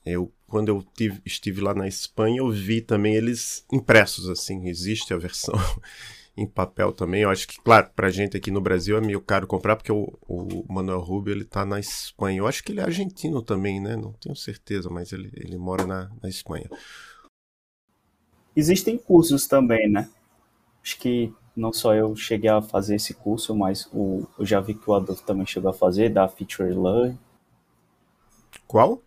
Eu, 0.07 0.33
quando 0.47 0.69
eu 0.69 0.81
tive, 0.97 1.21
estive 1.27 1.61
lá 1.61 1.75
na 1.75 1.89
Espanha, 1.89 2.39
eu 2.39 2.51
vi 2.53 2.81
também 2.81 3.17
eles 3.17 3.67
impressos, 3.73 4.29
assim, 4.29 4.69
existe 4.69 5.13
a 5.13 5.17
versão 5.17 5.55
em 6.37 6.47
papel 6.47 6.93
também. 6.93 7.23
Eu 7.23 7.31
acho 7.31 7.47
que, 7.47 7.61
claro, 7.61 7.91
pra 7.95 8.11
gente 8.11 8.37
aqui 8.37 8.51
no 8.51 8.61
Brasil 8.61 8.97
é 8.97 9.01
meio 9.01 9.21
caro 9.21 9.47
comprar, 9.47 9.77
porque 9.77 9.93
o, 9.93 10.13
o 10.29 10.65
Manuel 10.73 11.01
Rubio, 11.01 11.33
ele 11.33 11.45
tá 11.45 11.65
na 11.65 11.79
Espanha. 11.79 12.39
Eu 12.39 12.47
acho 12.47 12.63
que 12.63 12.73
ele 12.73 12.81
é 12.81 12.85
argentino 12.85 13.43
também, 13.43 13.81
né? 13.81 13.97
Não 13.97 14.13
tenho 14.13 14.35
certeza, 14.35 14.91
mas 14.91 15.13
ele, 15.13 15.31
ele 15.35 15.57
mora 15.57 15.87
na, 15.87 16.11
na 16.23 16.29
Espanha. 16.29 16.69
Existem 18.57 18.99
cursos 18.99 19.47
também, 19.47 19.89
né? 19.89 20.09
Acho 20.83 20.99
que 20.99 21.33
não 21.57 21.73
só 21.73 21.95
eu 21.95 22.15
cheguei 22.17 22.51
a 22.51 22.61
fazer 22.61 22.97
esse 22.97 23.15
curso, 23.15 23.55
mas 23.55 23.89
o, 23.93 24.27
eu 24.39 24.45
já 24.45 24.61
vi 24.61 24.75
que 24.75 24.89
o 24.89 24.95
Adolfo 24.95 25.25
também 25.25 25.47
chegou 25.47 25.71
a 25.71 25.75
fazer, 25.75 26.11
da 26.11 26.29
Feature 26.29 26.75
Learn. 26.75 27.19
Qual? 28.67 29.03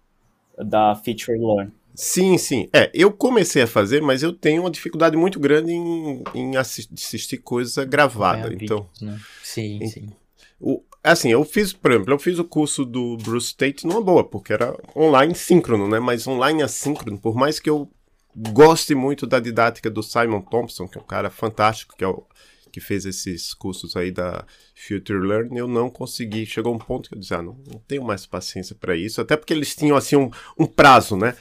Da 0.58 0.96
Feature 0.96 1.38
Learn. 1.38 1.72
Sim, 1.98 2.38
sim. 2.38 2.70
É, 2.72 2.92
eu 2.94 3.12
comecei 3.12 3.64
a 3.64 3.68
fazer, 3.68 4.04
mas 4.04 4.22
eu 4.22 4.32
tenho 4.32 4.62
uma 4.62 4.70
dificuldade 4.70 5.18
muito 5.18 5.40
grande 5.40 5.72
em, 5.72 6.24
em 6.36 6.56
assistir 6.56 7.40
coisa 7.40 7.84
gravada. 7.84 8.50
É, 8.50 8.54
então, 8.54 8.88
vídeo, 8.94 9.12
né? 9.12 9.20
Sim, 9.44 9.80
em, 9.82 9.88
sim. 9.88 10.10
O, 10.60 10.84
assim, 11.04 11.32
eu 11.32 11.44
fiz, 11.44 11.74
por 11.74 11.92
exemplo, 11.92 12.14
eu 12.14 12.20
fiz 12.20 12.38
o 12.38 12.44
curso 12.44 12.86
do 12.86 13.18
Bruce 13.18 13.56
Tate 13.56 13.88
numa 13.88 14.00
boa, 14.00 14.24
porque 14.24 14.54
era 14.54 14.78
online 14.96 15.34
síncrono, 15.34 15.88
né? 15.88 16.00
Mas 16.00 16.28
online 16.28 16.62
assíncrono, 16.62 17.18
por 17.18 17.36
mais 17.36 17.60
que 17.60 17.68
eu 17.68 17.90
goste 18.36 18.94
muito 18.94 19.26
da 19.26 19.40
didática 19.40 19.90
do 19.90 20.04
Simon 20.04 20.42
Thompson, 20.42 20.88
que 20.88 21.00
é 21.00 21.02
um 21.02 21.06
cara 21.06 21.32
fantástico, 21.32 21.96
que 21.98 22.04
é 22.04 22.08
o 22.08 22.24
que 22.72 22.80
fez 22.80 23.08
esses 23.08 23.56
cursos 23.56 23.96
aí 23.96 24.12
da 24.12 24.46
Future 24.76 25.18
Learn, 25.18 25.58
eu 25.58 25.68
não 25.68 25.90
consegui. 25.90 26.46
Chegou 26.46 26.76
um 26.76 26.78
ponto 26.78 27.10
que 27.10 27.16
eu 27.16 27.20
disse, 27.20 27.34
ah, 27.34 27.42
não, 27.42 27.58
não 27.66 27.80
tenho 27.88 28.04
mais 28.04 28.28
paciência 28.28 28.76
para 28.76 28.96
isso, 28.96 29.20
até 29.20 29.36
porque 29.36 29.52
eles 29.52 29.76
tinham 29.76 29.98
assim 29.98 30.16
um, 30.16 30.30
um 30.60 30.68
prazo, 30.68 31.18
né? 31.18 31.36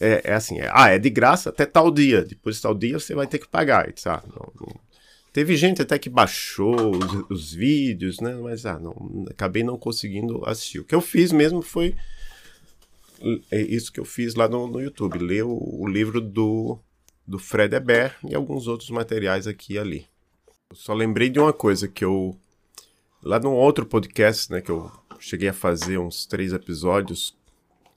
É, 0.00 0.22
é 0.24 0.32
assim, 0.32 0.58
é, 0.58 0.70
ah, 0.72 0.88
é 0.88 0.98
de 0.98 1.10
graça 1.10 1.50
até 1.50 1.66
tal 1.66 1.90
dia, 1.90 2.24
depois 2.24 2.56
de 2.56 2.62
tal 2.62 2.74
dia 2.74 2.98
você 2.98 3.14
vai 3.14 3.26
ter 3.26 3.38
que 3.38 3.46
pagar. 3.46 3.92
Ah, 4.06 4.22
não, 4.26 4.52
não. 4.58 4.80
Teve 5.32 5.56
gente 5.56 5.80
até 5.82 5.98
que 5.98 6.08
baixou 6.08 6.74
os, 6.96 7.30
os, 7.30 7.52
vídeos, 7.52 8.18
né? 8.18 8.34
Mas 8.34 8.66
ah, 8.66 8.78
não, 8.78 9.26
acabei 9.30 9.62
não 9.62 9.78
conseguindo 9.78 10.42
assistir. 10.44 10.80
O 10.80 10.84
que 10.84 10.94
eu 10.94 11.00
fiz 11.00 11.30
mesmo 11.30 11.62
foi 11.62 11.94
é 13.50 13.60
isso 13.60 13.92
que 13.92 14.00
eu 14.00 14.04
fiz 14.04 14.34
lá 14.34 14.48
no, 14.48 14.66
no 14.66 14.80
YouTube, 14.80 15.18
ler 15.18 15.44
o, 15.44 15.52
o, 15.52 15.86
livro 15.86 16.20
do, 16.20 16.78
do 17.26 17.38
Fred 17.38 17.74
Eber 17.76 18.16
e 18.26 18.34
alguns 18.34 18.66
outros 18.66 18.88
materiais 18.90 19.46
aqui 19.46 19.74
e 19.74 19.78
ali. 19.78 20.06
Eu 20.70 20.76
só 20.76 20.94
lembrei 20.94 21.28
de 21.28 21.38
uma 21.38 21.52
coisa 21.52 21.86
que 21.86 22.04
eu 22.04 22.34
lá 23.22 23.38
num 23.38 23.52
outro 23.52 23.84
podcast, 23.84 24.50
né, 24.50 24.62
que 24.62 24.70
eu 24.70 24.90
cheguei 25.18 25.50
a 25.50 25.52
fazer 25.52 25.98
uns 25.98 26.24
três 26.24 26.54
episódios 26.54 27.36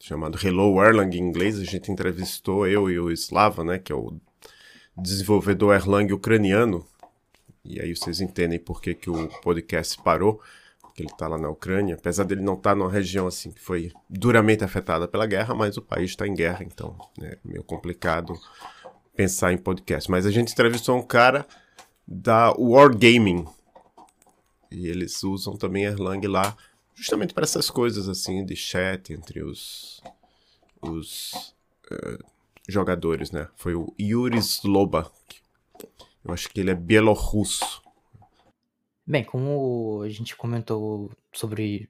chamado 0.03 0.37
Hello 0.37 0.83
Erlang 0.83 1.17
em 1.17 1.21
inglês. 1.21 1.57
A 1.57 1.63
gente 1.63 1.89
entrevistou 1.89 2.67
eu 2.67 2.89
e 2.89 2.99
o 2.99 3.09
Slava, 3.09 3.63
né, 3.63 3.79
que 3.79 3.89
é 3.89 3.95
o 3.95 4.19
desenvolvedor 4.97 5.73
Erlang 5.73 6.11
ucraniano. 6.11 6.85
E 7.63 7.79
aí 7.79 7.95
vocês 7.95 8.19
entendem 8.19 8.59
por 8.59 8.81
que, 8.81 8.93
que 8.93 9.09
o 9.09 9.29
podcast 9.41 9.97
parou, 10.03 10.41
porque 10.81 11.03
ele 11.03 11.09
está 11.09 11.25
lá 11.25 11.37
na 11.37 11.49
Ucrânia. 11.49 11.95
Apesar 11.95 12.25
dele 12.25 12.41
não 12.41 12.55
estar 12.55 12.71
tá 12.71 12.75
numa 12.75 12.91
região 12.91 13.25
assim 13.25 13.49
que 13.49 13.61
foi 13.61 13.93
duramente 14.09 14.61
afetada 14.61 15.07
pela 15.07 15.25
guerra, 15.25 15.55
mas 15.55 15.77
o 15.77 15.81
país 15.81 16.09
está 16.09 16.27
em 16.27 16.35
guerra, 16.35 16.65
então 16.65 16.97
é 17.21 17.37
meio 17.41 17.63
complicado 17.63 18.37
pensar 19.15 19.53
em 19.53 19.57
podcast. 19.57 20.11
Mas 20.11 20.25
a 20.25 20.31
gente 20.31 20.51
entrevistou 20.51 20.97
um 20.97 21.01
cara 21.01 21.47
da 22.05 22.51
Wargaming. 22.57 23.45
E 24.69 24.85
eles 24.89 25.23
usam 25.23 25.55
também 25.55 25.85
Erlang 25.85 26.27
lá 26.27 26.57
justamente 26.95 27.33
para 27.33 27.43
essas 27.43 27.69
coisas 27.69 28.07
assim 28.07 28.45
de 28.45 28.55
chat 28.55 29.13
entre 29.13 29.43
os, 29.43 30.01
os 30.81 31.53
uh, 31.91 32.23
jogadores, 32.67 33.31
né? 33.31 33.47
Foi 33.55 33.75
o 33.75 33.93
Yuri 33.99 34.37
Sloba. 34.37 35.11
Eu 36.23 36.33
acho 36.33 36.49
que 36.49 36.59
ele 36.59 36.71
é 36.71 36.75
bielorrusso. 36.75 37.81
Bem, 39.05 39.23
como 39.23 40.01
a 40.03 40.09
gente 40.09 40.35
comentou 40.35 41.11
sobre 41.33 41.89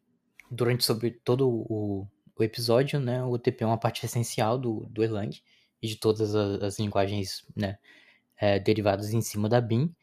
durante 0.50 0.84
sobre 0.84 1.12
todo 1.12 1.48
o, 1.48 2.08
o 2.36 2.44
episódio, 2.44 3.00
né? 3.00 3.24
O 3.24 3.32
OTP 3.32 3.64
é 3.64 3.68
uma 3.68 3.78
parte 3.78 4.06
essencial 4.06 4.58
do, 4.58 4.88
do 4.90 5.04
Erlang 5.04 5.40
e 5.82 5.88
de 5.88 5.96
todas 5.96 6.34
as, 6.34 6.64
as 6.64 6.80
linguagens, 6.80 7.46
né? 7.56 7.78
É, 8.38 8.60
derivadas 8.60 9.14
em 9.14 9.22
cima 9.22 9.48
da 9.48 9.62
BIM. 9.62 9.94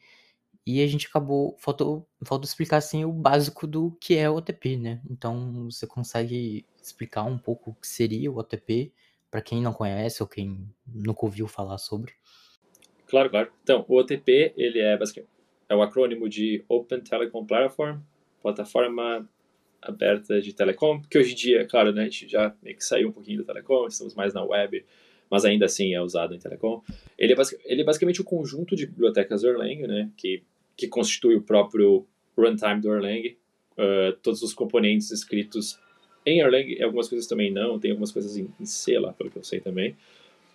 E 0.65 0.81
a 0.81 0.87
gente 0.87 1.07
acabou. 1.07 1.55
Faltou, 1.59 2.07
faltou 2.23 2.45
explicar 2.45 2.77
assim 2.77 3.03
o 3.03 3.11
básico 3.11 3.65
do 3.65 3.91
que 3.99 4.15
é 4.15 4.29
o 4.29 4.35
OTP, 4.35 4.77
né? 4.77 5.01
Então 5.09 5.69
você 5.69 5.87
consegue 5.87 6.65
explicar 6.81 7.23
um 7.23 7.37
pouco 7.37 7.71
o 7.71 7.75
que 7.75 7.87
seria 7.87 8.31
o 8.31 8.37
OTP 8.37 8.91
para 9.29 9.41
quem 9.41 9.61
não 9.61 9.73
conhece 9.73 10.21
ou 10.21 10.27
quem 10.27 10.69
nunca 10.85 11.25
ouviu 11.25 11.47
falar 11.47 11.77
sobre. 11.77 12.13
Claro, 13.07 13.29
claro. 13.29 13.51
Então, 13.63 13.85
o 13.87 13.97
OTP 13.97 14.53
ele 14.55 14.79
é 14.79 14.97
basicamente 14.97 15.31
é 15.71 15.75
o 15.75 15.81
acrônimo 15.81 16.27
de 16.27 16.65
Open 16.67 16.99
Telecom 16.99 17.45
Platform, 17.45 17.99
plataforma 18.41 19.25
aberta 19.81 20.41
de 20.41 20.53
telecom, 20.53 21.01
que 21.09 21.17
hoje 21.17 21.31
em 21.31 21.35
dia, 21.35 21.65
claro, 21.65 21.93
né, 21.93 22.01
a 22.01 22.03
gente 22.05 22.27
já 22.27 22.53
meio 22.61 22.75
que 22.75 22.83
saiu 22.83 23.07
um 23.07 23.11
pouquinho 23.11 23.37
do 23.37 23.45
telecom, 23.45 23.87
estamos 23.87 24.13
mais 24.13 24.33
na 24.33 24.43
web, 24.43 24.85
mas 25.29 25.45
ainda 25.45 25.65
assim 25.65 25.93
é 25.93 26.01
usado 26.01 26.35
em 26.35 26.39
telecom. 26.39 26.83
Ele 27.17 27.33
é, 27.33 27.35
ele 27.63 27.81
é 27.81 27.85
basicamente 27.85 28.19
o 28.19 28.25
conjunto 28.25 28.75
de 28.75 28.85
bibliotecas 28.85 29.45
Erlang, 29.45 29.87
né, 29.87 30.11
que 30.17 30.43
que 30.75 30.87
constitui 30.87 31.35
o 31.35 31.41
próprio 31.41 32.05
runtime 32.37 32.81
do 32.81 32.93
Erlang, 32.93 33.37
uh, 33.77 34.13
todos 34.21 34.41
os 34.41 34.53
componentes 34.53 35.11
escritos 35.11 35.79
em 36.25 36.39
Erlang, 36.39 36.81
algumas 36.83 37.09
coisas 37.09 37.27
também 37.27 37.51
não, 37.51 37.79
tem 37.79 37.91
algumas 37.91 38.11
coisas 38.11 38.37
em, 38.37 38.47
em 38.59 38.65
C 38.65 38.97
lá, 38.99 39.13
pelo 39.13 39.29
que 39.29 39.37
eu 39.37 39.43
sei 39.43 39.59
também. 39.59 39.95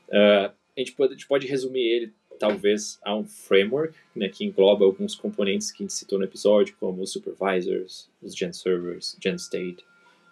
Uh, 0.09 0.53
a, 0.77 0.79
gente 0.79 0.93
pode, 0.93 1.13
a 1.13 1.17
gente 1.17 1.27
pode 1.27 1.47
resumir 1.47 1.83
ele, 1.83 2.13
talvez, 2.39 2.99
a 3.03 3.15
um 3.15 3.25
framework, 3.25 3.95
né, 4.15 4.29
que 4.29 4.45
engloba 4.45 4.85
alguns 4.85 5.15
componentes 5.15 5.73
que 5.73 5.83
a 5.83 5.85
gente 5.85 5.95
citou 5.95 6.19
no 6.19 6.25
episódio, 6.25 6.77
como 6.79 7.03
os 7.03 7.13
supervisors, 7.13 8.09
os 8.23 8.37
gen 8.37 8.53
servers, 8.53 9.17
gen 9.23 9.35
state 9.37 9.85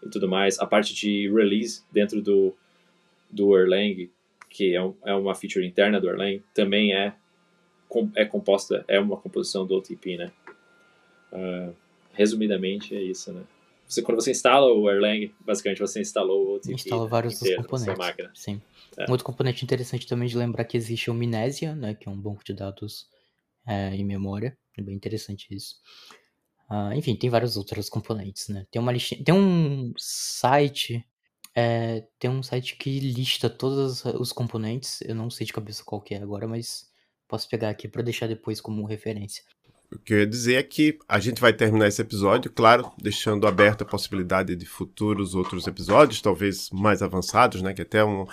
e 0.04 0.08
tudo 0.08 0.28
mais. 0.28 0.58
A 0.58 0.66
parte 0.66 0.94
de 0.94 1.28
release 1.30 1.82
dentro 1.90 2.22
do, 2.22 2.54
do 3.30 3.58
Erlang, 3.58 4.10
que 4.48 4.74
é, 4.74 4.82
um, 4.82 4.94
é 5.04 5.14
uma 5.14 5.34
feature 5.34 5.66
interna 5.66 6.00
do 6.00 6.08
Erlang, 6.08 6.42
também 6.54 6.94
é 6.94 7.14
é 8.14 8.24
composta, 8.24 8.84
é 8.88 8.98
uma 8.98 9.16
composição 9.16 9.66
do 9.66 9.74
OTP, 9.76 10.16
né? 10.16 10.32
Uh, 11.32 11.74
resumidamente 12.12 12.94
é 12.94 13.02
isso, 13.02 13.32
né? 13.32 13.42
Você, 13.86 14.02
quando 14.02 14.20
você 14.20 14.30
instala 14.30 14.72
o 14.72 14.90
Erlang, 14.90 15.32
basicamente 15.40 15.80
você 15.80 16.00
instalou 16.00 16.46
o 16.46 16.54
OTP. 16.56 16.72
Instala 16.72 17.06
vários 17.06 17.38
dos 17.38 17.54
componentes. 17.56 18.30
Sim. 18.34 18.60
É. 18.96 19.08
Um 19.08 19.12
outro 19.12 19.26
componente 19.26 19.64
interessante 19.64 20.06
também 20.06 20.28
de 20.28 20.36
lembrar 20.36 20.64
que 20.64 20.76
existe 20.76 21.10
o 21.10 21.14
Minesia, 21.14 21.74
né? 21.74 21.94
Que 21.94 22.08
é 22.08 22.12
um 22.12 22.20
banco 22.20 22.42
de 22.44 22.54
dados 22.54 23.06
é, 23.66 23.94
em 23.94 24.04
memória. 24.04 24.56
É 24.76 24.82
bem 24.82 24.94
interessante 24.94 25.54
isso. 25.54 25.76
Uh, 26.70 26.94
enfim, 26.94 27.14
tem 27.14 27.28
vários 27.28 27.56
outros 27.56 27.90
componentes, 27.90 28.48
né? 28.48 28.66
Tem 28.70 28.80
uma 28.80 28.90
listinha, 28.90 29.22
tem 29.22 29.34
um 29.34 29.92
site, 29.98 31.06
é, 31.54 32.06
tem 32.18 32.30
um 32.30 32.42
site 32.42 32.76
que 32.76 32.98
lista 32.98 33.50
todos 33.50 34.04
os 34.04 34.32
componentes. 34.32 35.00
Eu 35.02 35.14
não 35.14 35.28
sei 35.28 35.46
de 35.46 35.52
cabeça 35.52 35.84
qual 35.84 36.00
que 36.00 36.14
é 36.14 36.18
agora, 36.18 36.48
mas 36.48 36.90
Posso 37.34 37.48
pegar 37.48 37.70
aqui 37.70 37.88
para 37.88 38.00
deixar 38.00 38.28
depois 38.28 38.60
como 38.60 38.84
referência. 38.84 39.42
O 39.90 39.98
que 39.98 40.14
eu 40.14 40.20
ia 40.20 40.26
dizer 40.26 40.54
é 40.54 40.62
que 40.62 40.96
a 41.08 41.18
gente 41.18 41.40
vai 41.40 41.52
terminar 41.52 41.88
esse 41.88 42.00
episódio, 42.00 42.48
claro, 42.48 42.92
deixando 42.96 43.44
aberta 43.48 43.82
a 43.82 43.86
possibilidade 43.86 44.54
de 44.54 44.64
futuros 44.64 45.34
outros 45.34 45.66
episódios, 45.66 46.22
talvez 46.22 46.70
mais 46.70 47.02
avançados, 47.02 47.60
né? 47.60 47.74
Que 47.74 47.82
até 47.82 48.04
um, 48.04 48.24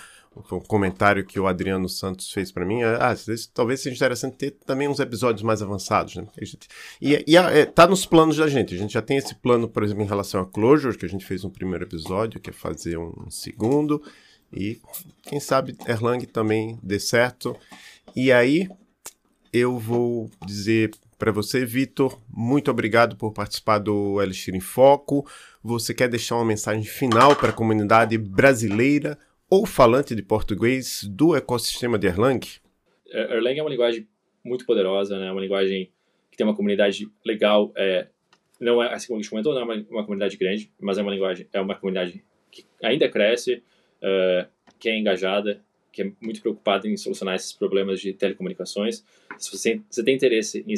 um 0.52 0.60
comentário 0.60 1.26
que 1.26 1.40
o 1.40 1.48
Adriano 1.48 1.88
Santos 1.88 2.30
fez 2.30 2.52
para 2.52 2.64
mim, 2.64 2.84
ah, 2.84 3.12
talvez 3.52 3.80
seja 3.80 3.96
interessante 3.96 4.36
ter 4.36 4.52
também 4.64 4.86
uns 4.86 5.00
episódios 5.00 5.42
mais 5.42 5.60
avançados, 5.62 6.14
né? 6.14 6.24
E, 7.00 7.24
e 7.26 7.36
é, 7.36 7.66
tá 7.66 7.88
nos 7.88 8.06
planos 8.06 8.36
da 8.36 8.46
gente. 8.46 8.72
A 8.72 8.78
gente 8.78 8.92
já 8.92 9.02
tem 9.02 9.16
esse 9.16 9.34
plano, 9.34 9.68
por 9.68 9.82
exemplo, 9.82 10.04
em 10.04 10.08
relação 10.08 10.40
a 10.42 10.46
Clojure, 10.46 10.96
que 10.96 11.06
a 11.06 11.08
gente 11.08 11.26
fez 11.26 11.42
um 11.42 11.50
primeiro 11.50 11.82
episódio, 11.82 12.38
que 12.38 12.50
é 12.50 12.52
fazer 12.52 12.96
um 12.98 13.28
segundo. 13.28 14.00
E 14.52 14.80
quem 15.22 15.40
sabe 15.40 15.76
Erlang 15.88 16.24
também 16.26 16.78
dê 16.80 17.00
certo. 17.00 17.56
E 18.14 18.30
aí, 18.30 18.68
eu 19.52 19.78
vou 19.78 20.30
dizer 20.46 20.90
para 21.18 21.30
você, 21.30 21.64
Vitor, 21.64 22.20
muito 22.28 22.70
obrigado 22.70 23.16
por 23.16 23.32
participar 23.32 23.78
do 23.78 24.20
Elixir 24.20 24.54
em 24.54 24.60
Foco. 24.60 25.24
Você 25.62 25.94
quer 25.94 26.08
deixar 26.08 26.36
uma 26.36 26.44
mensagem 26.44 26.82
final 26.82 27.36
para 27.36 27.50
a 27.50 27.52
comunidade 27.52 28.18
brasileira 28.18 29.16
ou 29.48 29.66
falante 29.66 30.16
de 30.16 30.22
português 30.22 31.04
do 31.04 31.36
ecossistema 31.36 31.98
de 31.98 32.08
Erlang? 32.08 32.40
É, 33.08 33.36
Erlang 33.36 33.58
é 33.58 33.62
uma 33.62 33.70
linguagem 33.70 34.08
muito 34.44 34.66
poderosa, 34.66 35.18
né? 35.18 35.28
É 35.28 35.30
uma 35.30 35.40
linguagem 35.40 35.92
que 36.30 36.36
tem 36.36 36.46
uma 36.46 36.56
comunidade 36.56 37.08
legal. 37.24 37.70
É, 37.76 38.08
não 38.58 38.82
é, 38.82 38.92
assim 38.92 39.06
como 39.08 39.18
a 39.18 39.22
gente 39.22 39.30
comentou, 39.30 39.54
não 39.54 39.60
é 39.60 39.64
uma, 39.64 39.86
uma 39.90 40.04
comunidade 40.04 40.36
grande, 40.36 40.72
mas 40.80 40.98
é 40.98 41.02
uma 41.02 41.12
linguagem, 41.12 41.46
é 41.52 41.60
uma 41.60 41.74
comunidade 41.74 42.24
que 42.50 42.64
ainda 42.82 43.08
cresce, 43.08 43.62
uh, 44.02 44.48
que 44.78 44.88
é 44.88 44.98
engajada, 44.98 45.60
que 45.92 46.02
é 46.02 46.12
muito 46.20 46.40
preocupada 46.40 46.88
em 46.88 46.96
solucionar 46.96 47.36
esses 47.36 47.52
problemas 47.52 48.00
de 48.00 48.12
telecomunicações. 48.12 49.04
Se 49.38 49.56
você, 49.56 49.80
você 49.88 50.02
tem 50.02 50.14
interesse 50.14 50.64
em 50.66 50.72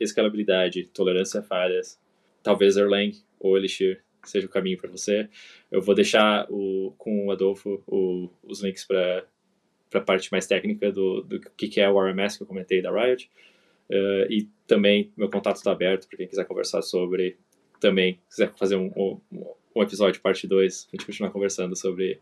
escalabilidade, 0.00 0.84
tolerância 0.94 1.40
a 1.40 1.42
falhas, 1.42 1.98
talvez 2.42 2.76
Erlang 2.76 3.12
ou 3.38 3.56
Elixir 3.56 4.02
seja 4.24 4.46
o 4.46 4.50
caminho 4.50 4.78
para 4.78 4.90
você. 4.90 5.28
Eu 5.70 5.80
vou 5.80 5.94
deixar 5.94 6.46
o, 6.50 6.94
com 6.98 7.26
o 7.26 7.30
Adolfo 7.30 7.82
o, 7.86 8.28
os 8.42 8.62
links 8.62 8.84
para 8.84 9.24
a 9.94 10.00
parte 10.00 10.30
mais 10.30 10.46
técnica 10.46 10.92
do, 10.92 11.22
do 11.22 11.40
que 11.40 11.80
é 11.80 11.90
o 11.90 11.98
RMS 11.98 12.36
que 12.36 12.42
eu 12.42 12.46
comentei 12.46 12.82
da 12.82 12.90
Riot. 12.92 13.30
Uh, 13.90 14.30
e 14.30 14.48
também 14.66 15.12
meu 15.16 15.28
contato 15.28 15.56
está 15.56 15.72
aberto 15.72 16.06
para 16.08 16.16
quem 16.16 16.28
quiser 16.28 16.44
conversar 16.44 16.82
sobre. 16.82 17.36
Também, 17.80 18.20
quiser 18.28 18.52
fazer 18.56 18.76
um, 18.76 18.92
um, 18.94 19.20
um 19.74 19.82
episódio, 19.82 20.20
parte 20.20 20.46
2, 20.46 20.88
a 20.92 20.96
gente 20.96 21.06
continuar 21.06 21.30
conversando 21.30 21.74
sobre 21.74 22.20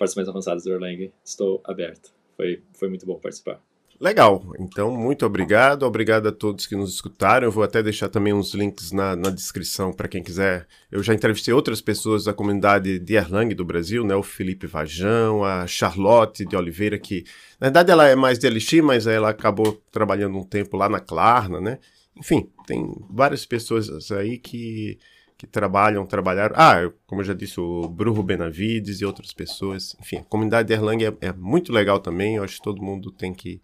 partes 0.00 0.16
mais 0.16 0.26
avançadas 0.26 0.64
do 0.64 0.72
Erlang. 0.72 1.12
Estou 1.22 1.60
aberto. 1.62 2.10
Foi, 2.34 2.62
foi 2.72 2.88
muito 2.88 3.04
bom 3.04 3.18
participar. 3.18 3.60
Legal, 4.00 4.42
então 4.58 4.90
muito 4.90 5.26
obrigado, 5.26 5.82
obrigado 5.82 6.26
a 6.26 6.32
todos 6.32 6.66
que 6.66 6.74
nos 6.74 6.94
escutaram. 6.94 7.46
Eu 7.46 7.52
vou 7.52 7.62
até 7.62 7.82
deixar 7.82 8.08
também 8.08 8.32
uns 8.32 8.54
links 8.54 8.92
na, 8.92 9.14
na 9.14 9.28
descrição 9.28 9.92
para 9.92 10.08
quem 10.08 10.22
quiser. 10.22 10.66
Eu 10.90 11.02
já 11.02 11.12
entrevistei 11.12 11.52
outras 11.52 11.82
pessoas 11.82 12.24
da 12.24 12.32
comunidade 12.32 12.98
de 12.98 13.14
Erlang 13.14 13.54
do 13.54 13.62
Brasil, 13.62 14.02
né? 14.02 14.14
O 14.14 14.22
Felipe 14.22 14.66
Vajão, 14.66 15.44
a 15.44 15.66
Charlotte 15.66 16.46
de 16.46 16.56
Oliveira, 16.56 16.98
que 16.98 17.24
na 17.60 17.66
verdade 17.66 17.90
ela 17.90 18.08
é 18.08 18.14
mais 18.14 18.38
de 18.38 18.46
Elixir, 18.46 18.82
mas 18.82 19.06
ela 19.06 19.28
acabou 19.28 19.78
trabalhando 19.92 20.38
um 20.38 20.44
tempo 20.44 20.78
lá 20.78 20.88
na 20.88 20.98
Klarna, 20.98 21.60
né? 21.60 21.78
Enfim, 22.16 22.50
tem 22.66 22.90
várias 23.10 23.44
pessoas 23.44 24.10
aí 24.10 24.38
que, 24.38 24.98
que 25.40 25.46
trabalham, 25.46 26.04
trabalharam. 26.04 26.54
Ah, 26.54 26.92
como 27.06 27.22
eu 27.22 27.24
já 27.24 27.32
disse, 27.32 27.58
o 27.58 27.88
Bruno 27.88 28.22
Benavides 28.22 29.00
e 29.00 29.06
outras 29.06 29.32
pessoas. 29.32 29.96
Enfim, 29.98 30.18
a 30.18 30.24
comunidade 30.24 30.68
de 30.68 30.74
Erlang 30.74 31.02
é, 31.02 31.16
é 31.22 31.32
muito 31.32 31.72
legal 31.72 31.98
também. 31.98 32.36
Eu 32.36 32.44
acho 32.44 32.56
que 32.56 32.62
todo 32.62 32.82
mundo 32.82 33.10
tem 33.10 33.32
que 33.32 33.58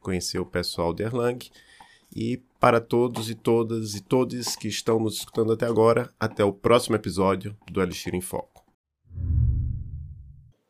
conhecer 0.00 0.40
o 0.40 0.44
pessoal 0.44 0.92
de 0.92 1.04
Erlang. 1.04 1.38
E 2.12 2.42
para 2.58 2.80
todos 2.80 3.30
e 3.30 3.36
todas 3.36 3.94
e 3.94 4.02
todos 4.02 4.56
que 4.56 4.66
estão 4.66 4.98
nos 4.98 5.18
escutando 5.18 5.52
até 5.52 5.66
agora, 5.66 6.12
até 6.18 6.44
o 6.44 6.52
próximo 6.52 6.96
episódio 6.96 7.56
do 7.70 7.80
Elixir 7.80 8.12
em 8.12 8.20
Foco. 8.20 8.64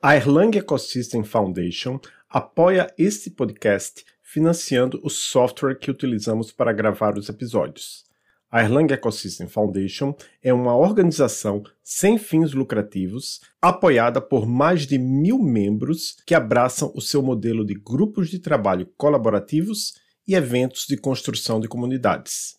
A 0.03 0.15
Erlang 0.15 0.59
Ecosystem 0.59 1.25
Foundation 1.25 1.99
apoia 2.29 2.93
este 2.99 3.31
podcast 3.31 4.05
financiando 4.23 5.01
o 5.03 5.09
software 5.09 5.79
que 5.79 5.91
utilizamos 5.91 6.53
para 6.53 6.71
gravar 6.71 7.17
os 7.17 7.31
episódios. 7.31 8.10
A 8.51 8.65
Erlang 8.65 8.93
Ecosystem 8.93 9.47
Foundation 9.47 10.13
é 10.43 10.53
uma 10.53 10.77
organização 10.77 11.63
sem 11.85 12.19
fins 12.19 12.53
lucrativos, 12.53 13.41
apoiada 13.63 14.21
por 14.21 14.45
mais 14.45 14.89
de 14.89 14.99
mil 14.99 15.39
membros 15.39 16.17
que 16.27 16.35
abraçam 16.35 16.91
o 16.97 17.01
seu 17.01 17.23
modelo 17.23 17.65
de 17.65 17.75
grupos 17.75 18.29
de 18.29 18.41
trabalho 18.41 18.91
colaborativos 18.97 19.95
e 20.27 20.35
eventos 20.35 20.85
de 20.89 20.97
construção 20.97 21.61
de 21.61 21.69
comunidades. 21.69 22.57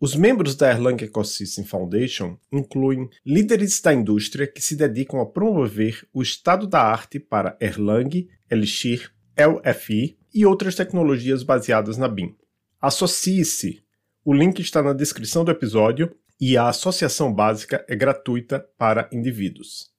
Os 0.00 0.14
membros 0.14 0.54
da 0.54 0.70
Erlang 0.70 1.02
Ecosystem 1.02 1.64
Foundation 1.64 2.38
incluem 2.52 3.08
líderes 3.26 3.80
da 3.80 3.92
indústria 3.92 4.46
que 4.46 4.62
se 4.62 4.76
dedicam 4.76 5.20
a 5.20 5.26
promover 5.26 6.06
o 6.12 6.22
estado 6.22 6.64
da 6.64 6.80
arte 6.80 7.18
para 7.18 7.56
Erlang, 7.60 8.28
Elixir, 8.48 9.10
LFI 9.36 10.16
e 10.32 10.46
outras 10.46 10.76
tecnologias 10.76 11.42
baseadas 11.42 11.96
na 11.96 12.06
BIM. 12.06 12.36
Associe-se 12.80 13.83
o 14.24 14.32
link 14.32 14.60
está 14.60 14.82
na 14.82 14.94
descrição 14.94 15.44
do 15.44 15.50
episódio 15.50 16.16
e 16.40 16.56
a 16.56 16.68
associação 16.68 17.30
básica 17.32 17.84
é 17.86 17.94
gratuita 17.94 18.64
para 18.78 19.06
indivíduos. 19.12 19.92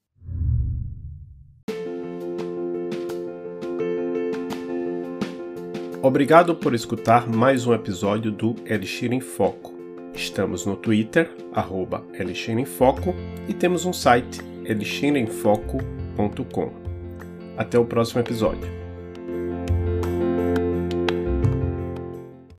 Obrigado 6.01 6.55
por 6.55 6.73
escutar 6.73 7.27
mais 7.27 7.67
um 7.67 7.73
episódio 7.73 8.31
do 8.31 8.55
Elixir 8.65 9.13
em 9.13 9.21
Foco. 9.21 9.75
Estamos 10.13 10.65
no 10.65 10.75
Twitter, 10.75 11.31
arroba 11.53 12.03
Elixir 12.13 12.57
em 12.57 12.65
Foco, 12.65 13.13
e 13.47 13.53
temos 13.53 13.85
um 13.85 13.93
site, 13.93 14.41
elixiremfoco.com. 14.65 16.73
Até 17.57 17.79
o 17.79 17.85
próximo 17.85 18.19
episódio. 18.21 18.84